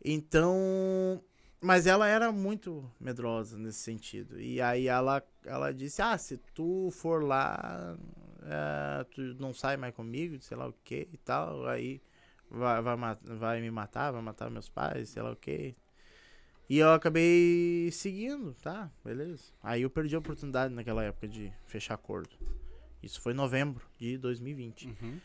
[0.04, 1.22] Então.
[1.62, 4.40] Mas ela era muito medrosa nesse sentido.
[4.42, 7.96] E aí ela, ela disse: Ah, se tu for lá,
[8.46, 11.68] é, tu não sai mais comigo, sei lá o que e tal.
[11.68, 12.02] Aí
[12.50, 15.76] vai, vai, vai me matar, vai matar meus pais, sei lá o que.
[16.68, 19.44] E eu acabei seguindo, tá, beleza.
[19.62, 22.30] Aí eu perdi a oportunidade naquela época de fechar acordo.
[23.04, 24.88] Isso foi em novembro de 2020.
[24.88, 25.20] Uhum.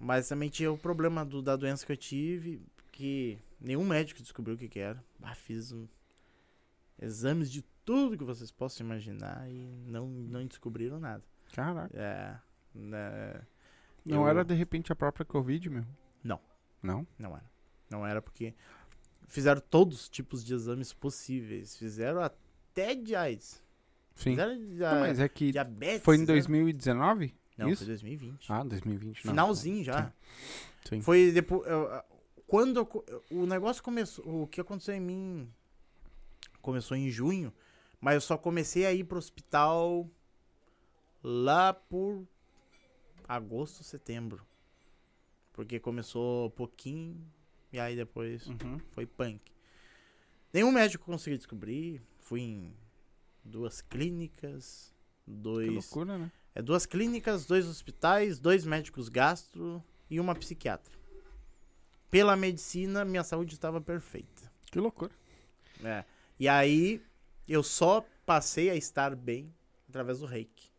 [0.00, 4.54] Mas também tinha o problema do, da doença que eu tive, que nenhum médico descobriu
[4.54, 5.04] o que, que era.
[5.22, 5.86] Ah, fiz um-
[7.00, 11.22] exames de tudo que vocês possam imaginar e não, não descobriram nada.
[11.54, 11.96] Caraca.
[11.96, 12.36] É,
[12.74, 13.40] né,
[14.04, 15.84] Não eu- era de repente a própria Covid, meu?
[16.22, 16.40] Não.
[16.82, 17.06] Não?
[17.18, 17.50] Não era.
[17.90, 18.54] Não era porque
[19.28, 21.76] fizeram todos os tipos de exames possíveis.
[21.76, 23.62] Fizeram até de AIDS.
[24.14, 24.30] Sim.
[24.30, 26.02] Fizeram de, Não, mas é que diabetes.
[26.04, 27.34] foi em fizeram- 2019?
[27.56, 27.78] Não, isso?
[27.78, 28.52] foi 2020.
[28.52, 29.24] Ah, 2020.
[29.24, 29.32] não.
[29.32, 30.12] Finalzinho já.
[30.84, 31.00] Sim.
[31.00, 31.64] Foi depois.
[32.46, 34.42] Quando eu o negócio começou.
[34.42, 35.48] O que aconteceu em mim
[36.60, 37.52] começou em junho,
[38.00, 40.06] Mas eu só comecei a ir pro hospital
[41.26, 42.26] lá por
[43.26, 44.46] agosto, setembro.
[45.54, 47.16] Porque começou pouquinho
[47.72, 48.78] e aí depois Uhum.
[48.90, 49.40] foi punk.
[50.52, 52.02] Nenhum médico conseguiu descobrir.
[52.18, 52.74] Fui em
[53.42, 54.92] duas clínicas,
[55.24, 55.72] Que dois.
[55.72, 56.30] loucura, né?
[56.54, 60.92] É duas clínicas, dois hospitais, dois médicos gastro e uma psiquiatra.
[62.10, 64.52] Pela medicina, minha saúde estava perfeita.
[64.70, 65.12] Que loucura.
[65.82, 66.04] É.
[66.38, 67.02] E aí,
[67.48, 69.52] eu só passei a estar bem
[69.88, 70.70] através do reiki.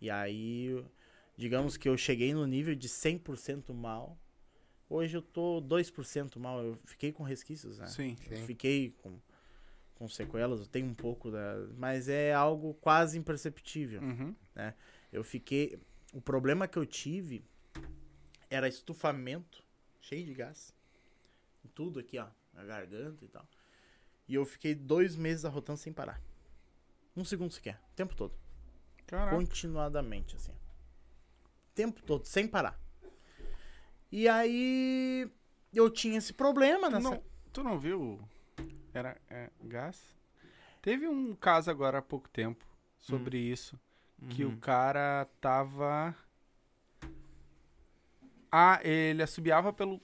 [0.00, 0.84] E aí,
[1.36, 4.18] digamos que eu cheguei no nível de 100% mal.
[4.88, 6.62] Hoje eu tô 2% mal.
[6.62, 7.86] Eu fiquei com resquícios, né?
[7.86, 8.16] Sim.
[8.28, 8.46] Eu Sim.
[8.46, 9.18] Fiquei com,
[9.94, 11.54] com sequelas, eu tenho um pouco da.
[11.76, 14.00] Mas é algo quase imperceptível.
[14.02, 14.34] Uhum.
[15.12, 15.78] Eu fiquei.
[16.12, 17.44] O problema que eu tive
[18.48, 19.62] era estufamento,
[20.00, 20.74] cheio de gás.
[21.74, 22.26] Tudo aqui, ó.
[22.52, 23.46] Na garganta e tal.
[24.26, 26.20] E eu fiquei dois meses arrotando sem parar.
[27.16, 27.80] Um segundo sequer.
[27.92, 28.34] O tempo todo.
[29.10, 29.36] Caraca.
[29.36, 30.52] Continuadamente, assim.
[30.52, 32.78] O tempo todo, sem parar.
[34.10, 35.28] E aí.
[35.72, 37.10] Eu tinha esse problema Tu nessa.
[37.10, 37.22] não,
[37.52, 38.20] tu não viu?
[38.92, 40.16] Era é, gás?
[40.82, 42.64] Teve um caso agora há pouco tempo
[42.98, 43.78] sobre isso.
[44.30, 44.58] Que o Uhum.
[44.58, 46.14] cara tava.
[48.50, 50.00] Ah, ele assobiava pelo.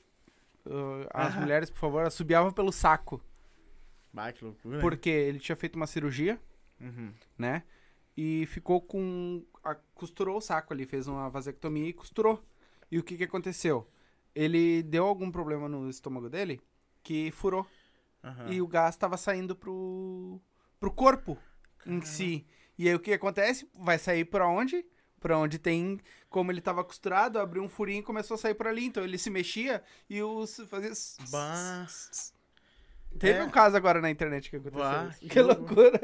[1.12, 1.40] ah, as Ah.
[1.40, 3.20] mulheres, por favor, assobiava pelo saco.
[4.12, 4.80] Bah, que loucura.
[4.80, 6.40] Porque ele tinha feito uma cirurgia,
[6.80, 7.12] Uhum.
[7.36, 7.62] né?
[8.16, 9.44] E ficou com.
[9.62, 12.42] a- costurou o saco ali, fez uma vasectomia e costurou.
[12.90, 13.86] E o que que aconteceu?
[14.34, 16.60] Ele deu algum problema no estômago dele
[17.02, 17.66] que furou.
[18.22, 18.52] Aham.
[18.52, 20.40] E o gás estava saindo pro,
[20.80, 21.36] pro corpo
[21.86, 22.46] em si.
[22.78, 23.68] E aí o que acontece?
[23.74, 24.84] Vai sair pra onde?
[25.20, 25.98] Pra onde tem.
[26.28, 28.84] Como ele tava costurado, abriu um furinho e começou a sair por ali.
[28.84, 30.92] Então ele se mexia e os fazia.
[31.30, 31.86] Bah.
[33.18, 33.44] Teve É.
[33.44, 34.78] um caso agora na internet que aconteceu.
[34.80, 35.20] Bah, isso.
[35.20, 36.00] que que loucura.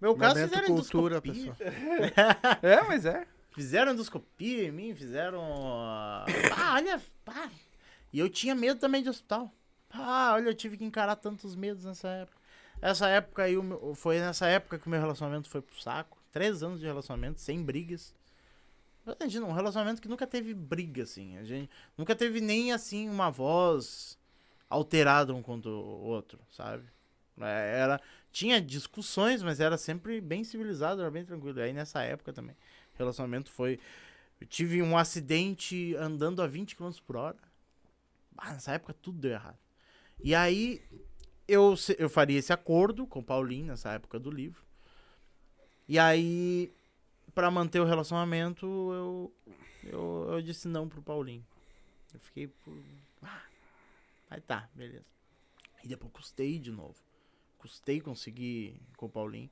[0.00, 1.54] Meu caso Momento fizeram cultura, endoscopia.
[1.54, 2.58] pessoal.
[2.62, 3.26] é, mas é.
[3.54, 5.42] Fizeram endoscopia em mim, fizeram.
[5.42, 6.24] ah,
[6.74, 7.00] olha.
[7.24, 7.48] pá.
[8.12, 9.52] E eu tinha medo também de hospital.
[9.90, 12.36] Ah, olha, eu tive que encarar tantos medos nessa época.
[12.82, 16.18] Essa época aí, meu- foi nessa época que o meu relacionamento foi pro saco.
[16.30, 18.14] Três anos de relacionamento, sem brigas.
[19.20, 21.38] Imagina, um relacionamento que nunca teve briga, assim.
[21.38, 24.15] A gente nunca teve nem, assim, uma voz
[24.68, 26.84] alterada um contra o outro, sabe?
[27.40, 28.00] É, Era,
[28.32, 31.58] tinha discussões, mas era sempre bem civilizado, era bem tranquilo.
[31.58, 32.56] E aí nessa época também,
[32.94, 33.78] o relacionamento foi.
[34.40, 37.36] Eu tive um acidente andando a 20 km por hora.
[38.36, 39.58] Ah, nessa época tudo deu errado.
[40.22, 40.82] E aí
[41.48, 44.62] eu, eu faria esse acordo com o Paulinho nessa época do livro.
[45.88, 46.72] E aí,
[47.34, 49.32] pra manter o relacionamento, eu,
[49.84, 51.46] eu, eu disse não pro Paulinho.
[52.12, 52.76] Eu fiquei por.
[54.36, 55.06] Aí tá, beleza.
[55.82, 56.94] E depois custei de novo.
[57.56, 59.48] Custei conseguir com o Paulinho.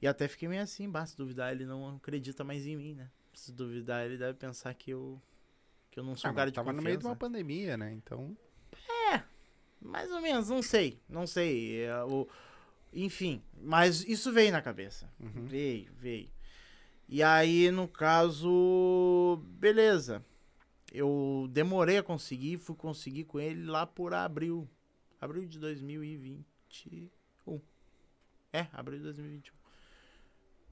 [0.00, 3.10] E até fiquei meio assim, se duvidar, ele não acredita mais em mim, né?
[3.32, 5.20] Se duvidar, ele deve pensar que eu.
[5.90, 6.80] Que eu não sou Ah, um cara de tava confiança.
[6.80, 7.92] no meio de uma pandemia, né?
[7.92, 8.36] Então.
[9.80, 11.82] Mais ou menos, não sei, não sei.
[11.84, 12.26] é, o,
[12.92, 15.12] enfim, mas isso veio na cabeça.
[15.20, 15.46] Uhum.
[15.46, 16.30] Veio, veio.
[17.08, 20.24] E aí, no caso, beleza.
[20.94, 24.70] Eu demorei a conseguir, fui conseguir com ele lá por abril.
[25.20, 27.60] Abril de 2021.
[28.52, 29.56] É, abril de 2021.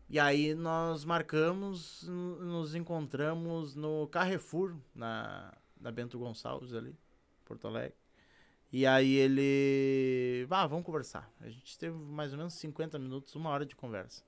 [0.09, 6.97] E aí nós marcamos, nos encontramos no Carrefour, na, na Bento Gonçalves ali,
[7.45, 7.97] Porto Alegre.
[8.71, 10.47] E aí ele.
[10.49, 11.29] Ah, vamos conversar.
[11.41, 14.23] A gente teve mais ou menos 50 minutos, uma hora de conversa.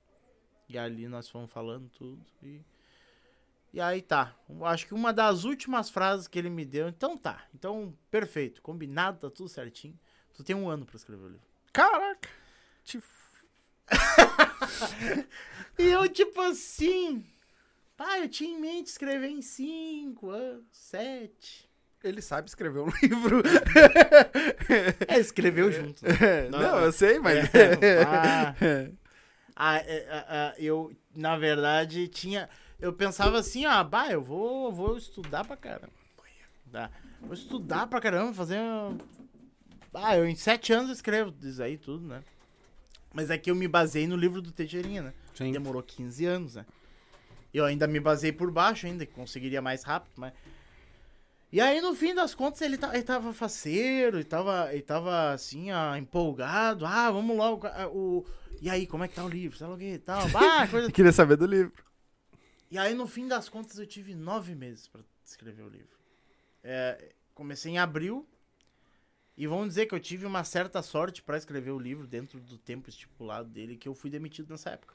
[0.69, 2.21] E ali nós fomos falando tudo.
[2.43, 2.61] E,
[3.75, 4.33] e aí tá.
[4.63, 6.89] Acho que uma das últimas frases que ele me deu.
[6.89, 7.43] Então tá.
[7.53, 8.63] Então, perfeito.
[8.63, 9.99] Combinado, tá tudo certinho.
[10.33, 11.43] Tu tem um ano pra escrever o livro.
[11.73, 12.29] Caraca!
[12.85, 13.03] Te
[15.77, 17.27] E eu, tipo assim.
[17.97, 21.69] Pá, eu tinha em mente escrever em 5 anos, 7.
[22.05, 23.43] Ele sabe escrever um livro.
[25.09, 26.05] É, escreveu junto.
[26.05, 26.49] né?
[26.49, 27.53] Não, eu sei, mas.
[27.53, 28.55] É, ah.
[29.57, 32.49] Ah, é, ah, ah, eu, na verdade, tinha.
[32.81, 35.91] Eu pensava assim, ah, bah, eu vou, vou estudar pra caramba.
[36.71, 36.91] Tá.
[37.21, 38.59] Vou estudar pra caramba, fazer.
[39.93, 42.23] Ah, eu em sete anos escrevo isso aí tudo, né?
[43.13, 45.15] Mas é que eu me baseei no livro do Teixeirinha, né?
[45.35, 45.53] Sim.
[45.53, 46.67] Demorou 15 anos, né?
[47.53, 50.33] Eu ainda me basei por baixo ainda, que conseguiria mais rápido, mas.
[51.53, 55.71] E aí, no fim das contas, ele, ele tava faceiro, ele tava, ele tava assim,
[55.71, 56.85] ó, empolgado.
[56.85, 58.27] Ah, vamos lá, o, ca- o.
[58.61, 59.57] E aí, como é que tá o livro?
[59.57, 60.23] Sei lá o que e tal.
[60.35, 60.91] Ah, coisa.
[60.91, 61.73] Queria saber do livro.
[62.75, 65.97] E aí, no fim das contas, eu tive nove meses pra escrever o livro.
[66.61, 68.27] É, comecei em abril
[69.37, 72.59] E vamos dizer que eu tive uma certa sorte para escrever o livro dentro do
[72.59, 74.95] tempo estipulado dele, que eu fui demitido nessa época.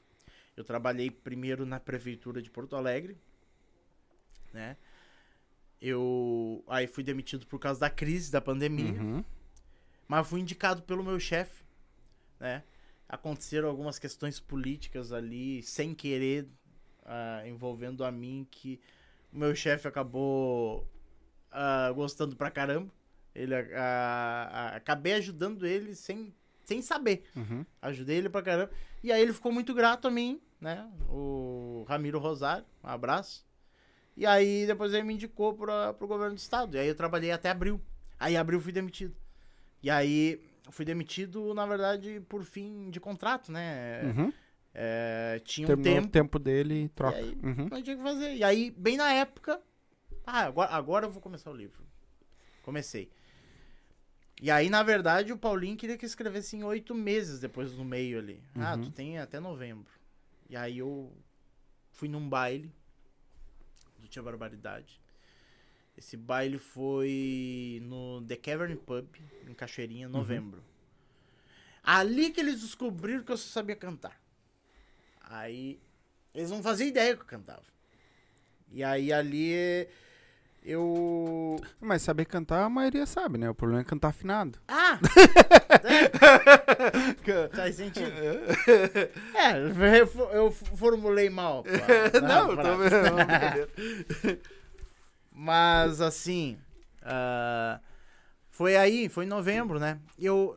[0.56, 3.16] Eu trabalhei primeiro na prefeitura de Porto Alegre,
[4.52, 4.76] né?
[5.80, 9.24] Eu aí fui demitido por causa da crise da pandemia, Uhum.
[10.06, 11.62] mas fui indicado pelo meu chefe,
[12.38, 12.62] né?
[13.08, 16.46] Aconteceram algumas questões políticas ali, sem querer,
[17.10, 18.80] ah, envolvendo a mim, que
[19.32, 20.86] o meu chefe acabou
[21.50, 22.92] ah, gostando pra caramba.
[23.34, 26.32] Ele, ah, acabei ajudando ele sem,
[26.64, 27.24] sem saber.
[27.34, 27.66] Uhum.
[27.82, 28.70] Ajudei ele pra caramba.
[29.02, 30.88] E aí ele ficou muito grato a mim, né?
[31.08, 33.44] O Ramiro Rosário, um abraço.
[34.16, 36.76] E aí depois ele me indicou pra, pro governo do estado.
[36.76, 37.80] E aí eu trabalhei até abril.
[38.18, 39.16] Aí abril fui demitido.
[39.82, 44.02] E aí fui demitido, na verdade, por fim de contrato, né?
[44.04, 44.32] Uhum.
[44.72, 47.18] É, tinha um Terminou tempo, o tempo dele e troca.
[47.20, 47.68] E aí- Uhum.
[47.70, 48.34] não tinha que fazer.
[48.36, 49.60] E aí, bem na época,
[50.26, 51.84] ah, agora, agora eu vou começar o livro.
[52.62, 53.10] Comecei.
[54.40, 57.84] E aí, na verdade, o Paulinho queria que eu escrevesse em oito meses depois no
[57.84, 58.42] meio ali.
[58.54, 58.82] Ah, Uhum.
[58.82, 59.92] tu tem até novembro.
[60.48, 61.12] E aí eu
[61.90, 62.72] fui num baile
[63.98, 65.00] do Tia Barbaridade.
[65.96, 69.06] Esse baile foi no The Cavern Pub,
[69.46, 70.62] em Cachoeirinha, em novembro.
[71.82, 74.19] Ali que eles descobriram que eu só sabia cantar.
[75.30, 75.78] Aí
[76.34, 77.62] eles não faziam ideia que eu cantava.
[78.72, 79.86] E aí ali
[80.64, 81.56] eu.
[81.80, 83.48] Mas saber cantar, a maioria sabe, né?
[83.48, 84.58] O problema é cantar afinado.
[84.68, 84.98] Ah!
[87.54, 88.10] Faz sentido.
[89.34, 91.64] É, eu fo- eu formulei mal.
[91.64, 94.38] pá, Não, pra- vendo.
[95.32, 96.58] Mas assim.
[97.02, 97.80] ah,
[98.50, 99.98] foi aí, foi em novembro, né?
[100.18, 100.56] Eu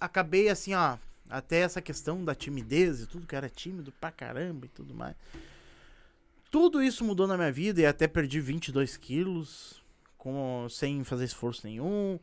[0.00, 0.96] acabei assim, ó.
[1.28, 5.16] Até essa questão da timidez e tudo, que era tímido pra caramba e tudo mais.
[6.50, 9.82] Tudo isso mudou na minha vida e até perdi 22 quilos
[10.16, 12.18] com, sem fazer esforço nenhum.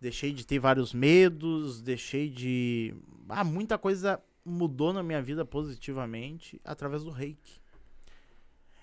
[0.00, 2.94] Deixei de ter vários medos, deixei de.
[3.28, 7.60] Ah, muita coisa mudou na minha vida positivamente através do reiki.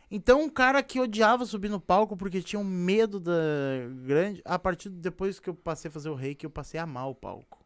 [0.09, 3.33] Então, um cara que odiava subir no palco porque tinha um medo da
[4.05, 4.41] grande.
[4.45, 7.09] A partir de depois que eu passei a fazer o reiki, eu passei a amar
[7.09, 7.64] o palco.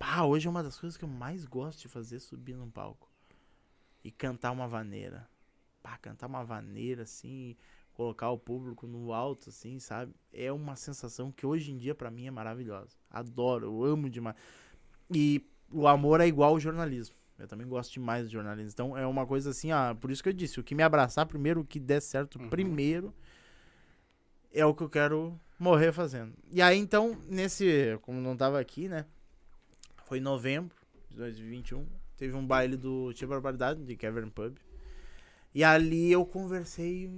[0.00, 3.06] Pá, hoje é uma das coisas que eu mais gosto de fazer subir num palco.
[4.02, 5.28] E cantar uma vaneira.
[5.82, 7.54] Pá, cantar uma vaneira assim,
[7.92, 10.14] colocar o público no alto, assim, sabe?
[10.32, 12.96] É uma sensação que hoje em dia pra mim é maravilhosa.
[13.10, 14.36] Adoro, eu amo demais.
[15.14, 17.14] E o amor é igual ao jornalismo.
[17.38, 18.70] Eu também gosto demais de jornalismo.
[18.72, 21.26] Então é uma coisa assim, ah, por isso que eu disse, o que me abraçar
[21.26, 22.48] primeiro, o que der certo Uhum.
[22.48, 23.14] primeiro,
[24.50, 26.32] é o que eu quero morrer fazendo.
[26.50, 29.04] E aí então, nesse, como não tava aqui, né?
[30.10, 30.74] Foi em novembro
[31.08, 34.56] de 2021, teve um baile do Tia Barbaridade, de Cavern Pub.
[35.54, 37.08] E ali eu conversei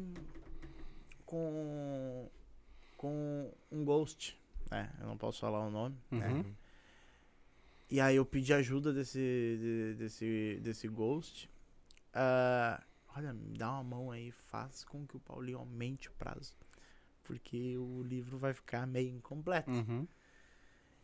[1.24, 2.28] com
[2.98, 4.38] com um ghost,
[4.70, 4.92] né?
[5.00, 6.28] Eu não posso falar o nome, né?
[6.28, 6.54] Uhum.
[7.90, 11.48] E aí eu pedi ajuda desse, de- desse, desse ghost.
[12.12, 12.82] Ah,
[13.16, 16.54] olha, me dá uma mão aí, faz com que o Paulinho aumente o prazo.
[17.24, 19.70] Porque o livro vai ficar meio incompleto.
[19.70, 20.06] Uhum.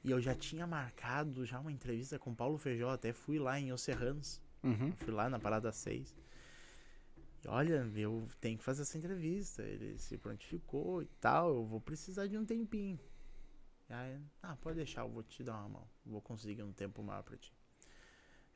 [0.09, 3.61] E eu já tinha marcado já uma entrevista com o Paulo Feijó, até fui lá
[3.61, 4.41] em Ocerranos.
[4.63, 4.93] Uhum.
[4.97, 6.15] Fui lá na Parada 6.
[7.45, 9.63] E olha, eu tenho que fazer essa entrevista.
[9.63, 11.55] Ele se prontificou e tal.
[11.55, 12.99] Eu vou precisar de um tempinho.
[13.89, 15.89] E aí, ah, pode deixar, eu vou te dar uma mão.
[16.05, 17.53] Vou conseguir um tempo maior pra ti.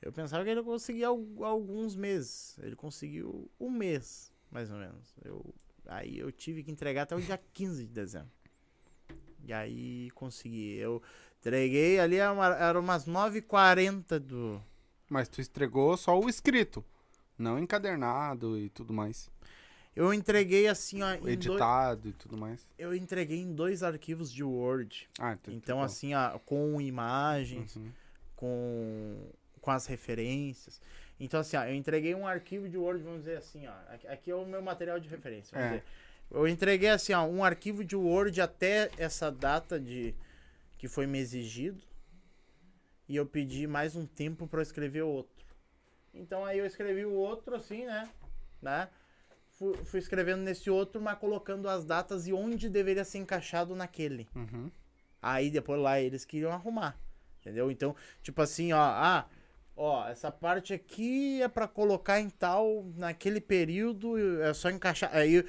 [0.00, 2.58] Eu pensava que ele conseguia al- alguns meses.
[2.58, 5.14] Ele conseguiu um mês, mais ou menos.
[5.24, 5.54] Eu,
[5.86, 8.30] aí eu tive que entregar até o dia 15 de dezembro.
[9.44, 10.74] E aí consegui.
[10.76, 11.00] Eu
[11.42, 14.62] entreguei ali, era uma- era umas 9h40 do,
[15.08, 16.82] Mas tu entregou só o escrito,
[17.36, 19.28] não encadernado e tudo mais.
[19.94, 21.12] Eu entreguei assim, ó.
[21.14, 22.66] em dois- Editado e tudo mais.
[22.78, 25.06] eu entreguei em dois arquivos de Word.
[25.18, 27.90] Ah, Então, tu- assim, ó, com imagens, Uhum.
[28.36, 29.26] com,
[29.60, 30.80] com as referências.
[31.20, 33.72] Então, assim, ó, eu entreguei um arquivo de Word, vamos dizer assim, ó.
[34.10, 35.50] Aqui, é o meu material de referência.
[35.52, 35.78] vamos É.
[35.80, 35.84] dizer.
[36.30, 40.14] Eu entreguei, assim, ó, um arquivo de Word até essa data de
[40.82, 41.80] que foi me exigido.
[43.08, 45.46] E eu pedi mais um tempo para escrever outro.
[46.12, 48.10] Então, aí eu escrevi o outro, assim, né?
[48.60, 48.88] né?
[49.52, 54.28] Fui, fui escrevendo nesse outro, mas colocando as datas e onde deveria ser encaixado naquele.
[54.34, 54.72] Uhum.
[55.22, 56.98] Aí depois lá eles queriam arrumar.
[57.40, 57.70] Entendeu?
[57.70, 59.28] Então, tipo assim, ó, ah,
[59.76, 65.14] ó, essa parte aqui é pra colocar em tal, naquele período, é só encaixar.
[65.14, 65.46] Aí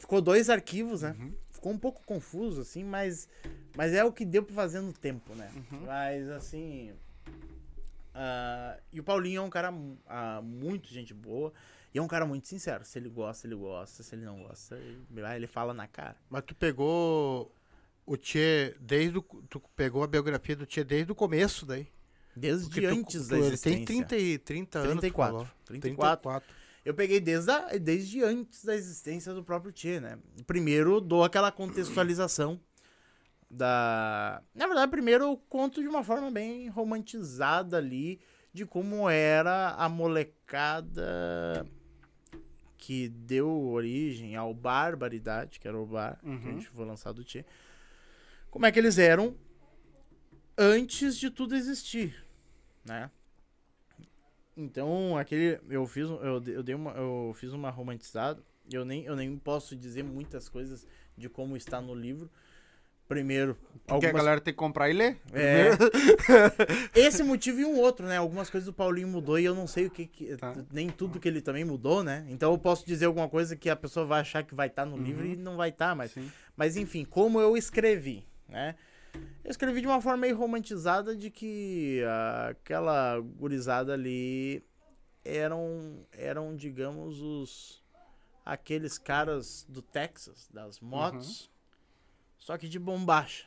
[0.00, 1.14] ficou dois arquivos, né?
[1.16, 1.43] Uhum.
[1.64, 3.26] Ficou um pouco confuso, assim, mas,
[3.74, 5.50] mas é o que deu pra fazer no tempo, né?
[5.56, 5.86] Uhum.
[5.86, 6.92] Mas, assim.
[8.14, 9.72] ah, e o Paulinho é um cara
[10.06, 11.54] ah, muito gente boa.
[11.94, 12.84] E é um cara muito sincero.
[12.84, 14.02] Se ele gosta, ele gosta.
[14.02, 16.16] Se ele não gosta, ele, ele fala na cara.
[16.28, 17.50] Mas tu pegou
[18.04, 21.88] o Tchê, desde o, tu pegou a biografia do Tchê desde o começo daí.
[22.36, 23.86] Desde Porque tu- antes da tu- Ele existência.
[23.86, 24.90] tem 30, e- 30 anos.
[24.96, 25.32] tu 34.
[25.32, 25.48] falou.
[25.64, 26.30] 34.
[26.84, 30.18] Eu peguei desde, a- desde antes da existência do próprio Tchê, né?
[30.46, 32.60] Primeiro dou aquela contextualização
[33.50, 34.42] da.
[34.54, 38.20] Na verdade, primeiro eu conto de uma forma bem romantizada ali
[38.52, 41.66] de como era a molecada
[42.76, 46.40] que deu origem ao Barbaridade, que era o bar que a Uhum.
[46.42, 47.44] gente foi lançado do Tchê.
[48.50, 49.34] Como é que eles eram
[50.56, 52.14] antes de tudo existir,
[52.84, 53.10] né?
[54.56, 55.58] Então, aquele.
[55.68, 58.42] Eu fiz, eu, eu, dei uma, eu fiz uma romantizada.
[58.72, 60.86] Eu nem, eu nem posso dizer muitas coisas
[61.16, 62.30] de como está no livro.
[63.06, 65.18] Primeiro, Porque a algumas- galera tem que comprar e ler.
[65.34, 65.68] É.
[66.94, 68.16] Esse motivo e um outro, né?
[68.16, 70.06] Algumas coisas do Paulinho mudou e eu não sei o que.
[70.06, 70.54] que- Tá.
[70.72, 72.24] Nem tudo que ele também mudou, né?
[72.30, 74.96] Então eu posso dizer alguma coisa que a pessoa vai achar que vai estar no
[74.96, 76.12] livro e não vai estar, mas.
[76.12, 76.30] Sim.
[76.56, 78.74] Mas enfim, como eu escrevi, né?
[79.44, 82.02] Eu escrevi de uma forma meio romantizada de que
[82.48, 84.64] aquela gurizada ali
[85.24, 87.82] eram, eram digamos, os
[88.44, 91.50] aqueles caras do Texas, das motos,
[92.38, 93.46] só que de bombacha.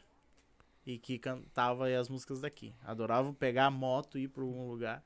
[0.86, 2.74] E que cantava as músicas daqui.
[2.86, 5.04] Adoravam pegar a moto e ir para algum lugar,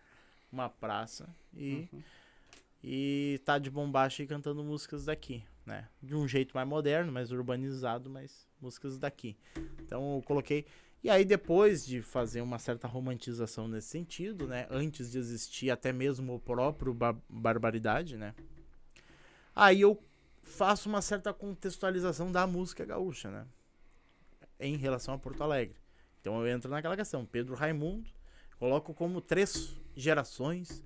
[0.51, 1.89] uma praça, e
[2.83, 5.87] e tá de bombacha e cantando músicas daqui, né?
[6.01, 9.37] De um jeito mais moderno, mais urbanizado, mas músicas daqui.
[9.81, 10.65] Então eu coloquei.
[11.03, 14.67] E aí depois de fazer uma certa romantização nesse sentido, né?
[14.69, 18.35] Antes de existir até mesmo o próprio ba- Barbaridade, né?
[19.55, 20.01] Aí eu
[20.41, 23.45] faço uma certa contextualização da música gaúcha, né?
[24.59, 25.75] Em relação a Porto Alegre.
[26.19, 28.09] Então eu entro naquela questão, Pedro Raimundo,
[28.59, 30.83] coloco como três gerações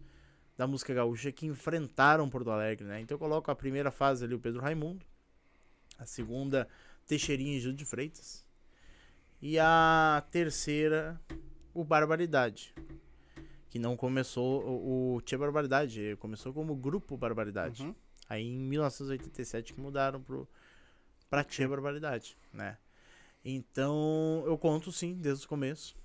[0.58, 3.02] da música gaúcha que enfrentaram Porto Alegre, né?
[3.02, 5.06] Então eu coloco a primeira fase ali o Pedro Raimundo,
[5.98, 6.68] a segunda
[7.06, 8.46] Teixeirinha e Gil de Freitas
[9.42, 11.20] e a terceira
[11.74, 12.74] o Barbaridade,
[13.70, 17.84] que não começou o, o Tia Barbaridade, começou como grupo Barbaridade.
[17.84, 17.94] Uhum.
[18.30, 20.48] Aí em 1987 que mudaram pro
[21.30, 22.78] pra Tia Barbaridade, né?
[23.44, 25.96] Então eu conto sim desde o começo.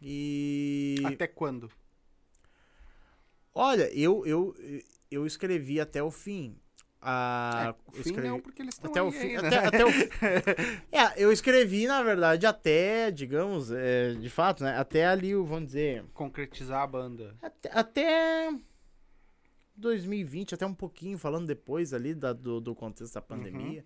[0.00, 1.70] E Até quando?
[3.60, 4.54] Olha, eu, eu,
[5.10, 6.56] eu escrevi até o fim.
[7.02, 9.36] Ah, é, o fim escrevi- não, porque eles estão até o aí fim.
[9.36, 9.46] ainda.
[9.48, 10.08] Até, até o fim.
[10.92, 14.76] É, eu escrevi, na verdade, até, digamos, é, de fato, né?
[14.78, 16.04] Até ali, o- vamos dizer.
[16.14, 17.34] Concretizar a banda.
[17.42, 18.52] Até, até
[19.76, 23.84] 2020, até um pouquinho, falando depois ali da- do, do contexto da pandemia.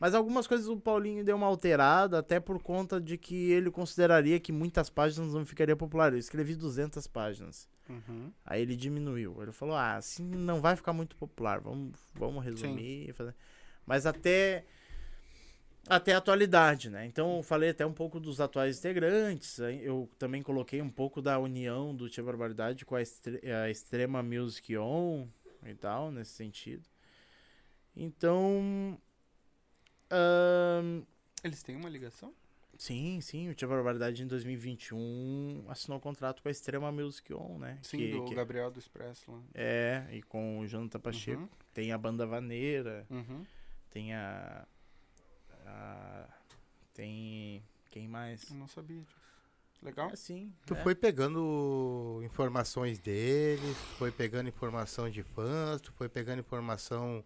[0.00, 4.40] Mas algumas coisas o Paulinho deu uma alterada, até por conta de que ele consideraria
[4.40, 6.14] que muitas páginas não ficariam populares.
[6.14, 7.68] Eu escrevi 200 páginas.
[7.88, 8.32] Uhum.
[8.44, 9.42] Aí ele diminuiu.
[9.42, 11.60] Ele falou: ah, assim não vai ficar muito popular.
[11.60, 13.12] Vamos, vamos resumir.
[13.12, 13.34] fazer.
[13.86, 14.64] Mas até.
[15.86, 17.04] Até a atualidade, né?
[17.04, 19.58] Então eu falei até um pouco dos atuais integrantes.
[19.58, 24.22] Eu também coloquei um pouco da união do Tia Barbaridade com a, estre- a Extrema
[24.22, 25.28] Music On
[25.62, 26.88] e tal, nesse sentido.
[27.94, 28.98] Então.
[30.10, 31.02] ahn,
[31.42, 32.34] Eles têm uma ligação?
[32.84, 37.58] Sim, sim, o Tia Barbaridade em 2021 assinou um contrato com a Extrema Music On,
[37.58, 37.78] né?
[37.82, 39.40] Sim, Que- do que- Gabriel do Expresso lá.
[39.54, 41.42] é, e com o Jonathan Pacheco.
[41.42, 41.48] Uhum.
[41.72, 43.44] Tem a banda Vaneira, Uhum.
[43.90, 44.66] tem a,
[45.66, 46.28] a-
[46.92, 47.62] Tem.
[47.90, 48.48] Quem mais?
[48.50, 49.16] Eu não sabia disso.
[49.82, 50.10] Legal.
[50.10, 50.52] É, sim.
[50.64, 50.82] Tu é.
[50.82, 57.24] foi pegando informações deles, foi pegando informação de fãs, tu foi pegando informação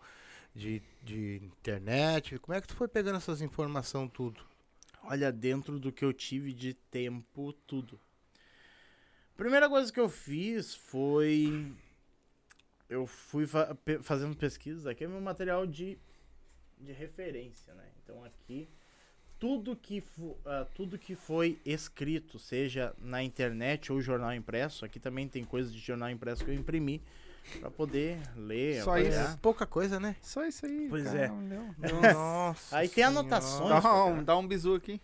[0.54, 2.38] de, de internet.
[2.38, 4.40] Como é que tu foi pegando essas informações tudo?
[5.10, 7.98] Olha, dentro do que eu tive de tempo, tudo.
[9.38, 11.72] Primeira coisa que eu fiz foi.
[12.90, 14.86] Eu fui fa- fazendo pesquisas.
[14.86, 15.98] Aqui é meu material de,
[16.78, 17.88] de referência, né?
[18.02, 18.68] Então aqui.
[19.38, 20.02] Tudo que,
[20.44, 25.72] ah, tudo que foi escrito, seja na internet ou jornal impresso, aqui também tem coisas
[25.72, 27.00] de jornal impresso que eu imprimi
[27.60, 29.28] para poder ler, Só avaliar.
[29.28, 29.38] isso.
[29.38, 30.16] Pouca coisa, né?
[30.20, 30.86] Só isso aí.
[30.90, 31.28] Pois cara, é.
[31.28, 31.74] Não,
[32.12, 32.76] Nossa.
[32.76, 33.20] Aí tem Senhora.
[33.20, 33.82] anotações.
[33.82, 35.00] Dá um, dá um bisu aqui.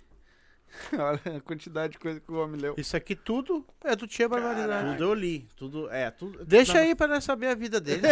[0.92, 2.74] Olha a quantidade de coisa que o homem leu.
[2.76, 4.90] Isso aqui tudo é do Tia Barbaridade.
[4.92, 6.44] Tudo eu li, tudo é, tudo.
[6.44, 8.02] Deixa na- aí pra nós saber a vida dele.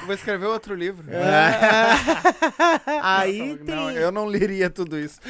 [0.00, 1.06] Eu Vou escrever outro livro.
[3.02, 3.74] Aí tem.
[3.76, 5.20] Não, eu não leria tudo isso.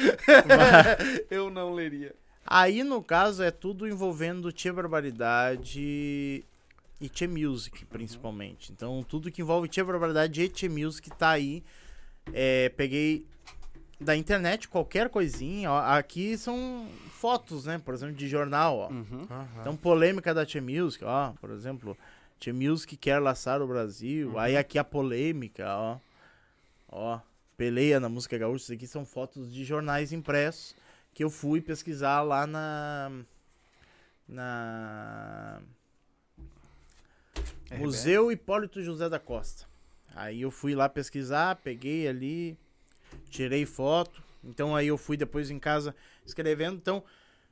[1.29, 2.15] eu não leria.
[2.45, 6.43] Aí no caso é tudo envolvendo Tia Barbaridade
[6.99, 8.71] e Tia Music, principalmente.
[8.71, 11.63] Então tudo que envolve Tia Barbaridade e Tia Music tá aí.
[12.31, 13.25] É, peguei
[13.99, 15.71] da internet qualquer coisinha.
[15.71, 17.79] Ó, aqui são fotos, né?
[17.79, 18.89] Por exemplo, de jornal, ó.
[18.89, 19.27] Uhum.
[19.59, 21.97] Então, polêmica da Tia Music, ó, por exemplo,
[22.39, 24.37] Tia Music quer laçar o Brasil.
[24.37, 25.97] Aí aqui a polêmica, ó.
[26.89, 27.19] Ó,
[27.57, 28.63] peleia na música gaúcha.
[28.65, 30.75] Isso aqui são fotos de jornais impressos
[31.13, 33.11] que eu fui pesquisar lá na.
[34.27, 35.61] Na.
[37.73, 37.81] RBS.
[37.85, 39.65] Museu Hipólito José da Costa.
[40.15, 42.57] Aí eu fui lá pesquisar, peguei ali,
[43.29, 44.21] tirei foto.
[44.43, 45.95] Então aí eu fui depois em casa
[46.25, 46.75] escrevendo.
[46.75, 47.03] Então,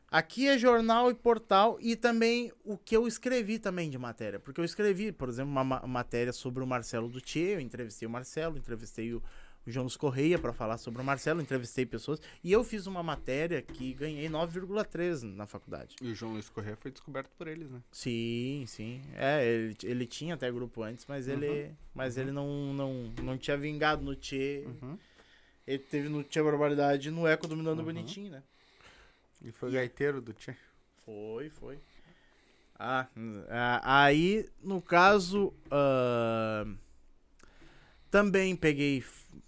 [0.10, 4.40] aqui é jornal e portal e também o que eu escrevi também de matéria.
[4.40, 8.12] Porque eu escrevi, por exemplo, uma ma- matéria sobre o Marcelo Dutier, eu entrevistei o
[8.12, 9.24] Marcelo, entrevistei o,
[9.66, 12.20] o Jonas Correia para falar sobre o Marcelo, entrevistei pessoas.
[12.44, 15.96] E eu fiz uma matéria que ganhei 9,3 na faculdade.
[16.02, 17.82] E o João Luiz Corrêa foi descoberto por eles, né?
[17.92, 19.02] Sim, sim.
[19.16, 23.56] É, ele, ele tinha até grupo antes, mas ele, mas ele não, não, não tinha
[23.58, 24.64] vingado no Tchê.
[24.66, 24.98] Uhum.
[25.68, 27.86] Ele teve no Tchê Barbaridade e no Eco dominando Uhum.
[27.86, 28.44] bonitinho, né?
[29.44, 30.56] E foi gaiteiro do Tchê.
[31.06, 31.80] Foi, foi.
[32.84, 33.08] Ah,
[33.50, 36.66] ah, aí, no caso, ah,
[38.10, 39.02] também peguei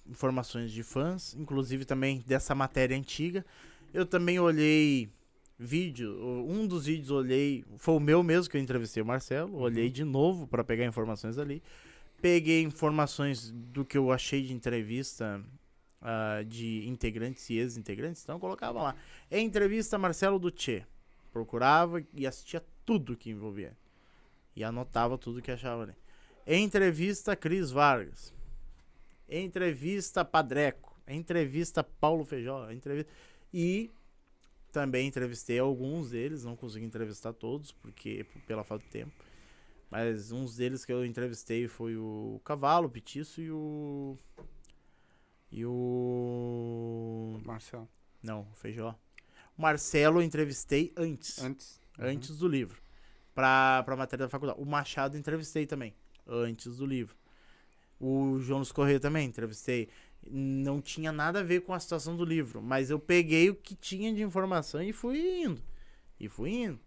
[0.07, 3.45] informações de fãs, inclusive também dessa matéria antiga.
[3.93, 5.09] Eu também olhei
[5.57, 6.13] vídeo,
[6.47, 10.03] um dos vídeos olhei, foi o meu mesmo que eu entrevistei o Marcelo, olhei de
[10.03, 11.61] novo para pegar informações ali.
[12.21, 15.43] Peguei informações do que eu achei de entrevista
[16.01, 18.95] ah, de integrantes e ex-integrantes, então eu colocava lá.
[19.31, 20.83] É entrevista Marcelo Dutchê.
[21.31, 23.75] Procurava e assistia tudo que envolvia.
[24.55, 25.93] E anotava tudo que achava ali.
[26.45, 28.33] Entrevista Cris Vargas.
[29.39, 30.95] Entrevista Padreco.
[31.07, 32.69] Entrevista Paulo Feijó.
[32.71, 33.11] Entrevista...
[33.51, 33.91] E
[34.71, 36.43] também entrevistei alguns deles.
[36.43, 39.11] Não consegui entrevistar todos, porque pela falta de tempo.
[39.89, 44.17] Mas uns deles que eu entrevistei foi o Cavalo, o Petiço e o.
[45.51, 47.39] E o.
[47.45, 47.87] Marcelo.
[48.21, 48.97] Não, o Feijó.
[49.55, 51.37] O Marcelo eu entrevistei antes.
[51.43, 51.79] Antes.
[51.99, 52.81] Antes do livro.
[53.35, 54.59] Pra, pra matéria da faculdade.
[54.59, 55.93] O Machado eu entrevistei também.
[56.25, 57.15] Antes do livro.
[58.05, 59.87] O João Luiz Correia também entrevistei.
[60.29, 62.61] Não tinha nada a ver com a situação do livro.
[62.61, 65.63] Mas eu peguei o que tinha de informação e fui indo.
[66.19, 66.81] E fui indo.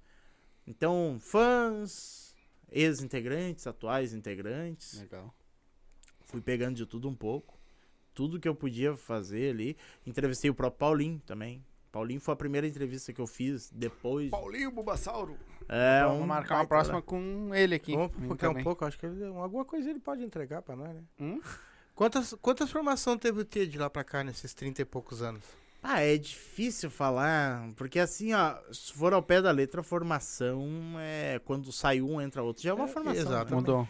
[0.66, 2.34] Então, fãs,
[2.70, 5.00] ex-integrantes, atuais integrantes.
[5.00, 5.34] Legal.
[6.26, 7.58] Fui pegando de tudo um pouco.
[8.12, 9.74] Tudo que eu podia fazer ali.
[10.06, 11.64] Entrevistei o próprio Paulinho também.
[11.90, 14.28] Paulinho foi a primeira entrevista que eu fiz depois.
[14.28, 15.38] Paulinho Bubasauro.
[15.68, 17.02] É, Então, vamos marcar uma próxima né?
[17.04, 17.92] com ele aqui.
[17.94, 20.88] Vamos Ele focar um pouco, acho que ele, alguma coisa ele pode entregar pra nós,
[20.94, 21.02] né?
[21.20, 21.40] Hum?
[21.94, 25.42] Quantas, quantas formações teve o T de lá pra cá nesses 30 e poucos anos?
[25.82, 30.68] Ah, é difícil falar, porque assim, ó, se for ao pé da letra, formação
[30.98, 33.14] é quando sai um, entra outro, já é uma É, formação.
[33.24, 33.28] né?
[33.30, 33.54] exato.
[33.54, 33.88] Mudou.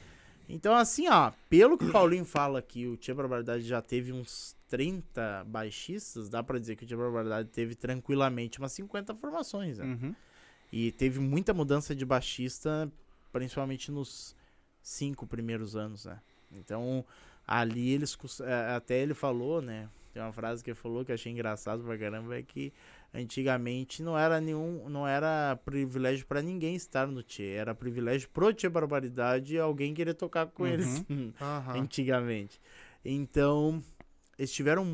[0.49, 4.55] Então, assim, ó, pelo que o Paulinho fala que o Tia Barbaridade já teve uns
[4.69, 9.85] 30 baixistas, dá pra dizer que o Tia Barbaridade teve tranquilamente umas 50 formações, né?
[9.87, 10.15] Uhum.
[10.73, 12.91] E teve muita mudança de baixista,
[13.33, 14.35] principalmente nos
[14.83, 16.21] cinco primeiros anos, né?
[16.53, 17.05] Então,
[17.47, 18.17] ali eles.
[18.41, 19.89] eh, Até ele falou, né?
[20.13, 22.73] Tem uma frase que ele falou que eu achei engraçado pra caramba, é que
[23.13, 24.89] antigamente não era nenhum.
[24.89, 27.51] Não era privilégio pra ninguém estar no Tchê.
[27.51, 30.71] Era privilégio pro Tchê Barbaridade alguém querer tocar com Uhum.
[30.71, 31.05] eles.
[31.41, 31.79] Aham.
[31.79, 32.61] antigamente.
[33.05, 33.83] Então,
[34.39, 34.85] eles tiveram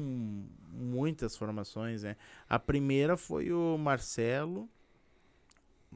[0.71, 2.17] muitas formações, né?
[2.49, 4.69] A primeira foi o Marcelo,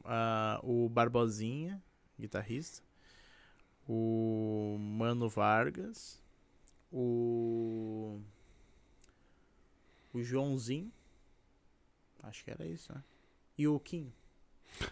[0.05, 1.81] ah, o Barbosinha,
[2.19, 2.81] guitarrista,
[3.87, 6.21] o Mano Vargas,
[6.91, 8.19] o
[10.13, 10.91] o Joãozinho,
[12.23, 13.03] acho que era isso, né?
[13.57, 14.11] E o Kim.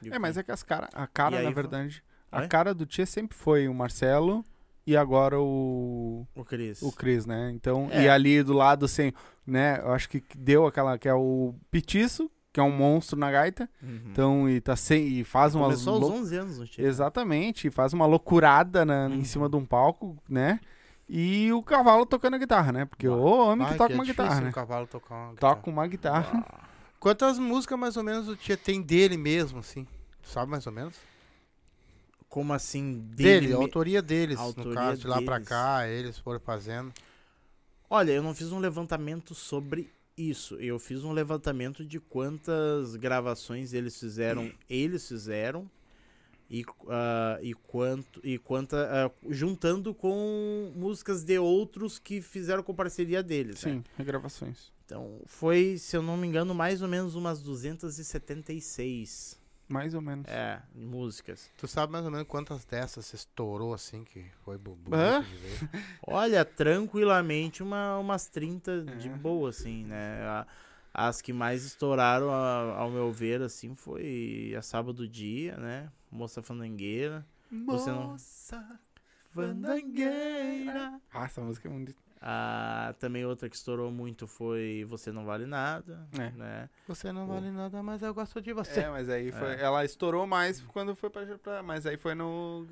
[0.01, 0.39] E o É, mas Kim.
[0.41, 2.47] é que as cara, a cara, na foi- verdade, a Oi?
[2.47, 4.43] cara do Tia sempre foi o Marcelo
[4.85, 6.81] e agora o o Cris.
[6.81, 7.51] o Cris, né?
[7.51, 8.03] Então, É.
[8.03, 9.11] e ali do lado assim,
[9.47, 13.29] né, eu acho que deu aquela que é o Petiço, que é um monstro na
[13.29, 13.69] gaita.
[13.83, 13.99] Uhum.
[14.05, 16.81] Então, e tá sem e faz umas Começou aos lou- 11 anos no Tchê.
[16.83, 19.25] Exatamente, faz uma loucurada na- em Uhum.
[19.25, 20.61] cima de um palco, né?
[21.09, 22.85] E o cavalo tocando guitarra, né?
[22.85, 24.51] Porque o homem que toca é uma guitarra, né?
[24.53, 25.55] cavalo tocar uma guitarra.
[25.55, 26.45] Toca uma guitarra.
[26.97, 29.85] Quantas músicas mais ou menos o Tia tem dele mesmo, assim?
[30.23, 30.95] Tu sabe mais ou menos?
[32.29, 33.01] Como assim?
[33.13, 36.93] Dele, me- a autoria deles, autoria no caso, de lá pra cá, eles foram fazendo.
[37.89, 40.55] Olha, eu não fiz um levantamento sobre isso.
[40.55, 45.69] Eu fiz um levantamento de quantas gravações eles fizeram, eles fizeram
[46.49, 52.73] e, ah, e quanto e quanta ah, juntando com músicas de outros que fizeram com
[52.73, 53.63] parceria deles.
[53.63, 53.73] né?
[53.73, 54.71] Sim, regravações.
[54.85, 59.37] Então foi, se eu não me engano, mais ou menos umas 276
[59.67, 60.27] Mais ou menos.
[60.29, 61.49] é, músicas.
[61.57, 65.21] Tu sabe mais ou menos quantas dessas estourou assim, que foi bu- Hã?
[65.21, 65.69] bonito de ver?
[66.05, 69.11] Olha, tranquilamente uma, umas 30 de É.
[69.15, 70.21] boa, assim, né?
[70.23, 70.47] A-
[70.93, 75.91] as que mais estouraram, a- ao meu ver, assim, foi a Sábado Dia, né?
[76.11, 77.25] Moça Fandangueira.
[77.65, 78.79] Você não- Moça
[79.33, 81.01] Fandangueira.
[81.11, 81.93] Ah, essa música é muito...
[82.27, 86.31] Ah, também outra que estourou muito foi Você Não Vale Nada, É.
[86.31, 86.69] né?
[86.87, 88.79] Você não vale nada, mas eu gosto de você.
[88.79, 89.49] É, mas aí foi.
[89.53, 89.61] É.
[89.61, 92.65] Ela estourou mais quando foi pra, pra- Mas aí foi no.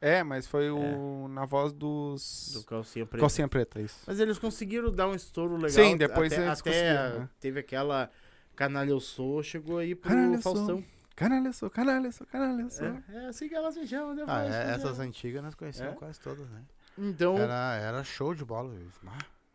[0.00, 1.26] É, mas foi o.
[1.28, 2.50] Na voz dos.
[2.54, 3.20] Do Calcinha Preta.
[3.20, 4.04] Calcinha Preta, isso.
[4.06, 5.70] Mas eles conseguiram dar um estouro legal.
[5.70, 7.28] Sim, depois até, eles até conseguiram, né?
[7.40, 8.08] teve aquela
[8.54, 10.84] Canalha Eu Sou, chegou aí pro Canalha Eu Faustão.
[11.16, 12.86] Canalha sou, canalha sou, canalha sou.
[12.86, 14.28] É, é assim que elas me chamam depois.
[14.36, 15.08] Ah, é, essas chamam.
[15.08, 15.96] antigas nós conhecemos É?
[15.96, 16.60] quase todas, né?
[16.98, 17.38] Então.
[17.38, 18.74] Era, era show de bola.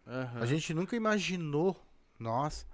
[0.07, 0.39] aham.
[0.41, 1.79] A gente nunca imaginou,
[2.19, 2.65] nós,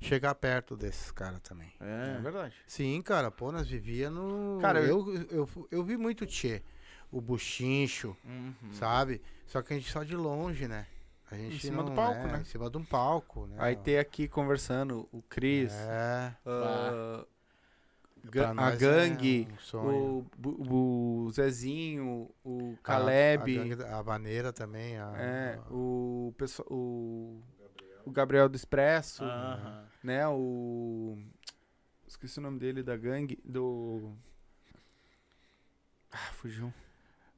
[0.00, 1.72] chegar perto desses caras também.
[1.80, 2.18] É.
[2.20, 2.54] verdade.
[2.66, 4.58] Sim, cara, pô, nós vivia no.
[4.60, 6.62] Cara, eu, eu, eu, vi muito Tchê.
[7.10, 8.72] O Buchincho, Uhum.
[8.72, 9.22] sabe?
[9.46, 10.86] Só que a gente só de longe, né?
[11.30, 12.40] A gente Em cima do não- palco, é, né?
[12.40, 13.56] Em cima de um palco, né?
[13.58, 16.34] Aí ter aqui conversando o Cris, É.
[16.42, 17.24] pra
[18.30, 20.26] Ga- a é gangue, um sonho.
[20.44, 24.98] o, o Zezinho, o A- Caleb, A, a Vaneira também.
[24.98, 27.42] A, é, a- o, pessoal, o,
[28.04, 29.24] o Gabriel do Expresso,
[30.02, 30.26] né?
[30.28, 31.18] O.
[32.06, 33.38] Esqueci o nome dele da gangue.
[33.44, 34.12] Do.
[36.10, 36.72] Ah, fugiu.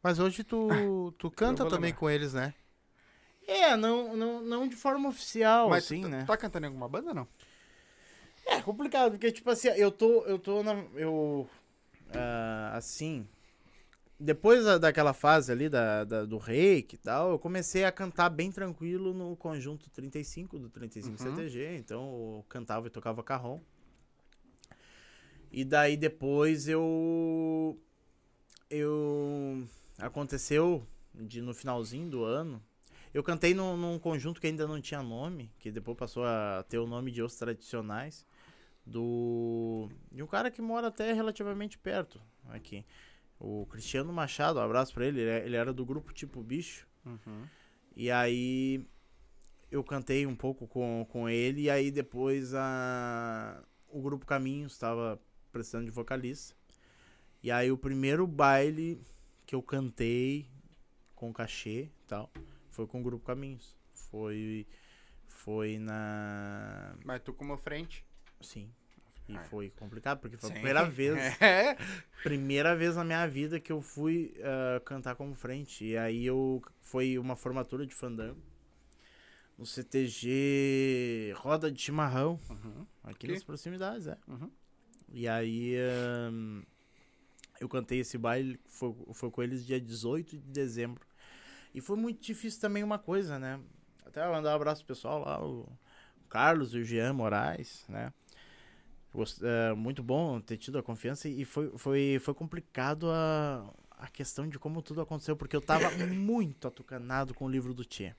[0.02, 1.98] Mas hoje tu, tu canta também lembrar.
[1.98, 2.54] com eles, né?
[3.46, 6.24] É, não, não, não de forma oficial, Mas assim, tu, né?
[6.26, 7.26] tá cantando em alguma banda não?
[8.48, 10.72] É complicado, porque, tipo assim, eu tô, eu tô na.
[10.94, 11.48] Eu.
[12.14, 13.26] ah, assim.
[14.20, 18.28] Depois da- daquela fase ali da, da- do reiki e tal, eu comecei a cantar
[18.30, 21.36] bem tranquilo no conjunto 35 do 35 Uhum.
[21.36, 21.76] CTG.
[21.76, 23.60] Então eu cantava e tocava carrom.
[25.52, 27.78] E daí depois eu.
[28.70, 29.66] Eu.
[29.98, 32.62] Aconteceu de no finalzinho do ano.
[33.14, 36.78] Eu cantei num, num conjunto que ainda não tinha nome, que depois passou a ter
[36.78, 38.24] o nome de Os Tradicionais,
[38.88, 39.88] do.
[40.10, 42.84] de um cara que mora até relativamente perto aqui.
[43.38, 46.86] O Cristiano Machado, um abraço pra ele, ele é- ele era do grupo Tipo Bicho.
[47.94, 48.84] E aí
[49.70, 55.20] eu cantei um pouco com, com ele, e aí depois a, o grupo Caminhos estava
[55.52, 56.54] precisando de vocalista.
[57.42, 59.00] E aí o primeiro baile
[59.46, 60.48] que eu cantei
[61.14, 62.30] com cachê e tal
[62.70, 63.76] foi com o grupo Caminhos.
[64.10, 64.66] Foi,
[65.26, 66.96] foi na.
[67.04, 68.04] Mas tu como frente.
[68.40, 68.70] Sim.
[69.28, 69.44] E Ah.
[69.44, 70.54] foi complicado, porque foi a Sim.
[70.54, 71.16] primeira vez.
[71.42, 71.76] É.
[72.22, 75.84] Primeira vez na minha vida que eu fui ah, cantar como frente.
[75.84, 78.40] E aí eu foi uma formatura de fandango.
[79.58, 82.86] No CTG Roda de Chimarrão, Uhum.
[83.02, 83.32] aqui Aqui?
[83.32, 84.16] nas proximidades, é.
[84.28, 84.50] Uhum.
[85.10, 86.62] E aí ahn,
[87.60, 91.04] eu cantei esse baile, foi, foi com eles dia 18 de dezembro.
[91.74, 93.60] E foi muito difícil também uma coisa, né?
[94.06, 95.68] Até mandar um abraço pro pessoal lá, o
[96.28, 98.12] Carlos e o Jean Moraes, né?
[99.42, 104.48] É, muito bom ter tido a confiança e foi, foi, foi complicado a, a questão
[104.48, 108.14] de como tudo aconteceu, porque eu tava muito atucanado com o livro do Tchê.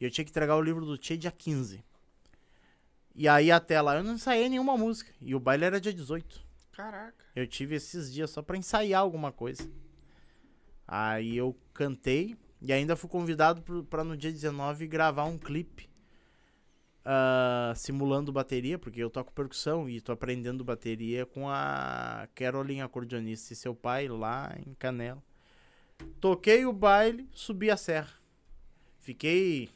[0.00, 1.82] E eu tinha que entregar o livro do Tchê dia 15.
[3.14, 5.10] E aí até lá eu não ensaiei nenhuma música.
[5.20, 6.44] E o baile era dia 18.
[6.72, 7.24] Caraca.
[7.34, 9.66] Eu tive esses dias só pra ensaiar alguma coisa.
[10.86, 15.88] Aí eu cantei e ainda fui convidado pra no dia 19 gravar um clipe
[17.08, 23.52] ah, simulando bateria, porque eu toco percussão e tô aprendendo bateria com a Caroline acordeonista
[23.52, 25.22] e seu pai lá em Canela.
[26.20, 28.12] Toquei o baile, subi a serra.
[28.98, 29.70] Fiquei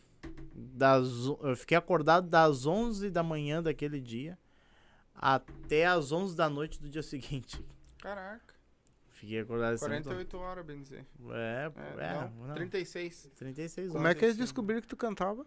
[0.53, 1.07] das,
[1.41, 4.37] eu fiquei acordado das 11 da manhã daquele dia
[5.15, 7.65] até as 11 da noite do dia seguinte.
[7.99, 8.57] Caraca.
[9.11, 9.85] Fiquei acordado assim.
[9.85, 11.07] 48 horas, bem dizer.
[11.31, 13.31] É, É, é, não, não, 36.
[13.37, 14.11] 36 Como horas.
[14.11, 14.43] é que eles sim.
[14.43, 15.47] descobriram que tu cantava?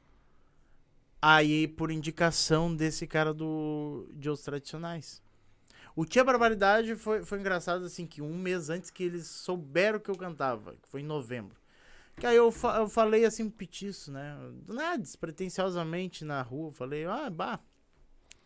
[1.26, 5.22] Aí, por indicação desse cara do de Os Tradicionais.
[5.96, 10.12] O Tia Barbaridade foi, foi engraçado, assim, que um mês antes que eles souberam que
[10.12, 11.56] eu cantava, que foi em novembro.
[12.18, 14.36] Que aí eu, fa- eu falei assim, petiço, né?
[14.66, 17.58] Do nada, despretensiosamente na rua, falei, ah, bah,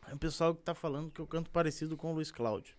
[0.07, 2.75] é o pessoal que tá falando que eu canto parecido com o Luiz Cláudio.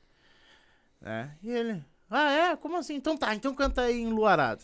[1.00, 1.36] Né?
[1.42, 2.56] E ele, ah, é?
[2.56, 2.94] Como assim?
[2.94, 4.62] Então tá, então canta aí em Luarado.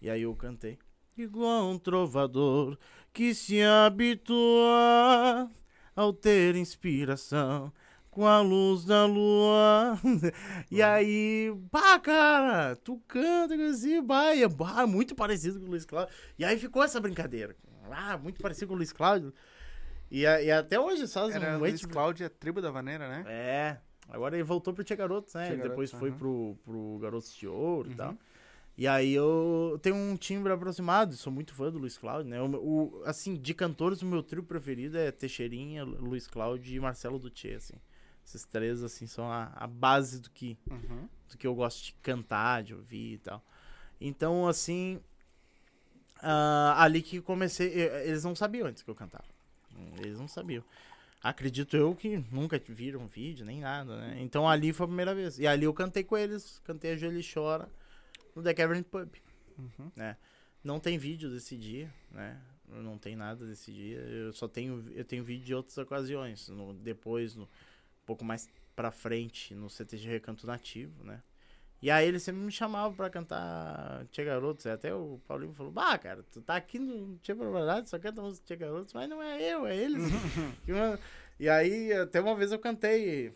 [0.00, 0.78] E aí eu cantei.
[1.18, 2.78] Igual um trovador
[3.14, 5.48] que se habitua
[5.94, 7.72] ao ter inspiração
[8.10, 9.96] com a luz da lua.
[10.70, 15.84] e aí, pá, cara, tu canta assim, bah, é bah, muito parecido com o Luiz
[15.84, 16.12] Cláudio.
[16.36, 17.56] E aí ficou essa brincadeira.
[17.88, 19.32] Ah, muito parecido com o Luiz Cláudio.
[20.10, 23.24] E, e até hoje, só Era um Luiz Cláudio, a tribo da vaneira, né?
[23.28, 23.76] É,
[24.08, 25.46] agora ele voltou pro Tia Garotos, né?
[25.46, 26.18] Tia Depois Garotos, foi aham.
[26.18, 27.96] pro, pro Garotos de Ouro e Uhum.
[27.96, 28.16] tal.
[28.76, 32.40] E aí eu tenho um timbre aproximado, sou muito fã do Luiz Cláudio, né?
[32.42, 36.80] O, o- assim, de cantores, o meu trio preferido é Teixeirinha, Lu- Luiz Cláudio e
[36.80, 37.74] Marcelo Dutchê, assim.
[38.26, 41.08] Esses três, assim, são a, a base do que, Uhum.
[41.30, 43.44] do que eu gosto de cantar, de ouvir e tal.
[44.00, 45.00] Então, assim,
[46.20, 47.68] Ah, ali que comecei.
[48.04, 49.24] Eles não sabiam antes que eu cantava.
[49.98, 50.64] Eles não sabiam.
[51.22, 54.16] Acredito eu que nunca viram vídeo, nem nada, né?
[54.20, 55.38] Então ali foi a primeira vez.
[55.38, 57.68] E ali eu cantei com eles, cantei a Joelho Chora
[58.34, 59.10] no The Cavern Pub.
[59.58, 59.90] Uhum.
[59.94, 60.16] né?
[60.62, 62.40] Não tem vídeo desse dia, né?
[62.68, 63.98] Não tem nada desse dia.
[63.98, 66.48] Eu só tenho, eu tenho vídeo de outras ocasiões.
[66.48, 71.22] No, depois, no, um pouco mais pra frente, no CTG Recanto Nativo, né?
[71.82, 74.66] E aí ele sempre me chamava pra cantar Tia Garotos.
[74.66, 78.46] Até o Paulinho falou, bah, cara, tu tá aqui no Tia Barbaridade, só canta música
[78.46, 80.02] Tia Garotos, mas não é eu, é eles.
[81.38, 83.34] E aí, até uma vez eu cantei.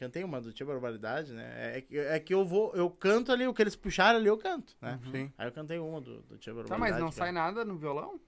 [0.00, 1.76] Cantei uma do Tia Barbaridade, né?
[1.76, 4.38] É que, é que eu vou, eu canto ali, o que eles puxaram ali, eu
[4.38, 4.98] canto, né?
[5.12, 5.30] Sim.
[5.36, 6.80] Aí eu cantei uma do, do Tia Tá, Barbaridade.
[6.92, 8.18] mas não que sai é- nada no violão?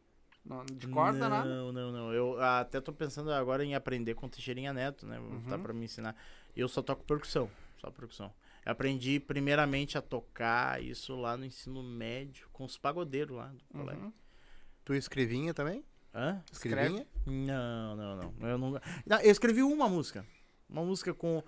[0.44, 1.48] Não, de corda, nada?
[1.48, 2.12] Não, não, não.
[2.12, 5.18] Eu até tô pensando agora em aprender com o Teixeirinha Neto, né?
[5.18, 5.62] Uhum.
[5.62, 6.14] pra me ensinar.
[6.54, 8.30] Eu só toco percussão, só percussão.
[8.66, 13.64] Eu aprendi primeiramente a tocar isso lá no ensino médio, com os pagodeiros lá do
[13.78, 14.04] colégio.
[14.04, 14.12] Uhum.
[14.84, 15.82] Tu escrevinha também?
[16.14, 16.42] Hã?
[16.52, 17.06] Escrevinha?
[17.24, 18.48] Não, não, não.
[18.48, 18.80] Eu não.
[19.06, 20.26] Não, eu escrevi uma música.
[20.68, 21.42] Uma música com.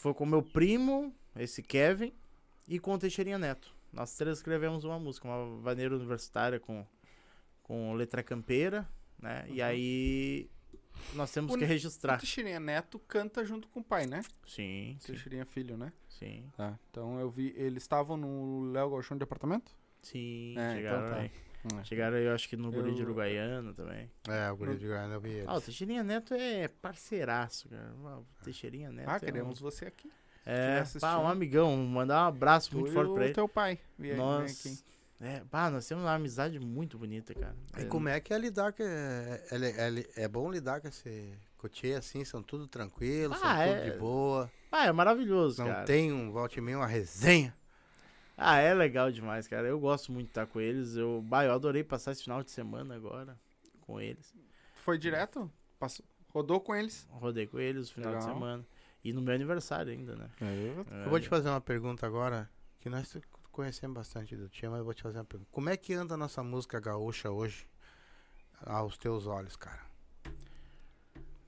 [0.00, 2.10] Foi com meu primo, esse Kevin,
[2.66, 3.74] e com o Teixeirinha Neto.
[3.92, 6.86] Nós três escrevemos uma música, uma vaneira universitária com,
[7.62, 9.44] com letra campeira, né?
[9.50, 10.48] E aí
[11.12, 12.16] nós temos O que Ne- O registrar.
[12.18, 14.22] Teixeirinha Neto canta junto com o pai, né?
[14.46, 15.92] Sim, sim, Teixeirinha Filho, né?
[16.08, 16.50] sim.
[16.56, 16.78] Tá.
[16.90, 17.52] Então eu vi.
[17.54, 19.70] Eles estavam no Léo Galchão de apartamento?
[20.00, 21.20] Sim, É, chegaram então tá.
[21.20, 21.30] aí.
[21.78, 21.84] É.
[21.84, 24.10] Chegaram aí, eu acho que no Guri de Uruguaiana também.
[24.28, 25.44] É, o guri de Goiânia eu vi eles.
[25.48, 27.92] Ah, o Teixeirinha Neto é parceiraço, cara.
[27.94, 29.08] O Teixeirinha Neto.
[29.08, 30.10] Ah, é um- queremos você aqui.
[30.46, 33.34] É, pá, um amigão, mandar um abraço muito Tu forte pra ele.
[33.34, 33.78] teu pai.
[33.98, 34.18] Vem aqui.
[34.18, 34.84] Nós,
[35.20, 37.54] é, pá, nós temos uma amizade muito bonita, cara.
[37.78, 38.82] E como é que é lidar com.
[38.82, 43.66] É, é, é, é bom lidar com esse cotier assim, são tudo tranquilos, são Ah,
[43.66, 43.90] tudo é.
[43.90, 44.50] de boa.
[44.72, 45.84] Ah, é maravilhoso, Não cara.
[45.84, 47.54] tem um volte e meia, uma resenha.
[48.42, 49.68] Ah, é legal demais, cara.
[49.68, 50.96] Eu gosto muito de estar com eles.
[50.96, 53.38] Eu, bah, eu adorei passar esse final de semana agora
[53.82, 54.34] com eles.
[54.76, 55.52] Foi direto?
[55.78, 56.06] Passou.
[56.30, 57.06] Rodou com eles?
[57.10, 58.34] Rodei com eles no final de Legal.
[58.34, 58.66] semana.
[59.04, 60.30] E no meu aniversário ainda, né?
[61.04, 62.48] Eu vou te fazer uma pergunta agora,
[62.78, 63.14] que nós
[63.52, 65.50] conhecemos bastante do Tia, mas eu vou te fazer uma pergunta.
[65.52, 67.66] Como é que anda a nossa música gaúcha hoje,
[68.64, 69.82] aos teus olhos, cara?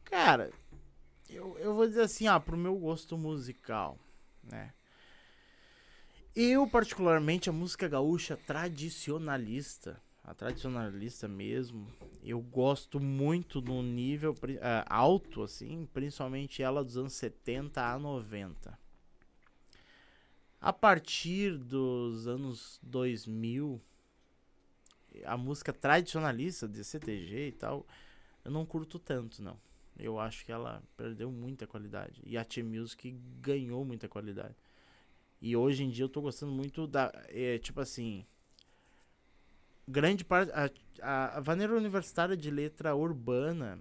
[0.05, 0.51] Cara,
[1.31, 3.99] eu, eu vou dizer assim, ah, pro meu gosto musical,
[4.45, 4.75] né?
[6.35, 11.87] Eu, particularmente, a música gaúcha tradicionalista, a tradicionalista mesmo,
[12.25, 18.79] eu gosto muito do nível ah, alto, assim, principalmente ela dos anos 70 a 90.
[20.59, 23.79] A partir dos anos 2000,
[25.27, 27.87] a música tradicionalista de CTG e tal,
[28.43, 29.61] eu não curto tanto, não.
[29.99, 32.23] Eu acho que ela perdeu muita qualidade.
[32.25, 34.55] E a T-Music ganhou muita qualidade.
[35.43, 37.13] E hoje em dia eu tô gostando muito da.
[37.29, 38.25] é, tipo assim.
[39.89, 40.53] Grande parte.
[40.53, 40.71] A,
[41.03, 43.79] a, a vaneira universitária de letra urbana.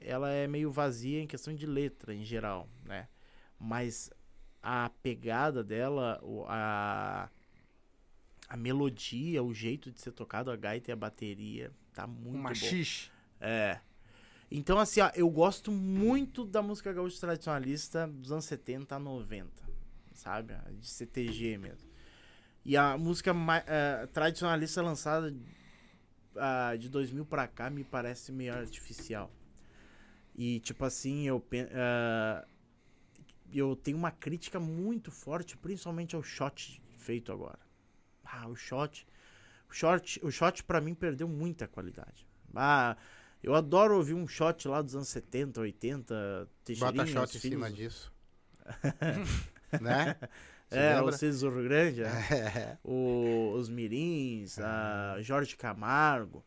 [0.00, 3.08] Ela é meio vazia em questão de letra em geral, né?
[3.58, 4.10] Mas
[4.62, 7.28] a pegada dela, a,
[8.48, 12.42] a melodia, o jeito de ser tocado, a gaita e a bateria, tá muito Um
[12.42, 12.48] bom.
[13.40, 13.80] É.
[14.50, 19.63] Então, assim, ó, eu gosto muito da música gaúcha tradicionalista dos anos 70 a 90,
[20.14, 20.54] sabe?
[20.78, 21.88] De CTG mesmo.
[22.64, 23.34] E a música
[23.66, 25.34] eh, tradicionalista lançada
[26.36, 29.30] ah, de 2000 pra cá me parece meio artificial.
[30.34, 32.46] E, tipo assim, eu, ah,
[33.52, 37.58] eu tenho uma crítica muito forte, principalmente ao shot feito agora.
[38.24, 39.06] Ah, o shot.
[39.68, 42.26] O shot, o shot pra mim perdeu muita qualidade.
[42.54, 42.96] Ah,
[43.42, 47.70] eu adoro ouvir um shot lá dos anos 70, 80, Teixeirinha, Bota shot em cima
[47.70, 48.12] disso.
[49.82, 50.16] né?
[50.68, 51.14] Você É, lembra?
[51.14, 52.06] o César Grande, é.
[52.54, 52.78] É.
[52.84, 56.44] o- os Mirins, a Jorge Camargo.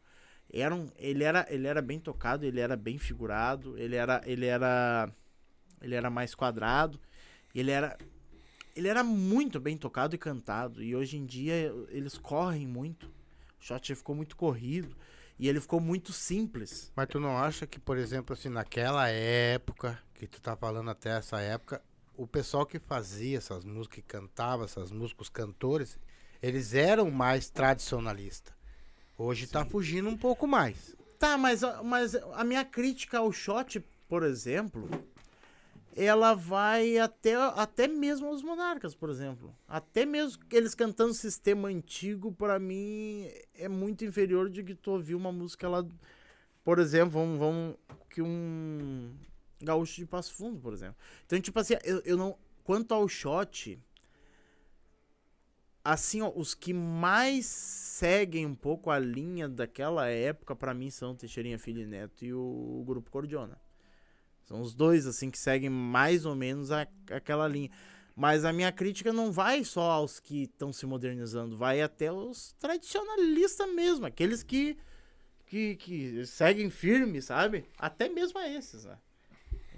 [0.52, 5.10] Eram, ele, era, ele era bem tocado, ele era bem figurado, ele era, ele era,
[5.82, 7.00] ele era mais quadrado,
[7.54, 7.98] ele era,
[8.76, 10.82] ele era muito bem tocado e cantado.
[10.82, 11.54] E hoje em dia
[11.90, 13.08] eles correm muito.
[13.08, 13.12] O
[13.60, 14.96] shot ficou muito corrido
[15.40, 16.92] e ele ficou muito simples.
[16.96, 21.18] Mas tu não acha que, por exemplo, assim, naquela época, que tu tá falando até
[21.18, 21.82] essa época,
[22.18, 26.00] o pessoal que fazia essas músicas, que cantava essas músicas, os cantores,
[26.42, 28.54] eles eram mais tradicionalistas.
[29.18, 30.96] Hoje tá fugindo um pouco mais.
[31.18, 34.88] Tá, mas, a- mas a minha crítica ao shot, por exemplo,
[35.96, 39.56] ela vai até, até mesmo aos monarcas, por exemplo.
[39.68, 45.16] Até mesmo eles cantando sistema antigo, pra mim, é muito inferior de que tu ouvir
[45.16, 45.84] uma música lá.
[46.64, 47.76] Por exemplo, vamos, vamos
[48.10, 49.12] que um
[49.62, 50.96] gaúcho de Passo Fundo, por exemplo.
[51.26, 52.38] Então, tipo assim, eu, eu não.
[52.64, 53.80] Quanto ao shot,
[55.84, 61.16] assim, ó, os que mais seguem um pouco a linha daquela época, pra mim, são
[61.16, 63.58] Teixeirinha Filho e Neto e o, Grupo Cordiona.
[64.44, 67.72] São os dois, assim, que seguem mais ou menos a, aquela linha.
[68.14, 72.54] Mas a minha crítica não vai só aos que estão se modernizando, vai até os
[72.60, 74.76] tradicionalistas mesmo, aqueles que,
[75.46, 77.66] que, que seguem firme, sabe?
[77.78, 78.98] Até mesmo a esses, né?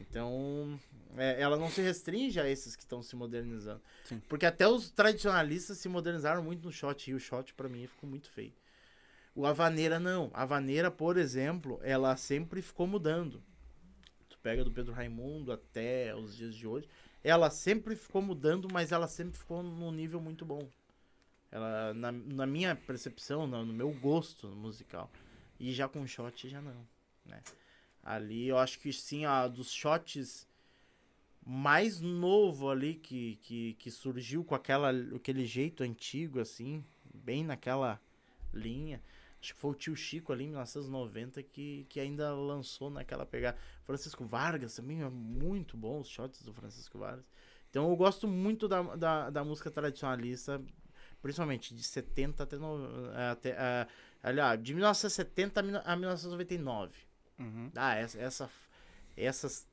[0.10, 0.80] Então,
[1.18, 3.82] é, ela não se restringe a esses que estão se modernizando.
[4.04, 4.22] Sim.
[4.28, 8.10] Porque até os tradicionalistas se modernizaram muito no shot, e o shot para mim ficou
[8.10, 8.54] muito feio.
[9.36, 10.32] O Avaneira não.
[10.34, 13.42] A Avaneira, por exemplo, ela sempre ficou mudando.
[14.28, 16.90] Tu pega do Pedro Raimundo até os dias de hoje
[17.24, 20.68] ela sempre ficou mudando, mas ela sempre ficou num nível muito bom.
[21.52, 25.10] Ela, na, na minha percepção, no, no meu gosto musical.
[25.60, 26.88] E já com shot, já não,
[27.26, 27.42] né?
[28.04, 30.48] Ali eu acho que sim, a dos shots
[31.46, 38.00] mais novo ali que, que, que surgiu com aquela, aquele jeito antigo, assim, bem naquela
[38.54, 39.02] linha.
[39.42, 43.58] Acho que foi o tio Chico ali em 1990 que, que ainda lançou naquela pegada.
[43.84, 47.26] Francisco Vargas também é muito bom os shots do Francisco Vargas.
[47.70, 50.62] Então eu gosto muito da, da, da música tradicionalista,
[51.22, 52.58] principalmente de 70 até.
[52.58, 53.88] No, até uh,
[54.22, 57.09] aliás, de 1970 a 1999.
[57.40, 57.72] Uhum.
[57.76, 58.50] Ah, essa, essa,
[59.16, 59.68] essas,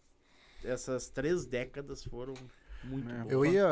[0.65, 2.35] essas três décadas foram
[2.85, 3.31] muito É, boas.
[3.33, 3.67] Eu ia.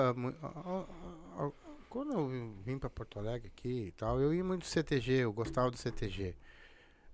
[1.89, 5.33] Quando eu vim pra Porto Alegre aqui e tal, eu ia muito do CTG, eu
[5.33, 6.35] gostava do CTG.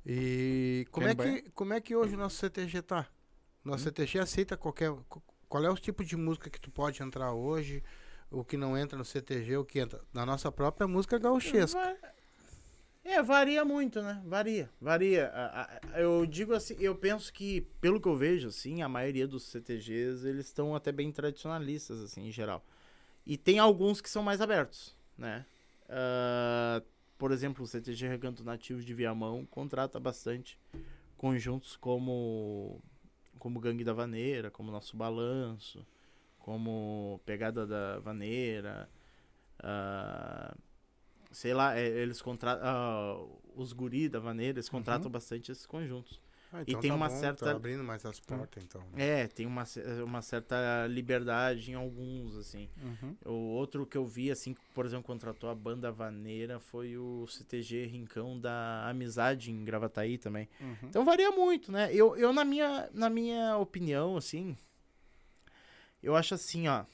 [0.06, 3.06] E como é, que, como é que hoje o nosso CTG tá?
[3.62, 4.90] Nosso CTG aceita qualquer.
[5.08, 7.84] qu- Qual é o tipo de música que tu pode entrar hoje?
[8.30, 10.00] O que não entra no CTG, o que entra?
[10.14, 11.98] Na nossa própria música gauchesca.
[13.10, 14.22] É, varia muito, né?
[14.24, 15.32] Varia, varia.
[15.96, 20.24] Eu digo assim, eu penso que, pelo que eu vejo, assim, a maioria dos CTGs,
[20.28, 22.64] eles estão até bem tradicionalistas, assim, em geral.
[23.26, 25.44] E tem alguns que são mais abertos, né?
[25.88, 26.80] Ah,
[27.18, 30.56] por exemplo, o CTG Recanto Nativo de Viamão contrata bastante
[31.16, 32.80] conjuntos como
[33.40, 35.84] como Gangue da Vaneira, como Nosso Balanço,
[36.38, 38.88] como Pegada da Vaneira,
[39.58, 40.54] ah,
[41.30, 43.24] sei lá, é, eles contratam ah,
[43.54, 46.20] os guri da Vaneira, eles contratam bastante esses conjuntos.
[46.52, 48.82] Ah, E tem uma bom, certa- Tá abrindo mais as portas, então.
[48.96, 49.62] É, tem uma,
[50.04, 52.68] uma certa liberdade em alguns, assim.
[52.82, 53.16] Uhum.
[53.24, 57.24] O outro que eu vi, assim, que, por exemplo, contratou a banda Vaneira foi o
[57.28, 60.48] CTG Rincão da Amizade em Gravataí também.
[60.60, 60.76] Uhum.
[60.88, 61.88] Então varia muito, né?
[61.94, 64.56] Eu, eu na, minha, na minha opinião, assim,
[66.02, 66.84] eu acho assim, ó,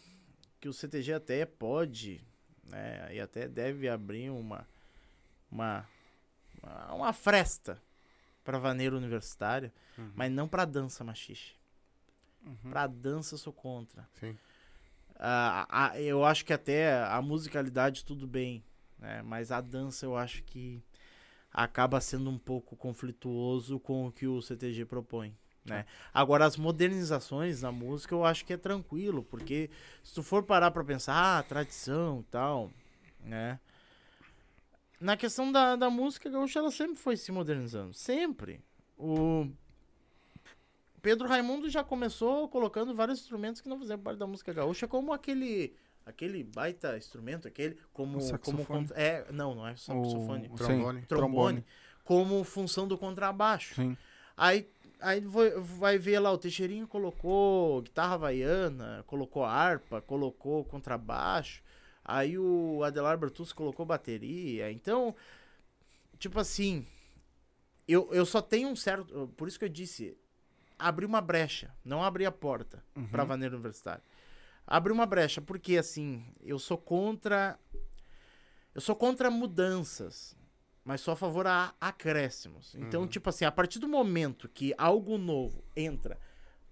[0.60, 2.20] que o CTG até pode,
[2.70, 4.66] né, e até deve abrir uma,
[5.50, 5.86] uma,
[6.92, 7.80] uma, fresta
[8.44, 10.12] pra vaneira universitária, Uhum.
[10.14, 11.54] mas não pra dança machixe.
[12.44, 12.70] Uhum.
[12.70, 14.08] Pra dança eu sou contra.
[14.14, 14.36] Sim.
[15.18, 18.62] Ah, a- eu acho que até a musicalidade tudo bem,
[18.98, 19.22] né?
[19.22, 20.82] Mas a dança eu acho que
[21.52, 25.34] acaba sendo um pouco conflituoso com o que o CTG propõe,
[25.66, 25.84] né?
[26.14, 29.68] Agora as modernizações na música eu acho que é tranquilo, porque
[30.02, 32.70] se tu for parar pra pensar, ah, tradição e tal,
[33.20, 33.58] né?
[35.00, 38.60] Na questão da, da música gaúcha, ela sempre foi se modernizando, sempre.
[38.96, 39.46] O
[41.02, 45.12] Pedro Raimundo já começou colocando vários instrumentos que não faziam parte da música gaúcha, como
[45.12, 51.00] aquele aquele baita instrumento, aquele como como é, não, não é saxofone, O- Trombone.
[51.00, 51.64] sim, trombone,
[52.04, 53.74] como função do contrabaixo.
[53.74, 53.96] Sim.
[54.36, 54.68] Aí
[55.00, 61.62] aí vai, ver lá o Teixeirinho colocou guitarra havaiana, colocou harpa, colocou contrabaixo.
[62.04, 64.70] Aí o Adelar Bertus colocou bateria.
[64.70, 65.14] Então,
[66.18, 66.86] tipo assim,
[67.88, 69.28] eu, eu só tenho um certo.
[69.36, 70.16] Por isso que eu disse:
[70.78, 73.08] abrir uma brecha, não abrir a porta Uhum.
[73.08, 74.02] pra vaneira universitária.
[74.66, 77.58] Abrir uma brecha, porque assim, eu sou contra.
[78.74, 80.36] Eu sou contra mudanças,
[80.86, 82.74] mas sou a favor a acréscimos.
[82.76, 83.08] Então, Uhum.
[83.08, 86.16] tipo assim, a partir do momento que algo novo entra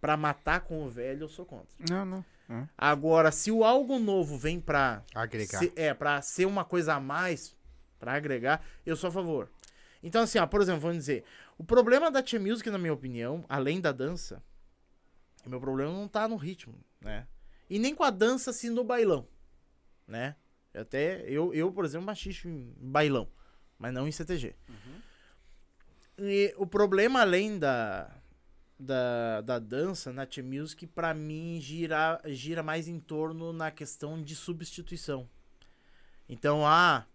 [0.01, 1.67] pra matar com o velho, eu sou contra.
[1.91, 2.25] Não, não.
[2.49, 2.69] É.
[2.79, 5.59] Agora, se o algo novo vem pra Agregar.
[5.59, 7.57] se- é, pra ser uma coisa a mais,
[7.99, 9.51] pra agregar, eu sou a favor.
[10.03, 11.25] Então, assim, ó, por exemplo, vamos dizer,
[11.59, 14.43] o problema da Tia Music, na minha opinião, além da dança,
[15.45, 17.27] o meu problema não tá no ritmo, né?
[17.69, 19.27] E nem com a dança, assim, no bailão,
[20.07, 20.37] né?
[20.75, 23.27] Até, eu, eu por exemplo, machicho em bailão,
[23.79, 24.55] mas não em CTG.
[26.19, 28.11] E o problema, além da,
[28.79, 34.23] da, da dança na Tia Music, pra mim, gira, gira mais em torno na questão
[34.23, 35.29] de substituição.
[36.29, 37.07] Então, ah,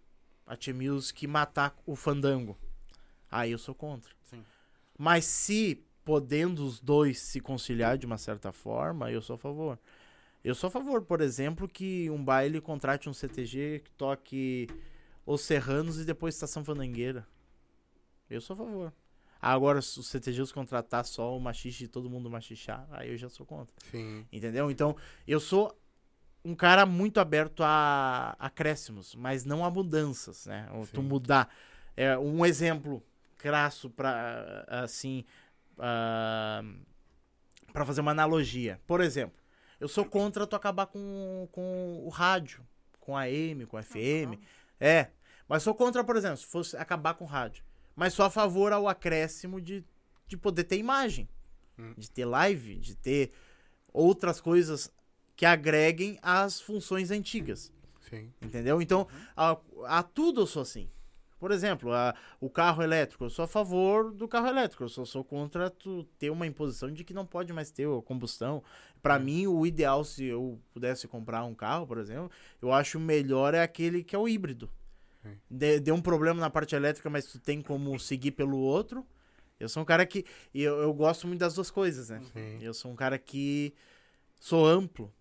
[0.46, 2.58] a Tia Music matar o fandango.
[3.30, 4.12] Aí eu sou contra.
[4.22, 4.44] Sim.
[4.98, 9.78] Mas se podendo os dois se conciliar de uma certa forma, eu sou a favor.
[10.42, 14.66] Eu sou a favor, por exemplo, que um baile contrate um CTG que toque
[15.24, 17.26] Os Serranos e depois Estação Fandangueira.
[18.28, 18.92] Eu sou a favor.
[19.40, 23.28] Agora, se os CTGs contratar só o machixe e todo mundo machichar, aí eu já
[23.28, 23.74] sou contra.
[23.90, 24.26] Sim.
[24.30, 24.70] Entendeu?
[24.70, 24.94] Então,
[25.26, 25.74] eu sou
[26.44, 30.68] um cara muito aberto a acréscimos, mas não a mudanças, né?
[30.72, 31.48] Ou Tu mudar.
[31.96, 33.02] É, um exemplo
[33.38, 35.24] crasso para assim,
[35.78, 36.62] ah,
[37.72, 38.80] para fazer uma analogia.
[38.86, 39.38] Por exemplo,
[39.78, 42.62] eu sou contra tu acabar com, com o rádio,
[42.98, 44.38] com a AM, com a FM.
[44.80, 45.08] É,
[45.48, 47.62] mas sou contra, por exemplo, se fosse acabar com o rádio.
[47.94, 49.84] Mas sou a favor ao acréscimo de,
[50.26, 51.28] de poder ter imagem,
[51.78, 51.94] Hum.
[51.96, 53.30] de ter live, de ter
[53.92, 54.90] outras coisas
[55.36, 57.72] que agreguem às funções antigas.
[58.08, 58.32] Sim.
[58.40, 58.80] Entendeu?
[58.82, 60.88] Então, a, a tudo eu sou assim.
[61.40, 65.04] Por exemplo, a- o carro elétrico, eu sou a favor do carro elétrico, eu só
[65.06, 68.62] sou contra tu ter uma imposição de que não pode mais ter a combustão.
[69.02, 72.30] Pra mim, o ideal, se eu pudesse comprar um carro, por exemplo,
[72.60, 74.70] eu acho melhor é aquele que é o híbrido.
[75.22, 75.36] Sim.
[75.50, 79.04] De- Deu um problema na parte elétrica, mas tu tem como seguir pelo outro.
[79.58, 80.24] Eu sou um cara que.
[80.54, 82.22] Eu, eu gosto muito das duas coisas, né?
[82.32, 82.58] Sim.
[82.62, 83.74] Eu sou um cara que
[84.38, 85.12] sou amplo.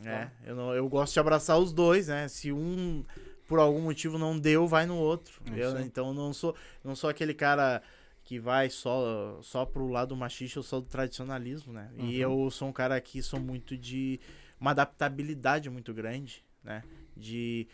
[0.00, 0.32] né?
[0.44, 2.26] Eu, não, eu gosto de abraçar os dois, né?
[2.28, 3.04] Se um
[3.52, 5.42] por algum motivo não deu, vai no outro.
[5.54, 7.82] Eu, então não sou, não sou aquele cara
[8.24, 11.90] que vai só só pro lado machista, eu sou do tradicionalismo, né?
[11.98, 12.44] E Uhum.
[12.46, 14.18] eu sou um cara que sou muito de
[14.58, 16.82] uma adaptabilidade muito grande, né?
[17.14, 17.68] De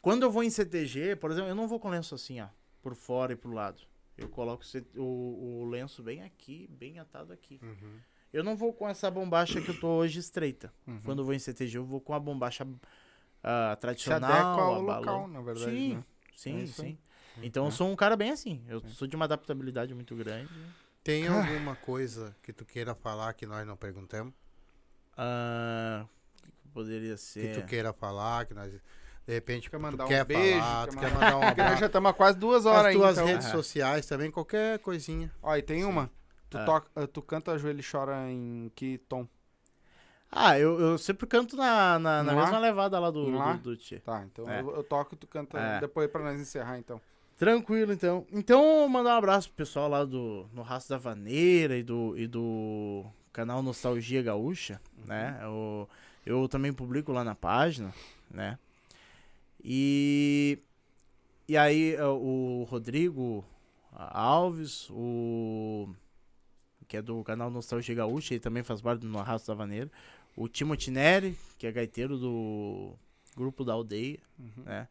[0.00, 2.46] quando eu vou em CTG, por exemplo, eu não vou com lenço assim, ó,
[2.80, 3.82] por fora e pro lado.
[4.16, 4.64] Eu coloco
[4.96, 7.60] o, o lenço bem aqui, bem atado aqui.
[7.62, 7.98] Uhum.
[8.32, 10.72] Eu não vou com essa bombacha que eu tô hoje estreita.
[10.86, 10.98] Uhum.
[11.04, 12.66] Quando eu vou em CTG, eu vou com a bombacha
[13.40, 14.30] Se tradicional.
[14.30, 14.98] adequa a ao balão.
[15.00, 15.70] local, na verdade.
[15.70, 16.04] Sim, né?
[16.36, 16.98] sim, É sim.
[17.42, 18.62] Então eu sou um cara bem assim.
[18.68, 20.50] Eu sou de uma adaptabilidade muito grande.
[21.02, 24.34] Tem alguma coisa que tu queira falar que nós não perguntamos?
[25.16, 27.60] Ah, o que que poderia Que ser?
[27.60, 28.70] tu queira falar, que nós.
[29.26, 31.40] De repente, Quer tu mandar um quer beijo, falar, quer tu quer mandar- mandar um
[31.40, 31.80] Porque nós abraço.
[31.80, 33.26] já estamos há quase duas horas As tuas então.
[33.26, 35.30] redes sociais também, qualquer coisinha.
[35.42, 36.10] Ó, e tem uma.
[36.48, 36.64] Tu, Ah.
[36.64, 39.28] toca, tu canta Joelho e Chora em que tom?
[40.32, 43.54] Ah, eu, eu sempre canto na, na, na mesma levada lá do, Lá?
[43.54, 43.98] do, do Tchê.
[43.98, 44.60] Tá, então É.
[44.60, 45.80] eu, eu toco e tu canta É.
[45.80, 47.00] depois pra nós encerrar, então.
[47.36, 48.24] Tranquilo, então.
[48.30, 52.26] Então, mandar um abraço pro pessoal lá do no Raço da Vaneira e do, e
[52.28, 55.38] do canal Nostalgia Gaúcha, né?
[55.42, 55.88] Eu,
[56.24, 57.92] eu também publico lá na página,
[58.30, 58.58] né?
[59.64, 60.58] E,
[61.48, 63.44] e aí eh, o Rodrigo
[63.92, 65.88] Alves, o
[66.88, 69.90] que é do canal Nostalgia Gaúcha, ele também faz parte do No Raço da Vaneira.
[70.40, 72.94] O Timothy Neri, que é gaiteiro do
[73.36, 74.64] grupo da aldeia, Uhum.
[74.64, 74.88] né?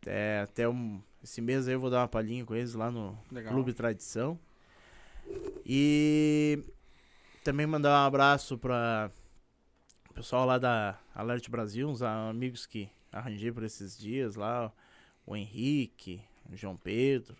[0.00, 3.18] Até, até um, esse mês aí eu vou dar uma palhinha com eles lá no
[3.32, 3.52] Legal.
[3.52, 4.38] Clube Tradição.
[5.66, 6.62] E
[7.42, 9.10] também mandar um abraço para
[10.10, 14.72] o pessoal lá da Alert Brasil, uns amigos que arranjei por esses dias lá,
[15.26, 16.22] o Henrique,
[16.52, 17.36] o João Pedro.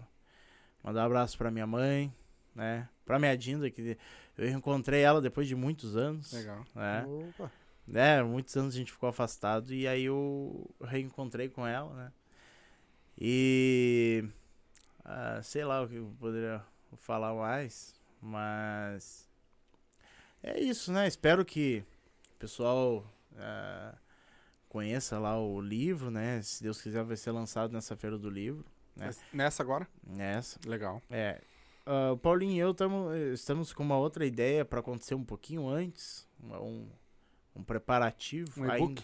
[0.82, 2.12] Mandar um abraço para minha mãe,
[2.52, 2.88] né?
[3.04, 3.98] Pra minha Dinda, que
[4.36, 6.32] eu encontrei ela depois de muitos anos.
[6.32, 6.64] Legal.
[6.74, 7.04] Né?
[7.06, 7.50] Opa.
[7.92, 12.12] É, muitos anos a gente ficou afastado e aí eu reencontrei com ela, né?
[13.18, 14.24] E
[15.04, 16.62] ah, sei lá o que eu poderia
[16.96, 19.28] falar mais, mas
[20.42, 21.06] é isso, né?
[21.06, 21.84] Espero que
[22.36, 23.06] o pessoal
[23.36, 23.94] ah,
[24.68, 26.40] conheça lá o livro, né?
[26.42, 28.64] Se Deus quiser vai ser lançado nessa feira do livro,
[28.96, 29.10] né?
[29.32, 29.86] Nessa agora?
[30.06, 30.58] Nessa.
[30.66, 31.02] Legal.
[31.10, 31.40] É.
[31.86, 35.24] ah, o Paulinho e eu tamo, eh, estamos com uma outra ideia para acontecer um
[35.24, 36.26] pouquinho antes.
[36.40, 36.88] uma- Um,
[37.56, 38.60] um preparativo.
[38.62, 38.80] Um e-book?
[38.98, 39.02] ainda.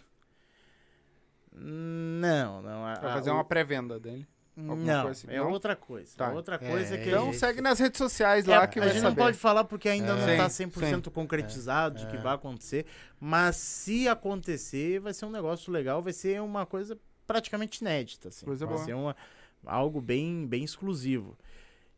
[1.52, 2.86] Não, não.
[2.86, 4.26] a- Pra a- fazer o- uma pré-venda dele.
[4.56, 5.50] Não, coisa assim, é não?
[5.52, 6.14] outra coisa.
[6.16, 6.26] Tá.
[6.26, 8.82] É outra É, coisa que Então É, segue nas redes sociais é, lá que a
[8.88, 9.08] gente saber.
[9.08, 10.16] não pode falar porque ainda É.
[10.16, 11.14] não Sim, tá 100% sim.
[11.14, 12.20] concretizado de que É.
[12.20, 12.84] vai acontecer.
[13.18, 18.28] Mas se acontecer, vai ser um negócio legal, vai ser uma coisa praticamente inédita.
[18.28, 18.44] Assim.
[18.44, 18.84] Coisa vai boa.
[18.84, 19.16] ser uma,
[19.64, 21.38] algo bem, bem exclusivo.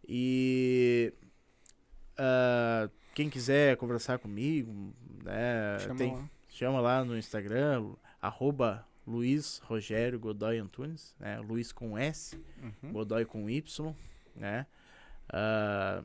[0.07, 1.13] E
[2.19, 4.93] ah, quem quiser conversar comigo,
[5.25, 6.31] né, Chama tem- lá.
[6.49, 11.41] chama lá no Instagram, arroba Luiz Rogério Godoy Antunes, né?
[11.41, 12.39] Luiz com S.
[12.63, 12.93] Uhum.
[12.93, 13.95] Godoy com Y,
[14.37, 14.67] né?
[15.29, 16.03] Ah,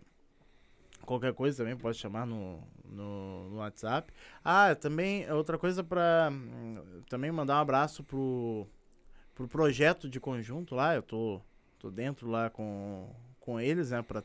[1.05, 4.11] qualquer coisa também pode chamar no, no, no WhatsApp.
[4.43, 6.31] Ah, também outra coisa para
[7.09, 8.67] também mandar um abraço pro,
[9.35, 10.95] pro projeto de conjunto lá.
[10.95, 11.39] Eu tô,
[11.77, 13.13] tô dentro lá com,
[13.47, 14.01] com eles, né?
[14.01, 14.21] Para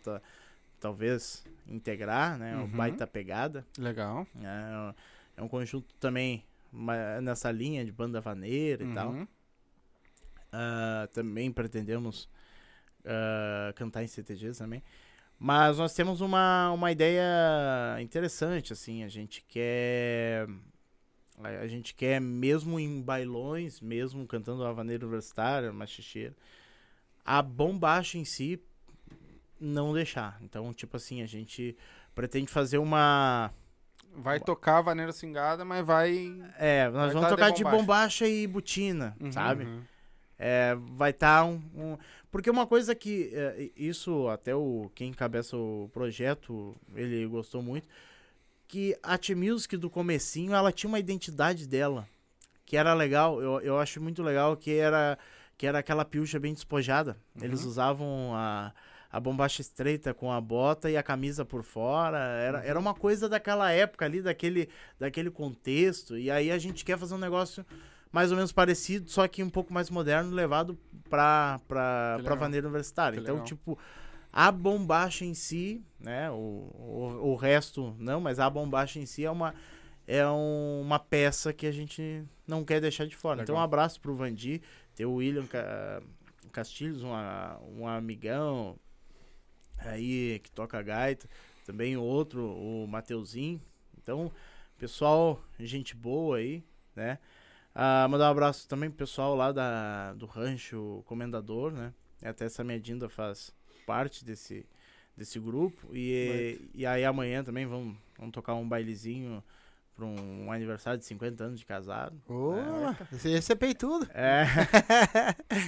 [0.80, 2.56] talvez integrar, né?
[2.58, 2.66] O Uhum.
[2.66, 3.64] baita pegada.
[3.78, 4.26] Legal.
[4.34, 4.92] né?
[5.36, 6.44] É um conjunto também
[7.22, 9.10] nessa linha de banda vaneira e tal.
[9.12, 9.28] Uhum.
[10.52, 12.28] Ah, também pretendemos
[13.04, 14.82] ah, cantar em CTGs também.
[15.38, 17.22] Mas nós temos uma, uma ideia
[18.00, 19.04] interessante, assim.
[19.04, 20.48] A gente quer
[21.38, 26.34] A, a gente quer, mesmo em bailões, mesmo cantando a vaneira universitária, machicheira,
[27.24, 28.60] a bombacha em si
[29.62, 30.39] não deixar.
[30.43, 31.76] Então, tipo assim, a gente
[32.14, 33.51] pretende fazer uma.
[34.14, 36.34] Vai tocar a vaneira cingada, mas vai.
[36.59, 37.76] É, nós Vai vamos tá de tocar de bombacha.
[37.82, 39.64] bombacha e butina, Uhum, sabe?
[39.64, 39.80] uhum.
[40.39, 41.97] É, vai estar um, um-
[42.30, 43.30] Porque uma coisa que.
[43.32, 47.89] é, isso até o quem encabeça o projeto, ele gostou muito.
[48.66, 52.09] Que a T-Music do comecinho, ela tinha uma identidade dela.
[52.64, 55.18] Que era legal, eu, eu acho muito legal, que era,
[55.59, 57.16] que era aquela pilcha bem despojada.
[57.40, 58.72] Eles usavam a,
[59.12, 62.16] a bombacha estreita com a bota e a camisa por fora.
[62.18, 64.68] Era, era uma coisa daquela época ali, daquele,
[64.98, 66.16] daquele contexto.
[66.16, 67.64] E aí a gente quer fazer um negócio
[68.10, 70.78] mais ou menos parecido, só que um pouco mais moderno, levado
[71.10, 72.36] pra, pra, Que pra legal.
[72.39, 73.16] vaneira universitária.
[73.16, 73.47] Que Então, legal.
[73.47, 73.78] tipo,
[74.32, 76.30] a bombacha em si, né?
[76.30, 79.55] O, o, o resto não, mas a bombacha em si é uma,
[80.06, 83.43] é um- uma peça que a gente não quer deixar de fora.
[83.43, 83.64] Então, um Legal.
[83.64, 84.60] abraço pro Vandi,
[84.94, 86.02] tem o William Ca-
[86.51, 88.76] Castilhos, um, a- um amigão
[89.90, 91.28] aí que toca gaita,
[91.64, 93.60] também o outro, o Mateuzinho.
[94.00, 94.32] Então,
[94.78, 96.64] pessoal, gente boa aí,
[96.94, 97.18] né?
[97.74, 101.92] Ah, mandar um abraço também pro pessoal lá da, do Rancho Comendador, né?
[102.22, 103.52] Até essa minha Dinda faz
[103.86, 104.66] parte desse,
[105.16, 105.88] desse grupo.
[105.94, 109.42] E, e aí amanhã também vamos, vamos tocar um bailezinho
[109.94, 112.20] para um, aniversário de 50 anos de casado.
[112.28, 112.54] Ô,
[113.12, 114.09] esse, esse é peitudo.
[114.14, 114.44] É.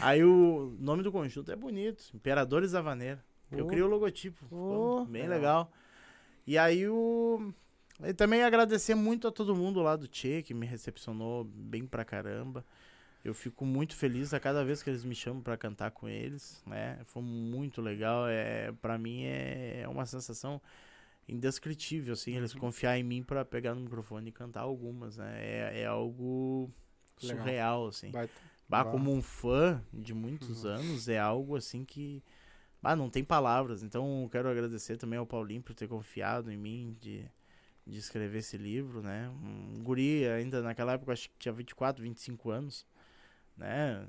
[0.02, 3.22] aí o nome do conjunto é bonito, Imperadores da Vaneira.
[3.52, 5.38] Eu criei o logotipo, Oh, bem legal.
[5.38, 5.72] legal.
[6.46, 7.52] E aí o
[8.02, 12.04] e também agradecer muito a todo mundo lá do Tchê que me recepcionou bem pra
[12.04, 12.64] caramba.
[13.24, 16.62] Eu fico muito feliz a cada vez que eles me chamam pra cantar com eles,
[16.66, 16.98] né?
[17.04, 20.60] Foi muito legal, é para mim é, é uma sensação
[21.26, 25.38] indescritível assim, eles confiar em mim pra pegar no microfone e cantar algumas, né?
[25.38, 26.70] É, é algo
[27.22, 27.38] Legal.
[27.38, 28.10] surreal assim.
[28.10, 28.32] Baita.
[28.68, 32.22] Bah, como um fã de muitos anos, é algo assim que.
[32.84, 33.82] Bah, não tem palavras.
[33.82, 37.24] Então, eu quero agradecer também ao Paulinho por ter confiado em mim de,
[37.86, 39.28] de escrever esse livro, né?
[39.42, 42.86] Um guri, ainda naquela época, acho que tinha 24, 25 anos,
[43.56, 44.06] né?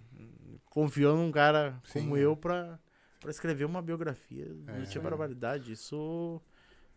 [0.70, 2.22] Confiou num cara como Sim.
[2.22, 2.78] eu pra,
[3.20, 4.82] pra escrever uma biografia do É.
[4.84, 5.72] Tia Barbaridade.
[5.72, 6.42] Isso,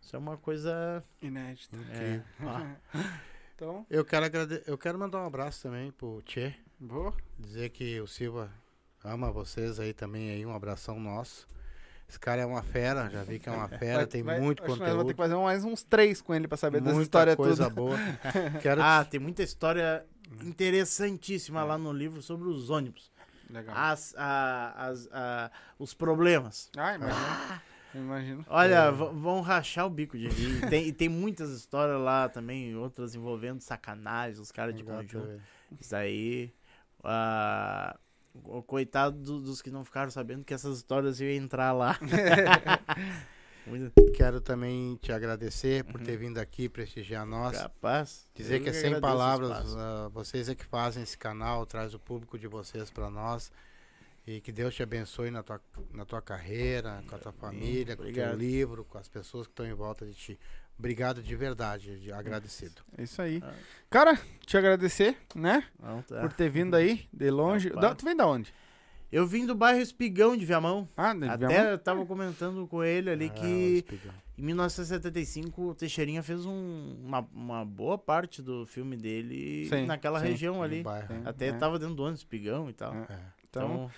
[0.01, 1.03] isso é uma coisa.
[1.21, 1.77] Inédito.
[1.91, 2.75] É, ah,
[3.55, 4.61] Então, Eu quero, agrade...
[4.65, 6.53] eu quero mandar um abraço também pro Tchê.
[6.79, 7.13] boa.
[7.37, 8.49] Dizer que o Silva
[9.03, 11.45] ama vocês aí também, aí um abração nosso.
[12.09, 14.63] Esse cara é uma fera, já vi que é uma fera, Vai- tem vai- muito
[14.63, 16.81] acho que nós vamos ter conteúdo, que fazer mais uns três com ele pra saber
[16.81, 17.75] dessa muita história coisa toda.
[17.75, 17.97] boa.
[18.61, 20.03] Quero ah, tem muita história
[20.43, 23.11] interessantíssima lá no livro sobre os ônibus.
[23.49, 23.75] Legal.
[23.75, 26.69] as, a- as, a- os problemas.
[26.77, 27.61] Ah, imagina.
[27.95, 28.45] Imagino.
[28.47, 30.69] Olha, v- vão rachar o bico de rir.
[30.69, 35.41] Tem, e tem muitas histórias lá também, outras envolvendo sacanagem, os caras de conjunto.
[35.79, 36.53] Isso aí.
[37.03, 37.07] o
[38.67, 41.97] coitado do- dos que não ficaram sabendo que essas histórias iam entrar lá.
[44.15, 47.55] Quero também te agradecer por ter vindo aqui prestigiar nós.
[47.57, 48.27] capaz.
[48.33, 51.99] Dizer Eu que é sem palavras, ah, vocês é que fazem esse canal, traz o
[51.99, 53.51] público de vocês para nós.
[54.31, 55.59] E que Deus te abençoe na tua,
[55.91, 59.53] na tua carreira, com a tua família, com o teu livro, com as pessoas que
[59.53, 60.39] estão em volta de ti.
[60.77, 62.81] Obrigado de verdade, de agradecido.
[62.95, 63.41] É isso aí.
[63.43, 63.51] Ah.
[63.89, 64.15] Cara,
[64.45, 65.63] te agradecer, né?
[65.81, 66.21] Não, tá.
[66.21, 67.71] Por ter vindo aí de longe.
[67.71, 68.53] Da- tu vem da onde?
[69.11, 70.87] Eu vim do bairro Espigão de Viamão.
[70.95, 71.71] Ah, de Até Viamão?
[71.71, 73.47] eu tava comentando com ele ali Ah, que
[73.77, 74.13] espigão.
[74.37, 80.19] Em 1975, o Teixeirinha fez um- uma, uma boa parte do filme dele Sim, naquela
[80.19, 80.83] sim, região ali.
[80.83, 81.07] bairro.
[81.25, 81.53] Até É.
[81.53, 82.93] tava dentro do ônibus, pigão e tal.
[82.93, 83.07] É.
[83.49, 83.91] Então, Então,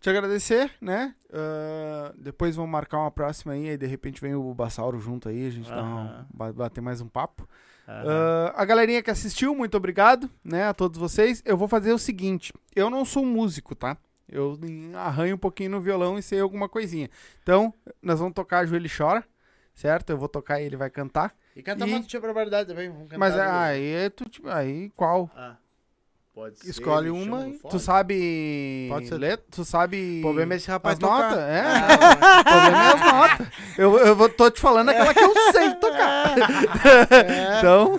[0.00, 1.14] te agradecer, né?
[1.32, 5.46] Ah, depois vamos marcar uma próxima aí, aí de repente vem o Bassauro junto aí,
[5.46, 7.48] a gente dá um- bater mais um papo.
[7.88, 8.04] aham.
[8.08, 11.42] Ah, a galerinha que assistiu, muito obrigado, né, a todos vocês.
[11.44, 13.96] Eu vou fazer o seguinte, eu não sou músico, tá?
[14.28, 14.56] Eu
[14.94, 17.10] arranho um pouquinho no violão e sei alguma coisinha.
[17.42, 19.24] Então, nós vamos tocar Joelho Chora,
[19.74, 20.10] certo?
[20.10, 21.34] Eu vou tocar e ele vai cantar.
[21.56, 22.88] e canta e- do Tia Barbaridade também.
[22.88, 25.28] Vamos cantar Mas aí, é tu, tipo, aí qual?
[25.34, 25.56] Ah,
[26.34, 26.70] pode ser.
[26.70, 27.48] Escolhe uma.
[27.48, 28.86] e- Tu sabe.
[28.88, 29.18] Pode ser.
[29.18, 30.18] ler- Tu sabe.
[30.18, 31.30] O problema é esse rapaz as notas?
[31.30, 31.48] tocar.
[31.48, 31.62] É.
[32.40, 33.46] o problema é as notas.
[33.78, 36.34] Eu, eu vou, tô te falando aquela que eu sei tocar.
[37.58, 37.98] então,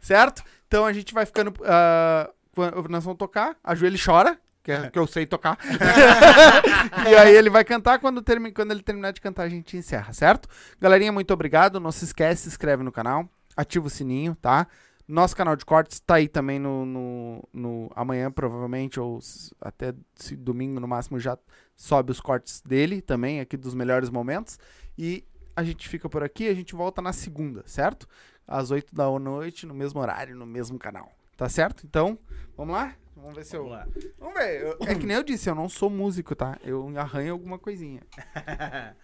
[0.00, 0.42] certo?
[0.66, 1.52] Então a gente vai ficando.
[1.64, 3.56] ah, quando nós vamos tocar.
[3.62, 4.38] A Joelho chora.
[4.62, 5.56] Que, é, que eu sei tocar.
[7.10, 7.98] e aí ele vai cantar.
[7.98, 10.46] Quando, termi- quando ele terminar de cantar, a gente encerra, certo?
[10.80, 11.80] Galerinha, muito obrigado.
[11.80, 13.26] Não se esquece, se inscreve no canal.
[13.56, 14.66] Ativa o sininho, tá?
[15.08, 19.18] Nosso canal de cortes tá aí também no, no, no- amanhã, provavelmente, ou
[19.58, 19.94] até
[20.36, 21.38] domingo no máximo já
[21.74, 24.58] sobe os cortes dele também, aqui dos melhores momentos.
[24.98, 25.24] E
[25.56, 28.06] a gente fica por aqui, a gente volta na segunda, certo?
[28.46, 31.10] Às 8 da noite, no mesmo horário, no mesmo canal.
[31.38, 31.86] Tá certo?
[31.86, 32.18] Então,
[32.56, 32.94] vamos lá?
[33.16, 33.62] Vamos ver se eu.
[33.68, 33.88] Vamos lá.
[34.18, 34.60] Vamos ver.
[34.62, 36.58] eu- é que nem eu disse, eu não sou músico, tá?
[36.62, 38.02] Eu arranho alguma coisinha.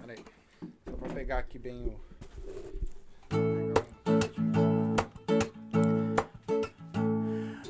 [0.00, 0.24] Pera aí.
[0.88, 2.11] Só pra pegar aqui bem o.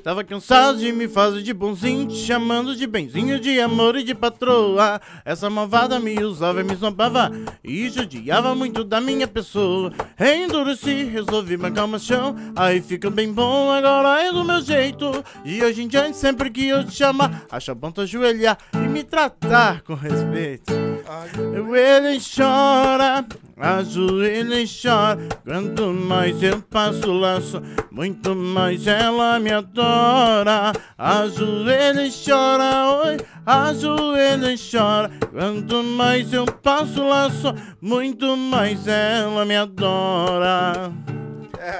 [0.02, 4.14] Tava cansado de me fazer de bonzinho, te chamando de benzinho, de amor e de
[4.14, 5.00] patroa.
[5.24, 7.30] Essa malvada me usava e me zombava
[7.62, 9.92] e judiava muito da minha pessoa.
[10.18, 15.24] Endureci, resolvi marcar uma chão, aí fica bem bom, agora é do meu jeito.
[15.44, 19.04] E hoje em diante, sempre que eu te chamar, acha bom tu ajoelhar e me
[19.04, 20.72] tratar com respeito.
[21.72, 23.24] Ele chora,
[23.62, 25.18] ajoelha e chora.
[25.44, 30.72] Quanto mais eu passo laço, muito mais ela me adora.
[30.98, 33.16] Ajoelha e chora, oi,
[33.46, 35.10] ajoelha e chora.
[35.30, 40.92] Quanto mais eu passo laço, muito mais ela me adora.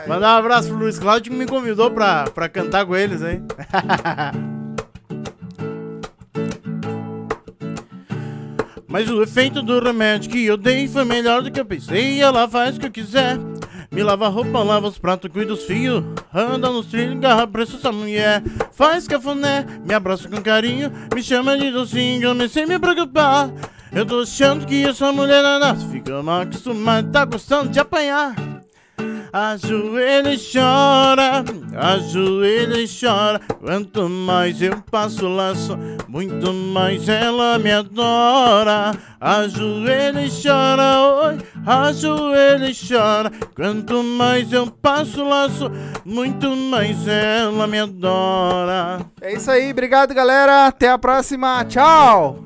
[0.07, 3.43] Mandar um abraço pro Luiz Cláudio que me convidou pra, pra cantar com eles, hein?
[8.93, 12.21] Mas o efeito do remédio que eu dei foi melhor do que eu pensei.
[12.21, 13.39] Ela faz o que eu quiser.
[13.91, 16.05] Me lava a roupa, lava os pratos, cuida dos fios.
[16.33, 18.43] Anda nos trilhos, garra preço essa mulher.
[18.71, 20.93] Faz cafuné, me abraça com carinho.
[21.15, 23.51] Me chama de docinho, eu nem sei me preocupar.
[23.91, 25.89] Eu tô achando que essa mulher é nossa.
[25.89, 28.52] Fica mal acostumada, tá gostando de apanhar.
[29.33, 31.43] Ajoelha e chora,
[31.75, 33.41] ajoelha e chora.
[33.61, 38.93] Quanto mais eu passo laço, muito mais ela me adora.
[39.19, 43.33] Ajoelha e chora, oi, ajoelha e chora.
[43.57, 45.71] Quanto mais eu passo laço,
[46.05, 49.01] muito mais ela me adora.
[49.19, 50.67] É isso aí, obrigado galera.
[50.67, 51.65] Até a próxima.
[51.65, 52.39] Tchau!